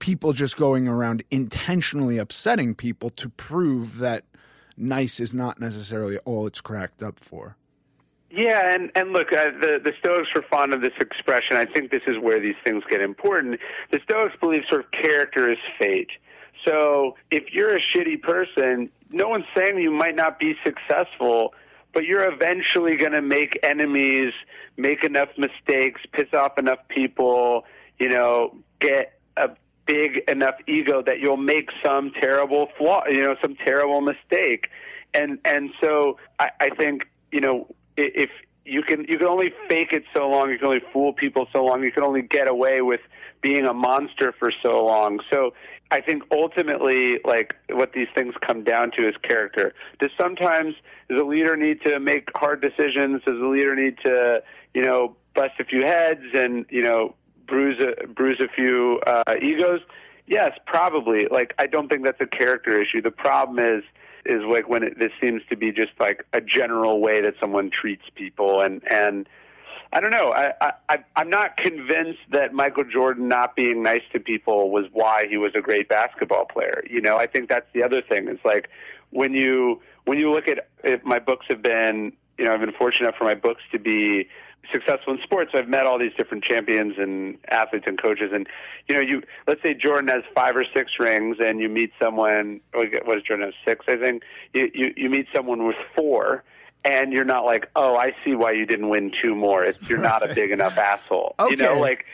people 0.00 0.32
just 0.32 0.56
going 0.56 0.88
around 0.88 1.22
intentionally 1.30 2.18
upsetting 2.18 2.74
people 2.74 3.08
to 3.10 3.28
prove 3.28 3.98
that 3.98 4.24
nice 4.76 5.20
is 5.20 5.32
not 5.32 5.60
necessarily 5.60 6.18
all 6.18 6.46
it's 6.48 6.60
cracked 6.60 7.04
up 7.04 7.20
for. 7.20 7.56
Yeah, 8.34 8.72
and 8.74 8.90
and 8.94 9.12
look, 9.12 9.30
uh, 9.30 9.50
the 9.60 9.78
the 9.84 9.92
Stoics 9.98 10.28
were 10.34 10.42
fond 10.50 10.72
of 10.72 10.80
this 10.80 10.94
expression. 10.98 11.56
I 11.56 11.66
think 11.66 11.90
this 11.90 12.00
is 12.06 12.16
where 12.18 12.40
these 12.40 12.54
things 12.64 12.82
get 12.88 13.02
important. 13.02 13.60
The 13.90 14.00
Stoics 14.04 14.34
believe 14.40 14.62
sort 14.70 14.86
of 14.86 14.90
character 14.90 15.52
is 15.52 15.58
fate. 15.78 16.08
So 16.66 17.16
if 17.30 17.52
you're 17.52 17.76
a 17.76 17.80
shitty 17.80 18.22
person, 18.22 18.88
no 19.10 19.28
one's 19.28 19.44
saying 19.54 19.76
you 19.78 19.90
might 19.90 20.16
not 20.16 20.38
be 20.38 20.54
successful, 20.64 21.52
but 21.92 22.04
you're 22.04 22.32
eventually 22.32 22.96
going 22.96 23.12
to 23.12 23.20
make 23.20 23.58
enemies, 23.62 24.32
make 24.78 25.04
enough 25.04 25.28
mistakes, 25.36 26.00
piss 26.12 26.28
off 26.32 26.56
enough 26.56 26.78
people, 26.88 27.66
you 27.98 28.08
know, 28.08 28.56
get 28.80 29.18
a 29.36 29.50
big 29.84 30.22
enough 30.28 30.54
ego 30.66 31.02
that 31.02 31.20
you'll 31.20 31.36
make 31.36 31.68
some 31.84 32.12
terrible 32.18 32.70
flaw, 32.78 33.02
you 33.08 33.22
know, 33.22 33.36
some 33.42 33.56
terrible 33.56 34.00
mistake. 34.00 34.68
And 35.12 35.38
and 35.44 35.70
so 35.82 36.18
I, 36.38 36.48
I 36.60 36.70
think, 36.70 37.02
you 37.30 37.42
know, 37.42 37.66
if 37.96 38.30
you 38.64 38.82
can 38.82 39.04
you 39.08 39.18
can 39.18 39.26
only 39.26 39.52
fake 39.68 39.92
it 39.92 40.04
so 40.14 40.28
long, 40.28 40.50
you 40.50 40.58
can 40.58 40.68
only 40.68 40.82
fool 40.92 41.12
people 41.12 41.48
so 41.52 41.64
long, 41.64 41.82
you 41.82 41.92
can 41.92 42.04
only 42.04 42.22
get 42.22 42.48
away 42.48 42.80
with 42.80 43.00
being 43.40 43.66
a 43.66 43.74
monster 43.74 44.32
for 44.38 44.52
so 44.62 44.84
long. 44.84 45.20
So 45.32 45.52
I 45.90 46.00
think 46.00 46.22
ultimately, 46.32 47.18
like 47.24 47.54
what 47.70 47.92
these 47.92 48.08
things 48.14 48.34
come 48.46 48.64
down 48.64 48.92
to 48.92 49.08
is 49.08 49.14
character. 49.22 49.74
Does 50.00 50.10
sometimes 50.18 50.74
does 51.08 51.20
a 51.20 51.24
leader 51.24 51.56
need 51.56 51.82
to 51.82 52.00
make 52.00 52.28
hard 52.34 52.62
decisions? 52.62 53.20
Does 53.26 53.38
a 53.38 53.46
leader 53.46 53.74
need 53.74 53.98
to, 54.04 54.42
you 54.74 54.82
know, 54.82 55.16
bust 55.34 55.54
a 55.60 55.64
few 55.64 55.82
heads 55.82 56.22
and 56.34 56.64
you 56.70 56.82
know 56.82 57.14
bruise 57.46 57.82
a 57.84 58.06
bruise 58.06 58.40
a 58.40 58.48
few 58.48 59.00
uh, 59.06 59.34
egos? 59.42 59.80
Yes, 60.26 60.52
probably. 60.66 61.26
Like 61.30 61.52
I 61.58 61.66
don't 61.66 61.88
think 61.90 62.04
that's 62.04 62.20
a 62.20 62.26
character 62.26 62.80
issue. 62.80 63.02
The 63.02 63.10
problem 63.10 63.58
is 63.58 63.82
is 64.24 64.42
like 64.48 64.68
when 64.68 64.82
it, 64.82 64.98
this 64.98 65.12
seems 65.20 65.42
to 65.50 65.56
be 65.56 65.72
just 65.72 65.92
like 65.98 66.24
a 66.32 66.40
general 66.40 67.00
way 67.00 67.20
that 67.20 67.34
someone 67.40 67.70
treats 67.70 68.04
people 68.14 68.60
and 68.60 68.82
and 68.90 69.28
I 69.94 70.00
don't 70.00 70.10
know. 70.10 70.32
I, 70.32 70.72
I 70.88 70.98
I'm 71.16 71.28
not 71.28 71.58
convinced 71.58 72.20
that 72.30 72.54
Michael 72.54 72.84
Jordan 72.84 73.28
not 73.28 73.54
being 73.54 73.82
nice 73.82 74.02
to 74.14 74.20
people 74.20 74.70
was 74.70 74.86
why 74.92 75.26
he 75.28 75.36
was 75.36 75.52
a 75.54 75.60
great 75.60 75.88
basketball 75.88 76.46
player. 76.46 76.82
You 76.88 77.02
know, 77.02 77.18
I 77.18 77.26
think 77.26 77.50
that's 77.50 77.66
the 77.74 77.84
other 77.84 78.00
thing. 78.00 78.26
It's 78.28 78.44
like 78.44 78.70
when 79.10 79.34
you 79.34 79.82
when 80.04 80.18
you 80.18 80.30
look 80.30 80.48
at 80.48 80.68
if 80.82 81.04
my 81.04 81.18
books 81.18 81.44
have 81.50 81.62
been, 81.62 82.12
you 82.38 82.46
know, 82.46 82.54
I've 82.54 82.60
been 82.60 82.72
fortunate 82.72 83.14
for 83.18 83.24
my 83.24 83.34
books 83.34 83.62
to 83.72 83.78
be 83.78 84.28
successful 84.70 85.14
in 85.14 85.20
sports. 85.22 85.52
I've 85.54 85.68
met 85.68 85.86
all 85.86 85.98
these 85.98 86.12
different 86.16 86.44
champions 86.44 86.94
and 86.98 87.38
athletes 87.50 87.84
and 87.86 88.00
coaches, 88.00 88.30
and 88.32 88.46
you 88.88 88.94
know, 88.94 89.00
you 89.00 89.22
let's 89.46 89.62
say 89.62 89.74
Jordan 89.74 90.08
has 90.08 90.22
five 90.34 90.56
or 90.56 90.64
six 90.74 90.92
rings, 90.98 91.38
and 91.40 91.60
you 91.60 91.68
meet 91.68 91.92
someone. 92.02 92.60
What 92.72 92.90
does 92.90 93.22
Jordan 93.22 93.46
have? 93.46 93.54
Six, 93.66 93.84
I 93.88 93.96
think. 93.96 94.22
You 94.52 94.70
you, 94.74 94.94
you 94.96 95.10
meet 95.10 95.26
someone 95.34 95.66
with 95.66 95.76
four 95.96 96.44
and 96.84 97.12
you're 97.12 97.24
not 97.24 97.44
like, 97.44 97.68
oh, 97.76 97.96
I 97.96 98.14
see 98.24 98.34
why 98.34 98.52
you 98.52 98.66
didn't 98.66 98.88
win 98.88 99.12
two 99.22 99.34
more. 99.34 99.62
It's 99.64 99.78
you're 99.88 99.98
not 99.98 100.28
a 100.28 100.34
big 100.34 100.50
enough 100.58 100.76
asshole. 100.78 101.34
You 101.48 101.56
know, 101.56 101.72
Okay. 101.72 101.80
like 101.80 102.06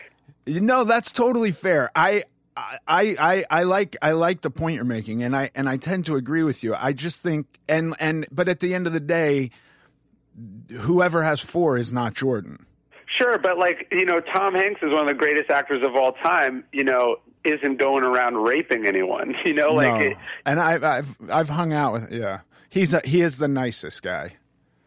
No, 0.45 0.83
that's 0.83 1.11
totally 1.11 1.51
fair. 1.51 1.89
I, 1.95 2.23
I, 2.55 3.15
I, 3.19 3.45
I 3.49 3.63
like, 3.63 3.97
I 4.01 4.11
like 4.11 4.41
the 4.41 4.51
point 4.51 4.75
you're 4.75 4.85
making, 4.85 5.23
and 5.23 5.35
I, 5.35 5.49
and 5.55 5.67
I 5.67 5.77
tend 5.77 6.05
to 6.05 6.15
agree 6.15 6.43
with 6.43 6.63
you. 6.63 6.75
I 6.75 6.93
just 6.93 7.21
think, 7.21 7.47
and, 7.67 7.95
and, 7.99 8.27
but 8.31 8.47
at 8.47 8.59
the 8.59 8.75
end 8.75 8.85
of 8.85 8.93
the 8.93 8.99
day, 8.99 9.49
whoever 10.81 11.23
has 11.23 11.39
four 11.39 11.77
is 11.77 11.91
not 11.91 12.13
Jordan. 12.13 12.65
sure, 13.17 13.37
but 13.37 13.57
like 13.57 13.87
you 13.91 14.05
know, 14.05 14.19
Tom 14.19 14.55
Hanks 14.55 14.81
is 14.81 14.91
one 14.91 15.07
of 15.07 15.07
the 15.07 15.19
greatest 15.19 15.49
actors 15.49 15.85
of 15.85 15.95
all 15.95 16.13
time. 16.13 16.63
You 16.71 16.83
know, 16.83 17.17
isn't 17.45 17.77
going 17.79 18.03
around 18.03 18.35
raping 18.35 18.85
anyone. 18.85 19.35
You 19.45 19.53
know, 19.53 19.69
like 19.69 19.87
no. 19.87 19.99
it, 20.11 20.17
and 20.45 20.59
I've, 20.59 20.83
I've, 20.83 21.17
I've 21.29 21.49
hung 21.49 21.73
out 21.73 21.93
with, 21.93 22.11
yeah, 22.11 22.41
he's, 22.69 22.93
a, 22.93 23.01
he 23.03 23.21
is 23.21 23.37
the 23.37 23.47
nicest 23.47 24.03
guy. 24.03 24.33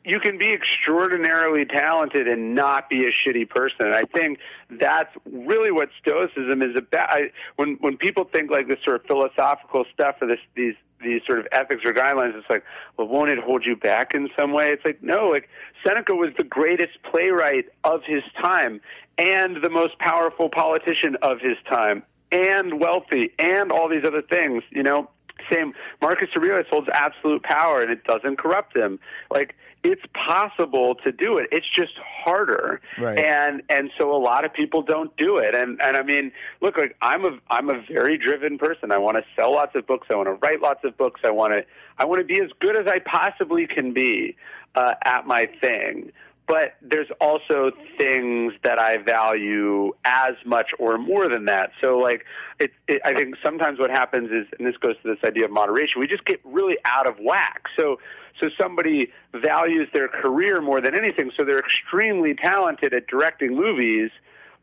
you 0.05 0.21
can 0.21 0.37
be 0.39 0.53
extraordinarily 0.53 1.65
talented 1.65 2.29
and 2.29 2.55
not 2.55 2.89
be 2.89 3.07
a 3.07 3.11
shitty 3.11 3.49
person. 3.49 3.87
And 3.87 3.95
I 3.95 4.03
think 4.03 4.39
that's 4.71 5.11
really 5.25 5.71
what 5.73 5.89
Stoicism 6.01 6.63
is 6.63 6.77
about. 6.77 7.11
I, 7.11 7.31
when 7.57 7.77
when 7.81 7.97
people 7.97 8.25
think 8.33 8.51
like 8.51 8.69
this 8.69 8.79
sort 8.85 9.01
of 9.01 9.07
philosophical 9.07 9.85
stuff 9.93 10.17
or 10.21 10.29
this 10.29 10.41
these 10.55 10.75
these 11.03 11.23
sort 11.27 11.39
of 11.39 11.47
ethics 11.53 11.83
or 11.85 11.93
guidelines, 11.93 12.37
it's 12.37 12.49
like, 12.49 12.65
well, 12.97 13.09
won't 13.09 13.31
it 13.31 13.39
hold 13.39 13.65
you 13.65 13.77
back 13.77 14.15
in 14.15 14.29
some 14.39 14.53
way? 14.53 14.71
It's 14.71 14.85
like, 14.85 15.03
no. 15.03 15.29
Like 15.29 15.49
Seneca 15.87 16.15
was 16.15 16.31
the 16.37 16.45
greatest 16.45 17.03
playwright 17.11 17.67
of 17.85 18.01
his 18.05 18.23
time 18.43 18.81
and 19.19 19.63
the 19.63 19.71
most 19.71 19.99
powerful 19.99 20.49
politician 20.49 21.17
of 21.23 21.41
his 21.41 21.57
time 21.71 22.03
and 22.31 22.81
wealthy 22.81 23.33
and 23.39 23.71
all 23.71 23.89
these 23.89 24.05
other 24.05 24.23
things. 24.23 24.63
You 24.71 24.83
know, 24.83 25.11
same 25.51 25.73
Marcus 26.01 26.29
Aurelius 26.37 26.67
holds 26.71 26.89
absolute 26.93 27.43
power 27.43 27.81
and 27.81 27.91
it 27.91 28.05
doesn't 28.05 28.37
corrupt 28.37 28.77
him. 28.77 28.99
Like 29.31 29.55
it's 29.85 30.03
possible 30.15 30.95
to 31.05 31.11
do 31.11 31.39
it. 31.39 31.49
It's 31.51 31.67
just 31.69 31.95
harder. 31.99 32.81
Right. 32.99 33.19
And 33.19 33.63
and 33.69 33.91
so 33.99 34.15
a 34.15 34.19
lot 34.19 34.45
of 34.45 34.53
people 34.53 34.83
don't 34.83 35.15
do 35.17 35.39
it. 35.39 35.55
And 35.55 35.81
and 35.83 35.97
I 35.97 36.03
mean, 36.03 36.33
look, 36.61 36.77
like 36.77 36.97
I'm 37.03 37.25
a 37.25 37.39
I'm 37.51 37.69
a 37.69 37.83
very 37.91 38.17
driven 38.17 38.59
person. 38.59 38.93
I 38.93 38.99
want 38.99 39.17
to 39.17 39.25
sell 39.37 39.53
lots 39.53 39.75
of 39.75 39.87
books. 39.87 40.09
I 40.11 40.15
want 40.15 40.29
to 40.29 40.35
write 40.47 40.61
lots 40.61 40.85
of 40.85 40.97
books. 40.97 41.21
I 41.25 41.31
want 41.31 41.53
to 41.53 41.65
I 41.99 42.05
want 42.05 42.21
to 42.21 42.25
be 42.25 42.41
as 42.41 42.51
good 42.61 42.77
as 42.77 42.87
I 42.87 43.01
possibly 43.01 43.67
can 43.67 43.93
be 43.93 44.37
uh, 44.75 44.95
at 45.05 45.27
my 45.27 45.49
thing. 45.61 46.13
But 46.53 46.75
there's 46.83 47.09
also 47.19 47.71
things 47.97 48.53
that 48.63 48.79
I 48.79 48.99
value 48.99 49.95
as 50.05 50.35
much 50.45 50.67
or 50.79 50.99
more 50.99 51.27
than 51.27 51.47
that. 51.47 51.71
So, 51.83 51.97
like, 51.97 52.27
it, 52.61 52.73
it, 52.87 53.01
I 53.07 53.15
think 53.15 53.37
sometimes 53.43 53.79
what 53.79 53.89
happens 53.89 54.31
is, 54.31 54.47
and 54.59 54.69
this 54.69 54.77
goes 54.77 54.97
to 55.03 55.15
this 55.15 55.27
idea 55.27 55.47
of 55.47 55.51
moderation, 55.51 55.99
we 55.99 56.07
just 56.07 56.27
get 56.27 56.41
really 56.45 56.77
out 56.85 57.07
of 57.07 57.15
whack. 57.19 57.63
So, 57.79 57.97
so 58.39 58.51
somebody 58.61 59.11
values 59.35 59.89
their 59.95 60.09
career 60.09 60.61
more 60.61 60.83
than 60.83 60.95
anything, 60.95 61.31
so 61.39 61.47
they're 61.47 61.59
extremely 61.59 62.35
talented 62.35 62.93
at 62.93 63.07
directing 63.07 63.57
movies, 63.57 64.11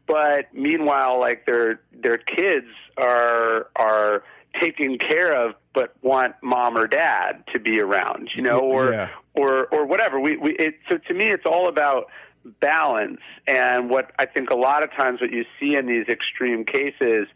but 0.05 0.45
meanwhile, 0.53 1.19
like 1.19 1.47
their 1.47 1.81
their 2.03 2.17
kids 2.17 2.67
are 2.97 3.71
are 3.75 4.23
taken 4.61 4.99
care 4.99 5.33
of 5.33 5.55
but 5.79 5.93
want 6.01 6.35
mom 6.43 6.77
or 6.77 6.87
dad 6.87 7.43
to 7.53 7.59
be 7.59 7.79
around 7.79 8.31
you 8.35 8.41
know 8.41 8.59
or 8.59 8.91
Yeah. 8.91 9.09
or 9.33 9.67
or 9.73 9.85
whatever 9.85 10.19
we 10.19 10.35
we 10.37 10.51
it, 10.57 10.75
so 10.89 10.97
to 11.07 11.13
me 11.13 11.25
it's 11.29 11.45
all 11.45 11.67
about 11.69 12.07
balance 12.59 13.21
and 13.47 13.89
what 13.89 14.11
i 14.19 14.25
think 14.25 14.49
a 14.49 14.55
lot 14.57 14.83
of 14.83 14.89
times 14.91 15.21
what 15.21 15.31
you 15.31 15.45
see 15.59 15.75
in 15.75 15.85
these 15.87 16.07
extreme 16.07 16.65
cases 16.65 17.27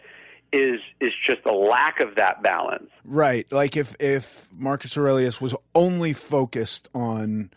is 0.51 0.79
is 0.99 1.11
just 1.25 1.41
a 1.45 1.53
lack 1.53 1.99
of 1.99 2.15
that 2.15 2.43
balance 2.43 2.89
Right. 3.05 3.51
Like 3.51 3.75
if 3.75 3.95
if 3.99 4.47
Marcus 4.53 4.97
Aurelius 4.97 5.41
was 5.41 5.53
only 5.75 6.13
focused 6.13 6.87
on 6.95 7.49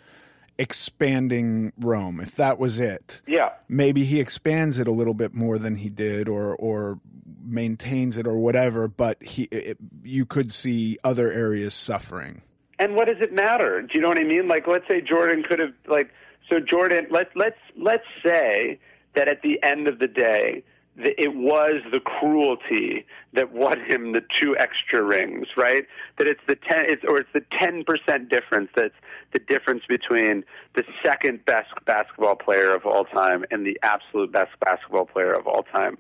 expanding 0.59 1.73
Rome, 1.79 2.19
if 2.21 2.35
that 2.37 2.59
was 2.59 2.81
it, 2.81 3.23
yeah 3.27 3.51
maybe 3.69 4.05
he 4.05 4.19
expands 4.21 4.79
it 4.79 4.89
a 4.89 4.91
little 4.93 5.15
bit 5.15 5.35
more 5.35 5.59
than 5.59 5.77
he 5.77 5.89
did 5.91 6.29
or 6.29 6.55
or 6.57 6.99
maintains 7.47 8.19
it 8.19 8.27
or 8.27 8.37
whatever, 8.37 8.89
but 8.89 9.23
he 9.23 9.45
it, 9.45 9.79
you 10.03 10.27
could 10.27 10.53
see 10.53 10.99
other 11.05 11.31
areas 11.31 11.75
suffering. 11.75 12.43
And 12.79 12.95
what 12.95 13.09
does 13.09 13.21
it 13.21 13.33
matter? 13.33 13.83
Do 13.83 13.89
you 13.95 14.01
know 14.01 14.09
what 14.09 14.19
I 14.19 14.25
mean? 14.25 14.49
Like, 14.49 14.67
let's 14.67 14.87
say 14.89 15.01
Jordan 15.01 15.43
could 15.49 15.59
have 15.59 15.73
like 15.87 16.11
so 16.51 16.61
Jordan. 16.61 17.07
Let's 17.11 17.31
let's 17.35 17.59
let's 17.77 18.05
say 18.25 18.79
that 19.15 19.29
at 19.29 19.43
the 19.43 19.63
end 19.63 19.89
of 19.89 19.99
the 19.99 20.09
day, 20.09 20.63
it 20.99 21.35
was 21.35 21.83
the 21.93 22.01
cruelty 22.01 23.05
that 23.35 23.53
won 23.53 23.81
him 23.81 24.13
the 24.13 24.23
two 24.41 24.57
extra 24.57 25.03
rings, 25.03 25.47
right? 25.57 25.85
That 26.19 26.27
it's 26.27 26.41
the 26.49 26.57
ten, 26.57 26.85
it's 26.87 27.03
or 27.09 27.19
it's 27.19 27.29
the 27.35 27.45
ten 27.61 27.85
percent 27.85 28.29
difference. 28.29 28.71
That's 28.77 28.95
the 29.33 29.39
difference 29.39 29.83
between 29.89 30.45
the 30.75 30.85
second 31.05 31.45
best 31.45 31.69
basketball 31.85 32.37
player 32.37 32.73
of 32.73 32.87
all 32.87 33.05
time 33.05 33.45
and 33.51 33.67
the 33.67 33.79
absolute 33.83 34.33
best 34.33 34.53
basketball 34.61 35.07
player 35.07 35.33
of 35.33 35.47
all 35.47 35.63
time. 35.65 35.99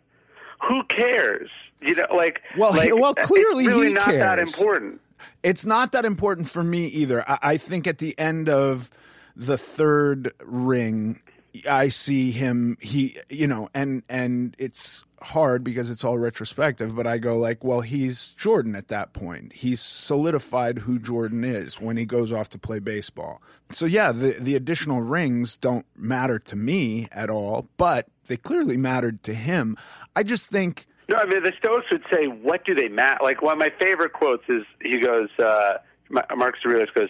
Who 0.68 0.82
cares? 0.84 1.50
You 1.80 1.94
know, 1.94 2.06
like 2.14 2.42
Well, 2.56 2.72
like, 2.76 2.94
well, 2.94 3.14
clearly 3.14 3.66
really 3.66 3.88
he 3.88 3.92
not 3.92 4.06
that 4.06 4.36
cares. 4.36 4.54
important. 4.54 5.00
It's 5.42 5.64
not 5.64 5.92
that 5.92 6.04
important 6.04 6.50
for 6.50 6.62
me 6.62 6.86
either. 6.86 7.28
I, 7.28 7.38
I 7.42 7.56
think 7.56 7.86
at 7.86 7.98
the 7.98 8.18
end 8.18 8.48
of 8.48 8.90
the 9.34 9.58
third 9.58 10.32
ring, 10.44 11.20
I 11.68 11.88
see 11.88 12.30
him. 12.32 12.76
He, 12.80 13.18
you 13.28 13.46
know, 13.46 13.68
and 13.74 14.02
and 14.08 14.54
it's 14.58 15.04
hard 15.22 15.64
because 15.64 15.90
it's 15.90 16.04
all 16.04 16.18
retrospective. 16.18 16.94
But 16.94 17.06
I 17.06 17.18
go 17.18 17.36
like, 17.36 17.64
well, 17.64 17.80
he's 17.80 18.34
Jordan 18.34 18.74
at 18.74 18.88
that 18.88 19.12
point. 19.12 19.52
He's 19.54 19.80
solidified 19.80 20.80
who 20.80 20.98
Jordan 20.98 21.44
is 21.44 21.80
when 21.80 21.96
he 21.96 22.04
goes 22.04 22.32
off 22.32 22.50
to 22.50 22.58
play 22.58 22.78
baseball. 22.78 23.40
So 23.70 23.86
yeah, 23.86 24.12
the 24.12 24.36
the 24.38 24.54
additional 24.54 25.00
rings 25.00 25.56
don't 25.56 25.86
matter 25.96 26.38
to 26.40 26.56
me 26.56 27.08
at 27.12 27.30
all, 27.30 27.68
but 27.76 28.08
they 28.26 28.36
clearly 28.36 28.76
mattered 28.76 29.22
to 29.24 29.34
him. 29.34 29.76
I 30.14 30.22
just 30.22 30.46
think. 30.46 30.86
No, 31.08 31.16
I 31.16 31.24
mean 31.24 31.42
the 31.42 31.52
Stoics 31.58 31.86
would 31.90 32.04
say, 32.12 32.26
"What 32.26 32.64
do 32.64 32.74
they 32.74 32.88
matter?" 32.88 33.22
Like 33.22 33.42
one 33.42 33.52
of 33.52 33.58
my 33.58 33.72
favorite 33.80 34.12
quotes 34.12 34.44
is 34.48 34.64
he 34.80 35.00
goes, 35.00 35.28
uh, 35.38 35.78
Ma- 36.08 36.22
Marcus 36.36 36.60
Aurelius 36.64 36.90
goes, 36.94 37.08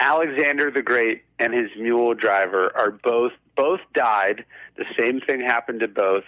"Alexander 0.00 0.70
the 0.70 0.82
Great 0.82 1.22
and 1.38 1.54
his 1.54 1.70
mule 1.78 2.14
driver 2.14 2.72
are 2.76 2.90
both 2.90 3.32
both 3.56 3.80
died. 3.94 4.44
The 4.76 4.84
same 4.98 5.20
thing 5.20 5.40
happened 5.40 5.80
to 5.80 5.88
both, 5.88 6.24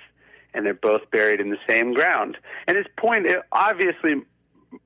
and 0.55 0.64
they're 0.64 0.74
both 0.74 1.11
buried 1.11 1.41
in 1.41 1.51
the 1.51 1.59
same 1.68 1.93
ground." 1.93 2.39
And 2.66 2.76
his 2.76 2.86
point, 2.97 3.26
obviously, 3.53 4.22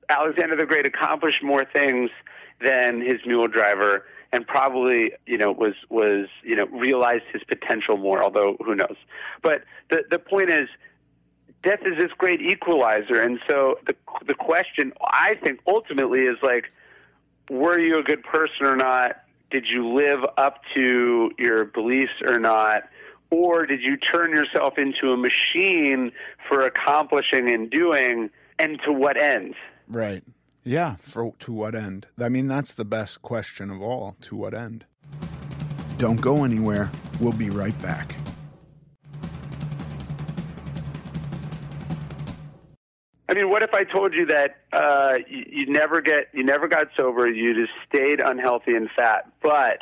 Alexander 0.09 0.55
the 0.55 0.65
Great 0.65 0.85
accomplished 0.85 1.43
more 1.43 1.65
things 1.65 2.09
than 2.61 3.01
his 3.01 3.25
mule 3.25 3.47
driver, 3.47 4.05
and 4.33 4.45
probably 4.47 5.11
you 5.25 5.37
know 5.37 5.51
was 5.51 5.75
was 5.89 6.27
you 6.43 6.55
know 6.55 6.65
realized 6.65 7.23
his 7.31 7.43
potential 7.43 7.95
more. 7.95 8.21
Although 8.21 8.57
who 8.65 8.75
knows? 8.75 8.97
But 9.41 9.63
the 9.89 10.03
the 10.09 10.19
point 10.19 10.49
is 10.49 10.67
death 11.63 11.79
is 11.85 11.97
this 11.97 12.11
great 12.17 12.41
equalizer, 12.41 13.21
and 13.21 13.39
so 13.47 13.79
the 13.87 13.95
the 14.27 14.33
question 14.33 14.91
I 15.01 15.35
think 15.35 15.61
ultimately 15.65 16.21
is 16.21 16.37
like, 16.41 16.65
were 17.49 17.79
you 17.79 17.99
a 17.99 18.03
good 18.03 18.23
person 18.23 18.65
or 18.65 18.75
not? 18.75 19.23
Did 19.51 19.65
you 19.69 19.87
live 19.93 20.21
up 20.37 20.61
to 20.73 21.31
your 21.37 21.65
beliefs 21.65 22.13
or 22.25 22.39
not? 22.39 22.89
Or 23.29 23.65
did 23.67 23.81
you 23.81 23.97
turn 23.97 24.31
yourself 24.31 24.77
into 24.77 25.11
a 25.11 25.17
machine 25.17 26.11
for 26.47 26.61
accomplishing 26.61 27.51
and 27.51 27.69
doing, 27.69 28.31
and 28.57 28.79
to 28.85 28.91
what 28.91 29.21
end? 29.21 29.53
Right. 29.87 30.23
Yeah. 30.63 30.95
For 30.99 31.33
to 31.39 31.53
what 31.53 31.75
end? 31.75 32.07
I 32.19 32.29
mean, 32.29 32.47
that's 32.47 32.73
the 32.73 32.85
best 32.85 33.21
question 33.21 33.69
of 33.69 33.81
all. 33.81 34.15
To 34.21 34.35
what 34.35 34.53
end? 34.53 34.85
Don't 35.97 36.21
go 36.21 36.43
anywhere. 36.43 36.91
We'll 37.19 37.33
be 37.33 37.49
right 37.49 37.79
back. 37.81 38.15
I 43.29 43.35
mean, 43.35 43.49
what 43.49 43.63
if 43.63 43.73
I 43.73 43.83
told 43.83 44.13
you 44.13 44.27
that 44.27 44.57
uh, 44.71 45.15
you, 45.27 45.45
you 45.49 45.65
never 45.67 46.01
get, 46.01 46.27
you 46.33 46.43
never 46.43 46.67
got 46.67 46.89
sober, 46.95 47.27
you 47.27 47.55
just 47.55 47.71
stayed 47.87 48.19
unhealthy 48.19 48.75
and 48.75 48.89
fat, 48.95 49.31
but 49.41 49.79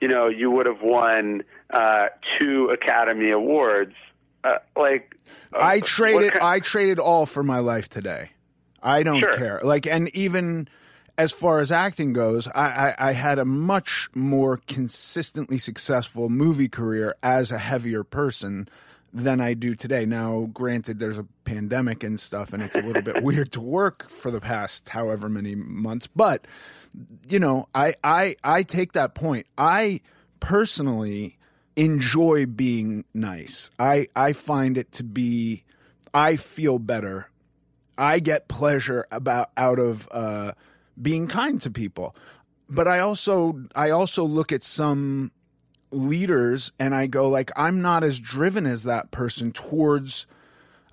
you 0.00 0.08
know 0.08 0.28
you 0.28 0.50
would 0.50 0.66
have 0.66 0.82
won 0.82 1.42
uh, 1.70 2.06
two 2.38 2.70
Academy 2.70 3.30
Awards? 3.30 3.94
Uh, 4.42 4.58
like, 4.76 5.14
uh, 5.54 5.58
I 5.60 5.80
traded. 5.80 6.38
I 6.38 6.60
traded 6.60 6.98
all 6.98 7.26
for 7.26 7.42
my 7.42 7.58
life 7.58 7.88
today. 7.88 8.30
I 8.82 9.02
don't 9.02 9.20
Sure. 9.20 9.32
care. 9.32 9.60
Like, 9.62 9.86
and 9.86 10.14
even 10.14 10.68
as 11.16 11.32
far 11.32 11.58
as 11.58 11.72
acting 11.72 12.12
goes, 12.12 12.46
I, 12.48 12.94
I, 12.98 13.08
I 13.08 13.12
had 13.12 13.38
a 13.38 13.44
much 13.44 14.08
more 14.14 14.58
consistently 14.68 15.58
successful 15.58 16.28
movie 16.28 16.68
career 16.68 17.14
as 17.22 17.50
a 17.50 17.58
heavier 17.58 18.04
person 18.04 18.68
than 19.12 19.40
I 19.40 19.54
do 19.54 19.74
today. 19.74 20.04
Now, 20.06 20.48
granted, 20.52 20.98
there's 20.98 21.18
a 21.18 21.26
pandemic 21.44 22.04
and 22.04 22.20
stuff, 22.20 22.52
and 22.52 22.62
it's 22.62 22.76
a 22.76 22.82
little 22.82 23.02
bit 23.02 23.22
weird 23.22 23.50
to 23.52 23.60
work 23.60 24.08
for 24.08 24.30
the 24.30 24.40
past 24.40 24.90
however 24.90 25.28
many 25.28 25.54
months. 25.54 26.06
But 26.06 26.46
you 27.28 27.38
know, 27.38 27.68
I 27.74 27.94
I 28.04 28.36
I 28.44 28.62
take 28.62 28.92
that 28.92 29.14
point. 29.14 29.46
I 29.56 30.00
personally 30.40 31.38
enjoy 31.76 32.46
being 32.46 33.04
nice. 33.14 33.70
I 33.78 34.08
I 34.14 34.32
find 34.34 34.76
it 34.78 34.92
to 34.92 35.04
be. 35.04 35.64
I 36.14 36.36
feel 36.36 36.78
better. 36.78 37.30
I 37.98 38.20
get 38.20 38.46
pleasure 38.46 39.04
about 39.10 39.50
out 39.56 39.80
of 39.80 40.08
uh, 40.12 40.52
being 41.00 41.26
kind 41.26 41.60
to 41.62 41.70
people, 41.70 42.14
but 42.70 42.86
I 42.86 43.00
also 43.00 43.64
I 43.74 43.90
also 43.90 44.24
look 44.24 44.52
at 44.52 44.62
some 44.62 45.32
leaders 45.90 46.70
and 46.78 46.94
I 46.94 47.08
go 47.08 47.28
like 47.28 47.50
I'm 47.56 47.82
not 47.82 48.04
as 48.04 48.20
driven 48.20 48.66
as 48.66 48.84
that 48.84 49.10
person 49.10 49.52
towards 49.52 50.26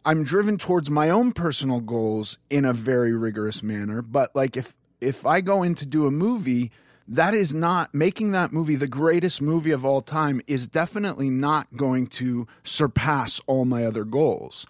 I'm 0.03 0.23
driven 0.23 0.57
towards 0.57 0.89
my 0.89 1.09
own 1.09 1.31
personal 1.31 1.79
goals 1.79 2.37
in 2.49 2.65
a 2.65 2.73
very 2.73 3.13
rigorous 3.13 3.61
manner. 3.61 4.01
But 4.01 4.35
like 4.35 4.57
if 4.57 4.75
if 4.99 5.25
I 5.25 5.41
go 5.41 5.61
in 5.61 5.75
to 5.75 5.85
do 5.85 6.07
a 6.07 6.11
movie 6.11 6.71
that 7.07 7.35
is 7.35 7.53
not 7.53 7.93
making 7.93 8.31
that 8.31 8.51
movie 8.51 8.75
the 8.75 8.87
greatest 8.87 9.41
movie 9.41 9.71
of 9.71 9.85
all 9.85 10.01
time 10.01 10.41
is 10.47 10.67
definitely 10.67 11.29
not 11.29 11.67
going 11.75 12.07
to 12.07 12.47
surpass 12.63 13.39
all 13.45 13.63
my 13.63 13.85
other 13.85 14.05
goals 14.05 14.65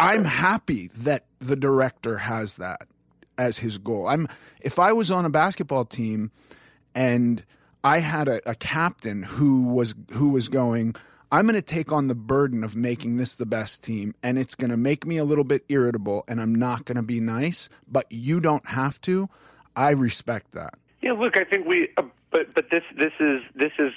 I'm 0.00 0.24
happy 0.24 0.88
that 0.98 1.24
the 1.38 1.56
director 1.56 2.18
has 2.18 2.56
that 2.56 2.86
as 3.36 3.58
his 3.58 3.78
goal. 3.78 4.06
I'm 4.06 4.28
if 4.60 4.78
I 4.78 4.92
was 4.92 5.10
on 5.10 5.24
a 5.24 5.30
basketball 5.30 5.84
team 5.84 6.30
and 6.94 7.44
I 7.84 7.98
had 8.00 8.28
a, 8.28 8.50
a 8.50 8.54
captain 8.54 9.22
who 9.22 9.64
was 9.64 9.94
who 10.12 10.30
was 10.30 10.48
going, 10.48 10.94
I'm 11.30 11.46
going 11.46 11.54
to 11.54 11.62
take 11.62 11.92
on 11.92 12.08
the 12.08 12.14
burden 12.14 12.64
of 12.64 12.74
making 12.74 13.16
this 13.16 13.34
the 13.34 13.46
best 13.46 13.82
team, 13.82 14.14
and 14.22 14.38
it's 14.38 14.54
going 14.54 14.70
to 14.70 14.76
make 14.76 15.06
me 15.06 15.16
a 15.16 15.24
little 15.24 15.44
bit 15.44 15.64
irritable, 15.68 16.24
and 16.26 16.40
I'm 16.40 16.54
not 16.54 16.84
going 16.84 16.96
to 16.96 17.02
be 17.02 17.20
nice, 17.20 17.68
but 17.86 18.06
you 18.10 18.40
don't 18.40 18.66
have 18.68 19.00
to. 19.02 19.28
I 19.76 19.90
respect 19.90 20.52
that. 20.52 20.74
Yeah, 21.02 21.12
look, 21.12 21.38
I 21.38 21.44
think 21.44 21.66
we, 21.66 21.88
uh, 21.96 22.02
but 22.30 22.54
but 22.54 22.70
this 22.70 22.82
this 22.96 23.12
is 23.20 23.42
this 23.54 23.72
is 23.78 23.92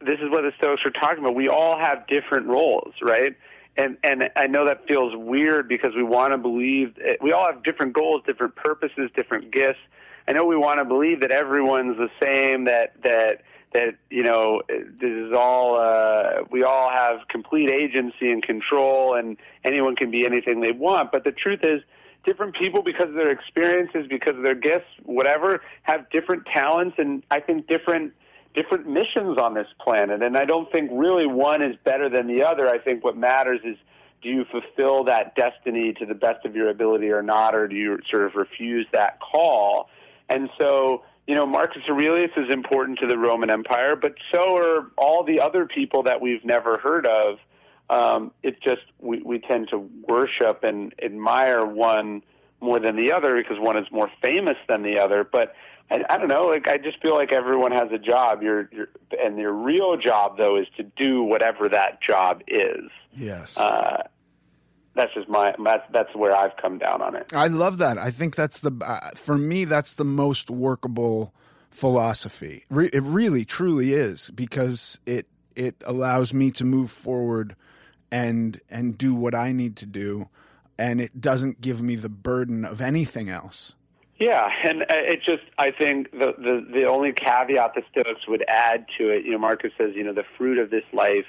this 0.00 0.18
is 0.20 0.30
what 0.30 0.42
the 0.42 0.52
Stoics 0.58 0.82
are 0.84 0.90
talking 0.90 1.18
about. 1.18 1.34
We 1.34 1.48
all 1.48 1.78
have 1.78 2.06
different 2.06 2.46
roles, 2.46 2.94
right? 3.02 3.36
And 3.76 3.96
and 4.04 4.30
I 4.36 4.46
know 4.46 4.66
that 4.66 4.86
feels 4.86 5.14
weird 5.16 5.68
because 5.68 5.94
we 5.96 6.04
want 6.04 6.32
to 6.32 6.38
believe 6.38 6.96
we 7.20 7.32
all 7.32 7.46
have 7.46 7.62
different 7.64 7.92
goals, 7.92 8.22
different 8.26 8.54
purposes, 8.54 9.10
different 9.16 9.50
gifts. 9.50 9.80
I 10.28 10.32
know 10.32 10.44
we 10.44 10.56
want 10.56 10.78
to 10.78 10.84
believe 10.84 11.20
that 11.20 11.30
everyone's 11.30 11.96
the 11.96 12.08
same, 12.22 12.64
that 12.64 12.94
that 13.02 13.42
that 13.72 13.96
you 14.10 14.22
know 14.22 14.62
this 14.68 15.10
is 15.10 15.32
all 15.36 15.74
uh, 15.74 16.44
we 16.50 16.62
all 16.62 16.90
have 16.90 17.26
complete 17.28 17.70
agency 17.70 18.30
and 18.30 18.42
control, 18.42 19.14
and 19.14 19.36
anyone 19.64 19.96
can 19.96 20.10
be 20.10 20.24
anything 20.24 20.60
they 20.60 20.72
want. 20.72 21.10
But 21.10 21.24
the 21.24 21.32
truth 21.32 21.60
is, 21.64 21.82
different 22.24 22.54
people, 22.54 22.82
because 22.82 23.08
of 23.08 23.14
their 23.14 23.30
experiences, 23.30 24.06
because 24.08 24.36
of 24.36 24.42
their 24.42 24.54
gifts, 24.54 24.86
whatever, 25.02 25.60
have 25.82 26.08
different 26.10 26.46
talents, 26.46 26.94
and 26.98 27.22
I 27.30 27.40
think 27.40 27.66
different 27.66 28.12
different 28.54 28.88
missions 28.88 29.38
on 29.38 29.54
this 29.54 29.66
planet. 29.80 30.22
And 30.22 30.36
I 30.36 30.44
don't 30.44 30.70
think 30.70 30.90
really 30.92 31.26
one 31.26 31.62
is 31.62 31.76
better 31.84 32.08
than 32.08 32.26
the 32.26 32.44
other. 32.44 32.68
I 32.68 32.78
think 32.78 33.04
what 33.04 33.16
matters 33.16 33.60
is 33.64 33.76
do 34.22 34.30
you 34.30 34.44
fulfill 34.50 35.04
that 35.04 35.34
destiny 35.36 35.92
to 35.98 36.06
the 36.06 36.14
best 36.14 36.46
of 36.46 36.56
your 36.56 36.70
ability 36.70 37.10
or 37.10 37.22
not, 37.22 37.54
or 37.54 37.68
do 37.68 37.76
you 37.76 37.98
sort 38.10 38.24
of 38.24 38.34
refuse 38.34 38.86
that 38.92 39.18
call? 39.20 39.90
And 40.28 40.48
so, 40.58 41.02
you 41.26 41.34
know, 41.34 41.44
Marcus 41.44 41.82
Aurelius 41.88 42.30
is 42.36 42.50
important 42.50 43.00
to 43.00 43.06
the 43.06 43.18
Roman 43.18 43.50
Empire, 43.50 43.96
but 43.96 44.14
so 44.32 44.56
are 44.56 44.90
all 44.96 45.24
the 45.24 45.40
other 45.40 45.66
people 45.66 46.04
that 46.04 46.20
we've 46.22 46.44
never 46.44 46.78
heard 46.78 47.06
of. 47.06 47.38
Um, 47.90 48.32
it's 48.42 48.58
just 48.60 48.80
we, 48.98 49.20
we 49.20 49.40
tend 49.40 49.68
to 49.70 49.78
worship 50.08 50.64
and 50.64 50.94
admire 51.02 51.66
one 51.66 52.22
more 52.60 52.80
than 52.80 52.96
the 52.96 53.12
other 53.12 53.36
because 53.36 53.58
one 53.60 53.76
is 53.76 53.86
more 53.92 54.10
famous 54.22 54.56
than 54.68 54.82
the 54.82 54.98
other. 54.98 55.22
But 55.30 55.54
I, 55.90 56.02
I 56.08 56.18
don't 56.18 56.28
know. 56.28 56.46
Like 56.46 56.68
I 56.68 56.78
just 56.78 57.00
feel 57.00 57.14
like 57.14 57.32
everyone 57.32 57.72
has 57.72 57.90
a 57.92 57.98
job. 57.98 58.42
Your 58.42 58.68
your 58.72 58.88
and 59.22 59.38
your 59.38 59.52
real 59.52 59.96
job 59.96 60.38
though 60.38 60.56
is 60.56 60.66
to 60.76 60.82
do 60.82 61.22
whatever 61.22 61.68
that 61.68 62.00
job 62.02 62.42
is. 62.48 62.90
Yes. 63.12 63.56
Uh, 63.56 64.04
that's 64.94 65.12
just 65.14 65.28
my 65.28 65.54
that's 65.62 65.84
that's 65.92 66.14
where 66.14 66.34
I've 66.34 66.56
come 66.60 66.78
down 66.78 67.02
on 67.02 67.14
it. 67.16 67.32
I 67.34 67.48
love 67.48 67.78
that. 67.78 67.98
I 67.98 68.10
think 68.10 68.36
that's 68.36 68.60
the 68.60 68.72
uh, 68.84 69.10
for 69.16 69.36
me 69.36 69.64
that's 69.64 69.94
the 69.94 70.04
most 70.04 70.50
workable 70.50 71.34
philosophy. 71.70 72.64
Re- 72.70 72.90
it 72.92 73.02
really 73.02 73.44
truly 73.44 73.92
is 73.92 74.30
because 74.30 74.98
it 75.06 75.26
it 75.54 75.76
allows 75.84 76.32
me 76.32 76.50
to 76.52 76.64
move 76.64 76.90
forward 76.90 77.56
and 78.10 78.60
and 78.68 78.96
do 78.96 79.14
what 79.14 79.34
I 79.34 79.52
need 79.52 79.76
to 79.76 79.86
do 79.86 80.28
and 80.78 81.00
it 81.00 81.20
doesn't 81.20 81.60
give 81.60 81.82
me 81.82 81.96
the 81.96 82.08
burden 82.08 82.64
of 82.64 82.80
anything 82.80 83.28
else. 83.28 83.74
Yeah, 84.24 84.48
and 84.64 84.80
uh, 84.84 84.86
it 84.88 85.20
just 85.22 85.42
I 85.58 85.70
think 85.70 86.10
the 86.12 86.32
the 86.38 86.66
the 86.72 86.84
only 86.86 87.12
caveat 87.12 87.74
the 87.74 87.82
Stoics 87.90 88.26
would 88.26 88.42
add 88.48 88.86
to 88.96 89.10
it, 89.10 89.26
you 89.26 89.32
know, 89.32 89.38
Marcus 89.38 89.70
says, 89.76 89.90
you 89.94 90.02
know, 90.02 90.14
the 90.14 90.24
fruit 90.38 90.56
of 90.56 90.70
this 90.70 90.84
life 90.94 91.26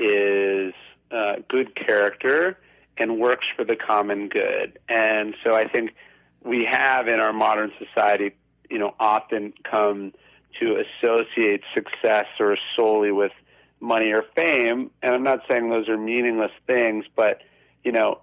is 0.00 0.74
uh, 1.12 1.34
good 1.48 1.76
character 1.76 2.58
and 2.98 3.20
works 3.20 3.46
for 3.54 3.64
the 3.64 3.76
common 3.76 4.28
good. 4.28 4.76
And 4.88 5.36
so 5.44 5.54
I 5.54 5.68
think 5.68 5.94
we 6.42 6.66
have 6.68 7.06
in 7.06 7.20
our 7.20 7.32
modern 7.32 7.70
society, 7.78 8.32
you 8.68 8.80
know, 8.80 8.96
often 8.98 9.52
come 9.62 10.12
to 10.58 10.82
associate 10.82 11.62
success 11.74 12.26
or 12.40 12.58
solely 12.74 13.12
with 13.12 13.32
money 13.78 14.10
or 14.10 14.24
fame. 14.34 14.90
And 15.00 15.14
I'm 15.14 15.22
not 15.22 15.42
saying 15.48 15.70
those 15.70 15.88
are 15.88 15.96
meaningless 15.96 16.50
things, 16.66 17.04
but 17.14 17.42
you 17.84 17.92
know, 17.92 18.18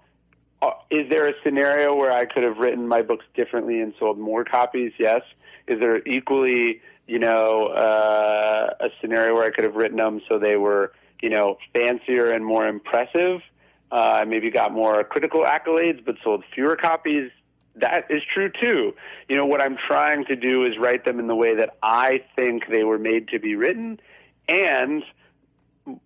is 0.90 1.08
there 1.10 1.28
a 1.28 1.32
scenario 1.42 1.94
where 1.94 2.12
I 2.12 2.24
could 2.24 2.42
have 2.42 2.58
written 2.58 2.86
my 2.86 3.02
books 3.02 3.24
differently 3.34 3.80
and 3.80 3.94
sold 3.98 4.18
more 4.18 4.44
copies? 4.44 4.92
Yes. 4.98 5.22
Is 5.66 5.80
there 5.80 6.06
equally, 6.06 6.80
you 7.06 7.18
know, 7.18 7.68
uh, 7.68 8.74
a 8.80 8.88
scenario 9.00 9.34
where 9.34 9.44
I 9.44 9.50
could 9.50 9.64
have 9.64 9.74
written 9.74 9.96
them 9.96 10.20
so 10.28 10.38
they 10.38 10.56
were, 10.56 10.92
you 11.22 11.30
know, 11.30 11.56
fancier 11.72 12.30
and 12.30 12.44
more 12.44 12.66
impressive? 12.66 13.40
Uh, 13.90 14.24
maybe 14.26 14.50
got 14.50 14.72
more 14.72 15.04
critical 15.04 15.44
accolades, 15.44 16.04
but 16.04 16.16
sold 16.22 16.44
fewer 16.54 16.76
copies. 16.76 17.30
That 17.76 18.06
is 18.10 18.22
true 18.32 18.50
too. 18.50 18.94
You 19.28 19.36
know, 19.36 19.46
what 19.46 19.60
I'm 19.60 19.76
trying 19.76 20.24
to 20.26 20.36
do 20.36 20.64
is 20.64 20.72
write 20.78 21.04
them 21.04 21.18
in 21.18 21.26
the 21.26 21.34
way 21.34 21.54
that 21.56 21.76
I 21.82 22.22
think 22.36 22.64
they 22.70 22.84
were 22.84 22.98
made 22.98 23.28
to 23.28 23.38
be 23.38 23.56
written, 23.56 24.00
and 24.48 25.02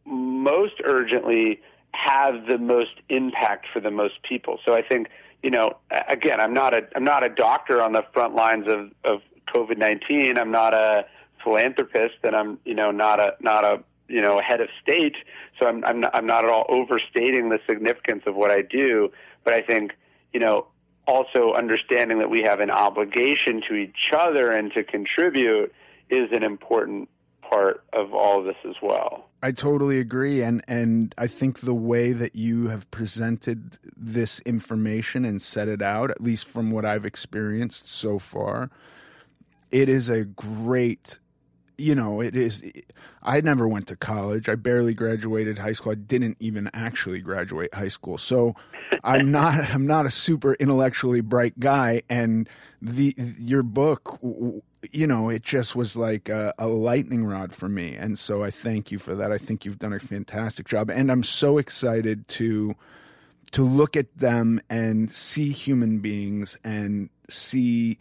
most 0.05 0.75
urgently 0.85 1.61
have 1.93 2.47
the 2.49 2.59
most 2.59 2.95
impact 3.09 3.67
for 3.73 3.81
the 3.81 3.91
most 3.91 4.23
people. 4.23 4.59
So 4.65 4.75
I 4.75 4.83
think, 4.83 5.09
you 5.43 5.51
know, 5.51 5.79
again, 6.09 6.41
I'm 6.41 6.55
not 6.55 6.75
a 6.75 6.83
I'm 6.95 7.05
not 7.05 7.25
a 7.25 7.29
doctor 7.29 7.81
on 7.81 7.93
the 7.93 8.03
front 8.13 8.35
lines 8.35 8.67
of 8.69 8.91
of 9.05 9.21
COVID 9.55 9.79
nineteen. 9.79 10.39
I'm 10.39 10.51
not 10.51 10.75
a 10.75 11.07
philanthropist, 11.43 12.17
and 12.25 12.35
I'm 12.35 12.59
you 12.65 12.75
know 12.75 12.91
not 12.91 13.21
a 13.21 13.35
not 13.41 13.65
a 13.65 13.83
you 14.09 14.21
know 14.21 14.41
head 14.41 14.61
of 14.61 14.69
state. 14.83 15.17
So 15.61 15.69
I'm 15.69 15.85
I'm 15.85 16.01
not, 16.01 16.15
I'm 16.15 16.27
not 16.27 16.45
at 16.45 16.51
all 16.51 16.67
overstating 16.69 17.49
the 17.49 17.59
significance 17.69 18.25
of 18.27 18.35
what 18.35 18.51
I 18.51 18.63
do, 18.63 19.11
but 19.45 19.55
I 19.55 19.63
think 19.63 19.93
you 20.33 20.41
know 20.41 20.67
also 21.07 21.55
understanding 21.55 22.19
that 22.19 22.29
we 22.29 22.43
have 22.43 22.61
an 22.61 22.71
obligation 22.71 23.63
to 23.69 23.75
each 23.75 24.13
other 24.13 24.51
and 24.51 24.73
to 24.73 24.85
contribute 24.85 25.73
is 26.11 26.29
an 26.33 26.43
important 26.43 27.09
part 27.41 27.83
of 27.93 28.13
all 28.13 28.41
of 28.41 28.45
this 28.45 28.57
as 28.69 28.75
well. 28.83 29.28
I 29.43 29.53
totally 29.53 30.01
agree 30.01 30.43
and 30.43 30.63
and 30.67 31.15
I 31.17 31.27
think 31.27 31.61
the 31.61 31.75
way 31.75 32.13
that 32.13 32.35
you 32.35 32.69
have 32.69 32.91
presented 32.91 33.79
this 33.97 34.41
information 34.41 35.25
and 35.25 35.41
set 35.41 35.69
it 35.69 35.83
out 35.83 36.11
at 36.11 36.21
least 36.21 36.49
from 36.49 36.71
what 36.71 36.85
I've 36.85 37.05
experienced 37.05 37.89
so 37.89 38.19
far 38.19 38.71
it 39.71 39.89
is 39.89 40.09
a 40.09 40.25
great 40.25 41.19
you 41.79 41.95
know, 41.95 42.21
it 42.21 42.35
is. 42.35 42.63
I 43.23 43.41
never 43.41 43.69
went 43.69 43.87
to 43.87 43.97
college. 43.97 44.49
I 44.49 44.57
barely 44.57 44.95
graduated 44.95 45.59
high 45.59 45.73
school. 45.73 45.93
I 45.93 45.95
didn't 45.95 46.37
even 46.41 46.69
actually 46.75 47.21
graduate 47.21 47.73
high 47.73 47.89
school. 47.89 48.19
So 48.19 48.57
I'm 49.05 49.31
not. 49.31 49.73
I'm 49.73 49.87
not 49.87 50.05
a 50.05 50.11
super 50.11 50.55
intellectually 50.55 51.21
bright 51.21 51.59
guy. 51.61 52.03
And 52.11 52.49
the 52.83 53.15
your 53.39 53.63
book, 53.63 54.19
you 54.93 55.07
know, 55.07 55.29
it 55.29 55.43
just 55.43 55.75
was 55.75 55.97
like 55.97 56.29
a, 56.29 56.55
a 56.59 56.69
lightning 56.69 57.25
rod 57.25 57.53
for 57.53 57.69
me. 57.69 57.95
And 57.97 58.19
so 58.19 58.45
I 58.45 58.51
thank 58.51 58.93
you 58.93 58.99
for 58.99 59.15
that. 59.15 59.33
I 59.33 59.39
think 59.39 59.65
you've 59.65 59.79
done 59.79 59.93
a 59.93 60.01
fantastic 60.01 60.69
job. 60.69 60.91
And 60.91 61.11
I'm 61.11 61.23
so 61.23 61.59
excited 61.59 62.29
to 62.29 62.77
to 63.53 63.65
look 63.65 63.97
at 63.97 64.15
them 64.19 64.61
and 64.69 65.11
see 65.11 65.51
human 65.51 66.01
beings 66.01 66.59
and 66.65 67.09
see 67.31 67.99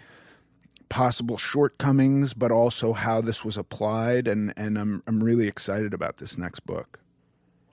possible 0.90 1.38
shortcomings, 1.38 2.34
but 2.34 2.52
also 2.52 2.92
how 2.92 3.22
this 3.22 3.46
was 3.46 3.56
applied. 3.56 4.28
And, 4.28 4.54
and 4.58 4.78
I'm, 4.78 5.04
I'm 5.08 5.24
really 5.24 5.48
excited 5.48 5.94
about 5.94 6.18
this 6.18 6.38
next 6.38 6.62
book. 6.62 7.00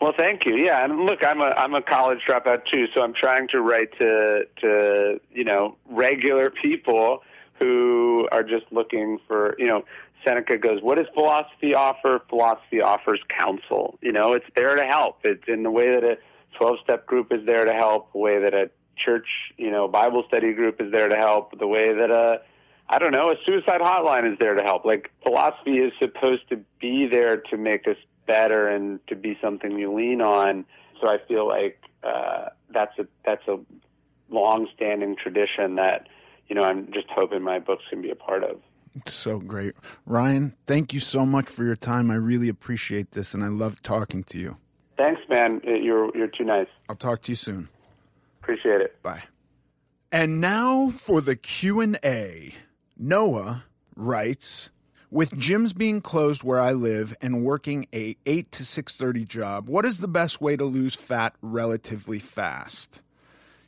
Well, 0.00 0.12
thank 0.16 0.44
you. 0.44 0.56
Yeah, 0.56 0.84
and 0.84 1.06
look, 1.06 1.24
I'm 1.24 1.40
a 1.40 1.54
I'm 1.56 1.72
a 1.72 1.80
college 1.80 2.18
dropout 2.28 2.66
too, 2.70 2.86
so 2.94 3.02
I'm 3.02 3.14
trying 3.14 3.48
to 3.48 3.62
write 3.62 3.98
to 3.98 4.44
to 4.60 5.20
you 5.32 5.44
know 5.44 5.76
regular 5.88 6.50
people 6.50 7.22
who 7.58 8.28
are 8.32 8.42
just 8.42 8.66
looking 8.70 9.18
for 9.26 9.54
you 9.58 9.66
know. 9.66 9.84
Seneca 10.26 10.56
goes, 10.56 10.80
"What 10.80 10.96
does 10.96 11.06
philosophy 11.12 11.74
offer? 11.74 12.22
Philosophy 12.30 12.80
offers 12.80 13.20
counsel. 13.28 13.98
You 14.00 14.10
know, 14.10 14.32
it's 14.32 14.46
there 14.56 14.74
to 14.74 14.84
help. 14.84 15.18
It's 15.22 15.44
in 15.46 15.64
the 15.64 15.70
way 15.70 15.90
that 15.90 16.02
a 16.02 16.16
12-step 16.58 17.04
group 17.04 17.30
is 17.30 17.44
there 17.44 17.64
to 17.64 17.74
help, 17.74 18.12
the 18.12 18.18
way 18.18 18.40
that 18.40 18.54
a 18.54 18.70
church, 18.96 19.26
you 19.58 19.70
know, 19.70 19.88
Bible 19.88 20.24
study 20.26 20.52
group 20.54 20.80
is 20.80 20.90
there 20.92 21.08
to 21.08 21.16
help, 21.16 21.58
the 21.58 21.66
way 21.66 21.92
that 21.92 22.10
a 22.10 22.40
I 22.88 22.98
don't 22.98 23.12
know, 23.12 23.30
a 23.30 23.34
suicide 23.46 23.80
hotline 23.80 24.30
is 24.30 24.38
there 24.38 24.54
to 24.54 24.62
help. 24.62 24.84
Like 24.84 25.10
philosophy 25.22 25.78
is 25.78 25.92
supposed 25.98 26.48
to 26.50 26.60
be 26.80 27.08
there 27.10 27.38
to 27.38 27.56
make 27.56 27.88
us 27.88 27.96
better 28.26 28.68
and 28.68 29.04
to 29.06 29.16
be 29.16 29.38
something 29.42 29.78
you 29.78 29.92
lean 29.92 30.20
on. 30.20 30.66
So 31.00 31.08
I 31.08 31.16
feel 31.26 31.48
like 31.48 31.78
uh, 32.02 32.50
that's 32.70 32.98
a 32.98 33.06
that's 33.24 33.46
a 33.48 33.58
long-standing 34.30 35.16
tradition 35.16 35.76
that 35.76 36.08
you 36.48 36.54
know 36.54 36.62
I'm 36.62 36.92
just 36.92 37.06
hoping 37.10 37.42
my 37.42 37.58
books 37.58 37.84
can 37.90 38.02
be 38.02 38.10
a 38.10 38.16
part 38.16 38.44
of. 38.44 38.60
It's 38.96 39.12
so 39.12 39.38
great, 39.38 39.74
Ryan. 40.06 40.54
Thank 40.66 40.92
you 40.92 41.00
so 41.00 41.26
much 41.26 41.48
for 41.48 41.64
your 41.64 41.76
time. 41.76 42.10
I 42.10 42.14
really 42.14 42.48
appreciate 42.48 43.10
this, 43.12 43.34
and 43.34 43.42
I 43.42 43.48
love 43.48 43.82
talking 43.82 44.22
to 44.24 44.38
you. 44.38 44.56
Thanks, 44.96 45.20
man. 45.28 45.60
You're 45.64 46.16
you're 46.16 46.28
too 46.28 46.44
nice. 46.44 46.68
I'll 46.88 46.96
talk 46.96 47.22
to 47.22 47.32
you 47.32 47.36
soon. 47.36 47.68
Appreciate 48.42 48.80
it. 48.80 49.02
Bye. 49.02 49.24
And 50.12 50.40
now 50.40 50.90
for 50.90 51.20
the 51.20 51.34
Q 51.34 51.80
and 51.80 51.98
A. 52.04 52.54
Noah 52.96 53.64
writes, 53.96 54.70
with 55.10 55.30
gyms 55.32 55.76
being 55.76 56.00
closed 56.00 56.42
where 56.42 56.60
I 56.60 56.72
live 56.72 57.16
and 57.20 57.44
working 57.44 57.86
a 57.92 58.16
8 58.26 58.52
to 58.52 58.64
6:30 58.64 59.24
job, 59.26 59.68
what 59.68 59.84
is 59.84 59.98
the 59.98 60.08
best 60.08 60.40
way 60.40 60.56
to 60.56 60.64
lose 60.64 60.94
fat 60.94 61.34
relatively 61.40 62.18
fast? 62.18 63.02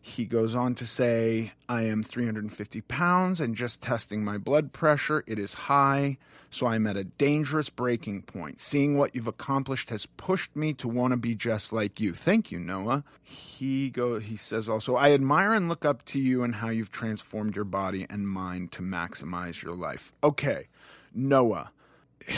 He 0.06 0.24
goes 0.24 0.54
on 0.54 0.76
to 0.76 0.86
say, 0.86 1.52
I 1.68 1.82
am 1.82 2.04
350 2.04 2.80
pounds 2.82 3.40
and 3.40 3.56
just 3.56 3.80
testing 3.80 4.24
my 4.24 4.38
blood 4.38 4.72
pressure. 4.72 5.24
It 5.26 5.36
is 5.36 5.52
high, 5.52 6.18
so 6.48 6.68
I'm 6.68 6.86
at 6.86 6.96
a 6.96 7.02
dangerous 7.02 7.70
breaking 7.70 8.22
point. 8.22 8.60
Seeing 8.60 8.96
what 8.96 9.16
you've 9.16 9.26
accomplished 9.26 9.90
has 9.90 10.06
pushed 10.06 10.54
me 10.54 10.72
to 10.74 10.86
want 10.86 11.10
to 11.10 11.16
be 11.16 11.34
just 11.34 11.72
like 11.72 11.98
you. 11.98 12.14
Thank 12.14 12.52
you, 12.52 12.60
Noah. 12.60 13.02
He 13.20 13.90
go 13.90 14.20
he 14.20 14.36
says 14.36 14.68
also, 14.68 14.94
I 14.94 15.12
admire 15.12 15.52
and 15.52 15.68
look 15.68 15.84
up 15.84 16.04
to 16.06 16.20
you 16.20 16.44
and 16.44 16.54
how 16.54 16.70
you've 16.70 16.92
transformed 16.92 17.56
your 17.56 17.64
body 17.64 18.06
and 18.08 18.28
mind 18.28 18.70
to 18.72 18.82
maximize 18.82 19.60
your 19.60 19.74
life. 19.74 20.12
Okay, 20.22 20.68
Noah, 21.12 21.72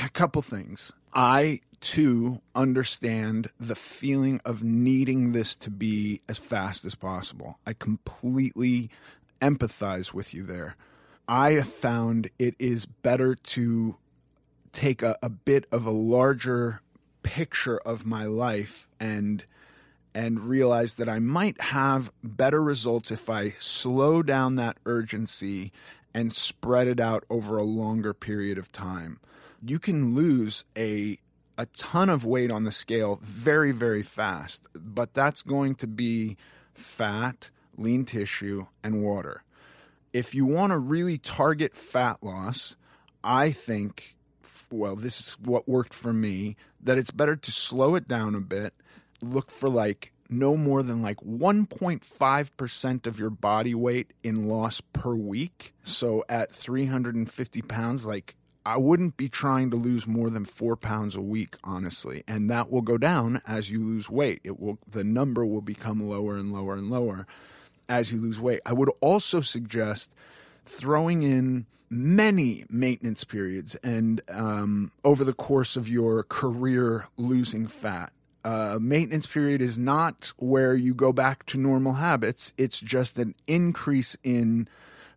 a 0.03 0.09
couple 0.09 0.41
things. 0.41 0.93
I 1.13 1.61
too 1.81 2.41
understand 2.55 3.49
the 3.59 3.75
feeling 3.75 4.41
of 4.45 4.63
needing 4.63 5.33
this 5.33 5.55
to 5.57 5.71
be 5.71 6.21
as 6.29 6.39
fast 6.39 6.85
as 6.85 6.95
possible. 6.95 7.59
I 7.67 7.73
completely 7.73 8.91
empathize 9.41 10.13
with 10.13 10.35
you 10.35 10.43
there. 10.43 10.77
I 11.29 11.53
have 11.53 11.69
found 11.69 12.31
it 12.39 12.55
is 12.59 12.87
better 12.87 13.35
to 13.35 13.97
take 14.73 15.03
a, 15.03 15.17
a 15.23 15.29
bit 15.29 15.67
of 15.71 15.87
a 15.87 15.91
larger 15.91 16.81
picture 17.23 17.79
of 17.79 18.07
my 18.07 18.25
life 18.25 18.89
and 18.99 19.45
and 20.15 20.41
realize 20.41 20.95
that 20.95 21.09
I 21.09 21.19
might 21.19 21.61
have 21.61 22.11
better 22.25 22.63
results 22.63 23.11
if 23.11 23.29
I 23.31 23.51
slow 23.59 24.23
down 24.23 24.57
that 24.57 24.79
urgency 24.87 25.71
and 26.15 26.33
spread 26.33 26.89
it 26.89 26.99
out 26.99 27.25
over 27.31 27.57
a 27.57 27.63
longer 27.63 28.15
period 28.15 28.59
of 28.59 28.73
time. 28.73 29.21
You 29.65 29.79
can 29.79 30.15
lose 30.15 30.65
a 30.77 31.19
a 31.57 31.67
ton 31.67 32.09
of 32.09 32.25
weight 32.25 32.53
on 32.53 32.65
the 32.65 32.73
scale 32.73 33.19
very 33.23 33.73
very 33.73 34.03
fast, 34.03 34.67
but 34.75 35.15
that's 35.15 35.43
going 35.43 35.75
to 35.77 35.87
be 35.87 36.37
fat, 36.73 37.51
lean 37.77 38.05
tissue 38.05 38.67
and 38.83 39.03
water. 39.03 39.43
If 40.13 40.35
you 40.35 40.47
want 40.47 40.71
to 40.71 40.79
really 40.79 41.19
target 41.19 41.75
fat 41.75 42.23
loss, 42.23 42.77
I 43.23 43.51
think 43.51 44.17
well, 44.71 44.97
this 44.97 45.21
is 45.21 45.37
what 45.41 45.69
worked 45.69 45.95
for 45.95 46.13
me 46.13 46.57
that 46.81 46.99
it's 46.99 47.11
better 47.11 47.37
to 47.37 47.51
slow 47.51 47.95
it 47.95 48.07
down 48.07 48.35
a 48.35 48.41
bit, 48.41 48.75
look 49.21 49.51
for 49.51 49.69
like 49.69 50.13
no 50.29 50.57
more 50.57 50.83
than 50.83 51.03
like 51.03 51.19
1.5% 51.19 53.07
of 53.07 53.19
your 53.19 53.31
body 53.31 53.75
weight 53.75 54.13
in 54.23 54.45
loss 54.45 54.81
per 54.93 55.15
week. 55.15 55.75
So 55.83 56.25
at 56.29 56.51
350 56.51 57.63
pounds, 57.63 58.07
like 58.07 58.37
I 58.69 58.77
wouldn't 58.77 59.17
be 59.17 59.31
trying 59.31 59.71
to 59.71 59.77
lose 59.77 60.07
more 60.07 60.29
than 60.29 60.45
four 60.45 60.77
pounds 60.77 61.17
a 61.17 61.23
week, 61.23 61.57
honestly. 61.65 62.23
And 62.29 62.51
that 62.51 62.71
will 62.71 62.83
go 62.83 62.99
down 62.99 63.41
as 63.47 63.71
you 63.71 63.83
lose 63.83 64.11
weight. 64.11 64.43
It 64.45 64.61
will, 64.61 64.79
the 64.87 65.05
number 65.05 65.47
will 65.47 65.63
become 65.63 66.07
lower 66.07 66.37
and 66.37 66.53
lower 66.53 66.75
and 66.75 66.91
lower 66.91 67.27
as 67.89 68.13
you 68.13 68.21
lose 68.21 68.39
weight. 68.39 68.61
I 68.67 68.75
would 68.75 68.91
also 69.01 69.41
suggest 69.41 70.11
throwing 70.67 71.23
in 71.23 71.65
many 71.89 72.67
maintenance 72.69 73.25
periods 73.25 73.75
and 73.77 74.21
um, 74.29 74.93
over 75.03 75.25
the 75.25 75.33
course 75.33 75.75
of 75.75 75.89
your 75.89 76.23
career 76.23 77.09
losing 77.17 77.67
fat 77.67 78.13
uh, 78.45 78.79
maintenance 78.79 79.27
period 79.27 79.63
is 79.63 79.79
not 79.79 80.35
where 80.37 80.75
you 80.75 80.93
go 80.93 81.11
back 81.11 81.47
to 81.47 81.59
normal 81.59 81.95
habits. 81.95 82.53
It's 82.59 82.81
just 82.81 83.19
an 83.19 83.35
increase 83.47 84.15
in 84.23 84.69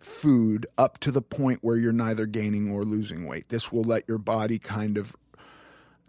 food 0.04 0.66
up 0.78 1.00
to 1.00 1.12
the 1.12 1.22
point 1.22 1.60
where 1.62 1.78
you're 1.78 1.92
neither 1.92 2.26
gaining 2.26 2.72
or 2.72 2.84
losing 2.84 3.28
weight. 3.28 3.50
This 3.50 3.72
will 3.72 3.84
let 3.84 4.08
your 4.08 4.18
body 4.18 4.60
kind 4.60 4.98
of 4.98 5.16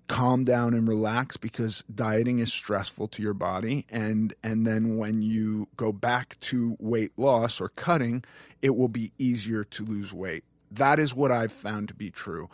calm 0.09 0.45
down 0.45 0.75
and 0.75 0.89
relax 0.89 1.37
because 1.37 1.85
dieting 1.95 2.39
is 2.39 2.53
stressful 2.53 3.09
to 3.09 3.23
your 3.23 3.33
body 3.33 3.87
and 3.89 4.35
and 4.43 4.67
then 4.67 4.99
when 4.99 5.23
you 5.23 5.69
go 5.77 5.91
back 5.91 6.39
to 6.41 6.77
weight 6.79 7.13
loss 7.17 7.61
or 7.61 7.71
cutting 7.71 8.23
it 8.61 8.77
will 8.77 8.89
be 8.89 9.13
easier 9.17 9.65
to 9.65 9.83
lose 9.85 10.13
weight 10.13 10.45
that 10.71 10.99
is 10.99 11.15
what 11.15 11.31
i've 11.31 11.53
found 11.53 11.89
to 11.89 11.95
be 11.95 12.11
true 12.11 12.51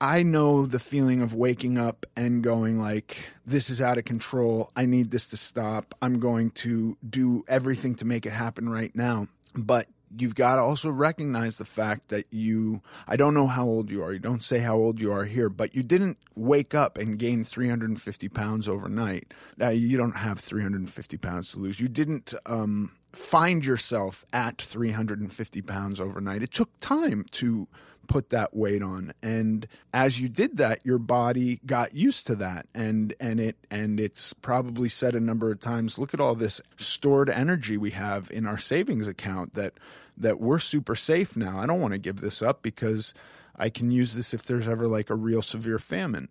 I 0.00 0.22
know 0.22 0.66
the 0.66 0.78
feeling 0.78 1.22
of 1.22 1.34
waking 1.34 1.78
up 1.78 2.06
and 2.16 2.42
going 2.42 2.78
like 2.78 3.16
this 3.44 3.70
is 3.70 3.80
out 3.80 3.96
of 3.98 4.04
control. 4.04 4.70
I 4.76 4.84
need 4.84 5.10
this 5.10 5.26
to 5.28 5.36
stop. 5.36 5.94
I'm 6.02 6.20
going 6.20 6.50
to 6.52 6.98
do 7.08 7.44
everything 7.48 7.94
to 7.96 8.04
make 8.04 8.26
it 8.26 8.32
happen 8.32 8.68
right 8.68 8.94
now. 8.94 9.28
But 9.54 9.86
you've 10.16 10.34
got 10.34 10.56
to 10.56 10.62
also 10.62 10.90
recognize 10.90 11.56
the 11.56 11.64
fact 11.64 12.08
that 12.08 12.26
you 12.30 12.82
I 13.08 13.16
don't 13.16 13.34
know 13.34 13.46
how 13.46 13.64
old 13.64 13.90
you 13.90 14.02
are. 14.02 14.12
You 14.12 14.18
don't 14.18 14.44
say 14.44 14.58
how 14.58 14.76
old 14.76 15.00
you 15.00 15.12
are 15.12 15.24
here, 15.24 15.48
but 15.48 15.74
you 15.74 15.82
didn't 15.82 16.18
wake 16.34 16.74
up 16.74 16.98
and 16.98 17.18
gain 17.18 17.44
350 17.44 18.28
pounds 18.28 18.68
overnight. 18.68 19.32
Now 19.56 19.70
you 19.70 19.96
don't 19.96 20.16
have 20.16 20.38
350 20.40 21.16
pounds 21.16 21.52
to 21.52 21.58
lose. 21.58 21.80
You 21.80 21.88
didn't 21.88 22.34
um, 22.46 22.92
find 23.12 23.64
yourself 23.64 24.24
at 24.32 24.60
350 24.60 25.62
pounds 25.62 26.00
overnight. 26.00 26.42
It 26.42 26.52
took 26.52 26.78
time 26.80 27.24
to 27.32 27.68
put 28.06 28.30
that 28.30 28.54
weight 28.54 28.82
on. 28.82 29.12
And 29.22 29.66
as 29.92 30.20
you 30.20 30.28
did 30.28 30.56
that 30.56 30.84
your 30.84 30.98
body 30.98 31.60
got 31.66 31.94
used 31.94 32.26
to 32.28 32.36
that. 32.36 32.66
And 32.74 33.14
and 33.20 33.40
it 33.40 33.56
and 33.70 34.00
it's 34.00 34.32
probably 34.32 34.88
said 34.88 35.14
a 35.14 35.20
number 35.20 35.50
of 35.50 35.60
times 35.60 35.98
look 35.98 36.14
at 36.14 36.20
all 36.20 36.34
this 36.34 36.60
stored 36.76 37.28
energy 37.30 37.76
we 37.76 37.90
have 37.90 38.30
in 38.30 38.46
our 38.46 38.58
savings 38.58 39.06
account 39.06 39.54
that 39.54 39.74
that 40.16 40.40
we're 40.40 40.58
super 40.58 40.94
safe 40.94 41.36
now. 41.36 41.58
I 41.58 41.66
don't 41.66 41.80
want 41.80 41.92
to 41.92 41.98
give 41.98 42.20
this 42.20 42.42
up 42.42 42.62
because 42.62 43.14
i 43.58 43.70
can 43.70 43.90
use 43.90 44.14
this 44.14 44.34
if 44.34 44.44
there's 44.44 44.68
ever 44.68 44.86
like 44.86 45.08
a 45.08 45.14
real 45.14 45.40
severe 45.40 45.78
famine 45.78 46.28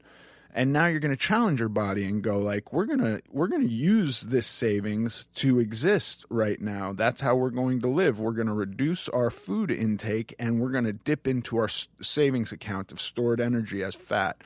and 0.56 0.72
now 0.72 0.88
you're 0.88 1.02
going 1.02 1.12
to 1.12 1.18
challenge 1.18 1.60
your 1.60 1.70
body 1.70 2.06
and 2.06 2.24
go 2.24 2.40
like 2.40 2.72
we're 2.72 2.86
going 2.86 3.00
to 3.00 3.22
we're 3.32 3.48
going 3.48 3.62
to 3.62 3.74
use 3.74 4.22
this 4.22 4.48
savings 4.48 5.28
to 5.36 5.60
exist 5.60 6.26
right 6.30 6.62
now 6.62 6.94
that's 6.94 7.22
how 7.22 7.36
we're 7.36 7.50
going 7.50 7.82
to 7.82 7.88
live 7.88 8.20
we're 8.20 8.32
going 8.32 8.48
to 8.48 8.54
reduce 8.54 9.10
our 9.10 9.30
food 9.30 9.70
intake 9.70 10.34
and 10.40 10.60
we're 10.60 10.72
going 10.72 10.86
to 10.86 10.94
dip 10.94 11.28
into 11.28 11.58
our 11.58 11.70
savings 12.02 12.52
account 12.52 12.92
of 12.92 13.00
stored 13.00 13.40
energy 13.40 13.84
as 13.84 13.94
fat 13.94 14.38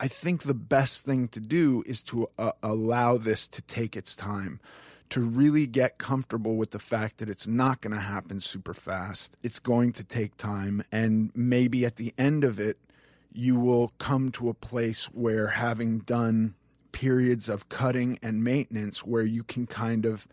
i 0.00 0.08
think 0.08 0.44
the 0.44 0.54
best 0.54 1.04
thing 1.04 1.28
to 1.28 1.40
do 1.40 1.82
is 1.84 2.00
to 2.00 2.28
uh, 2.38 2.52
allow 2.62 3.18
this 3.18 3.48
to 3.48 3.60
take 3.62 3.96
its 3.96 4.14
time 4.14 4.60
to 5.08 5.20
really 5.20 5.66
get 5.66 5.98
comfortable 5.98 6.56
with 6.56 6.72
the 6.72 6.78
fact 6.78 7.18
that 7.18 7.28
it's 7.28 7.46
not 7.46 7.80
going 7.80 7.94
to 7.94 8.00
happen 8.00 8.40
super 8.40 8.74
fast. 8.74 9.36
It's 9.40 9.60
going 9.60 9.92
to 9.92 10.02
take 10.02 10.36
time. 10.36 10.82
And 10.90 11.30
maybe 11.32 11.84
at 11.84 11.94
the 11.94 12.12
end 12.18 12.42
of 12.42 12.58
it, 12.58 12.76
you 13.36 13.60
will 13.60 13.92
come 13.98 14.32
to 14.32 14.48
a 14.48 14.54
place 14.54 15.04
where 15.06 15.48
having 15.48 15.98
done 15.98 16.54
periods 16.90 17.50
of 17.50 17.68
cutting 17.68 18.18
and 18.22 18.42
maintenance 18.42 19.04
where 19.04 19.22
you 19.22 19.44
can 19.44 19.66
kind 19.66 20.06
of 20.06 20.26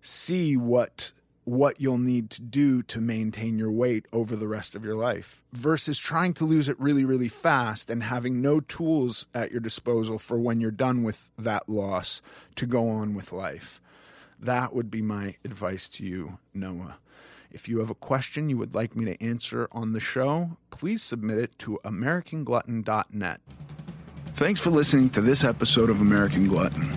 see 0.00 0.56
what 0.56 1.10
what 1.42 1.80
you'll 1.80 1.98
need 1.98 2.28
to 2.28 2.42
do 2.42 2.82
to 2.82 3.00
maintain 3.00 3.56
your 3.56 3.70
weight 3.70 4.06
over 4.12 4.34
the 4.34 4.48
rest 4.48 4.74
of 4.74 4.84
your 4.84 4.94
life 4.94 5.44
versus 5.52 5.98
trying 5.98 6.32
to 6.32 6.44
lose 6.44 6.68
it 6.68 6.78
really 6.78 7.04
really 7.04 7.28
fast 7.28 7.90
and 7.90 8.04
having 8.04 8.40
no 8.40 8.60
tools 8.60 9.26
at 9.34 9.50
your 9.50 9.60
disposal 9.60 10.18
for 10.18 10.38
when 10.38 10.60
you're 10.60 10.70
done 10.70 11.02
with 11.02 11.30
that 11.36 11.68
loss 11.68 12.22
to 12.54 12.66
go 12.66 12.88
on 12.88 13.14
with 13.14 13.32
life. 13.32 13.80
That 14.38 14.72
would 14.72 14.90
be 14.90 15.02
my 15.02 15.34
advice 15.44 15.88
to 15.90 16.04
you 16.04 16.38
Noah 16.54 16.98
if 17.50 17.68
you 17.68 17.78
have 17.78 17.90
a 17.90 17.94
question 17.94 18.48
you 18.48 18.56
would 18.56 18.74
like 18.74 18.96
me 18.96 19.04
to 19.06 19.22
answer 19.22 19.68
on 19.72 19.92
the 19.92 20.00
show, 20.00 20.56
please 20.70 21.02
submit 21.02 21.38
it 21.38 21.58
to 21.60 21.78
AmericanGlutton.net. 21.84 23.40
Thanks 24.32 24.60
for 24.60 24.70
listening 24.70 25.10
to 25.10 25.20
this 25.20 25.44
episode 25.44 25.88
of 25.88 26.00
American 26.00 26.46
Glutton. 26.46 26.96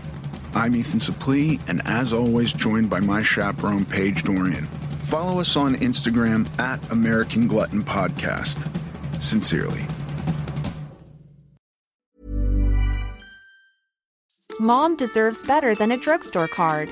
I'm 0.53 0.75
Ethan 0.75 0.99
Suplee, 0.99 1.59
and 1.67 1.81
as 1.85 2.11
always, 2.11 2.51
joined 2.51 2.89
by 2.89 2.99
my 2.99 3.23
chaperone, 3.23 3.85
Paige 3.85 4.23
Dorian. 4.23 4.65
Follow 5.03 5.39
us 5.39 5.55
on 5.55 5.75
Instagram 5.75 6.47
at 6.59 6.79
American 6.91 7.47
Glutton 7.47 7.83
Podcast. 7.83 8.67
Sincerely. 9.21 9.85
Mom 14.59 14.97
deserves 14.97 15.43
better 15.43 15.73
than 15.73 15.91
a 15.93 15.97
drugstore 15.97 16.49
card. 16.49 16.91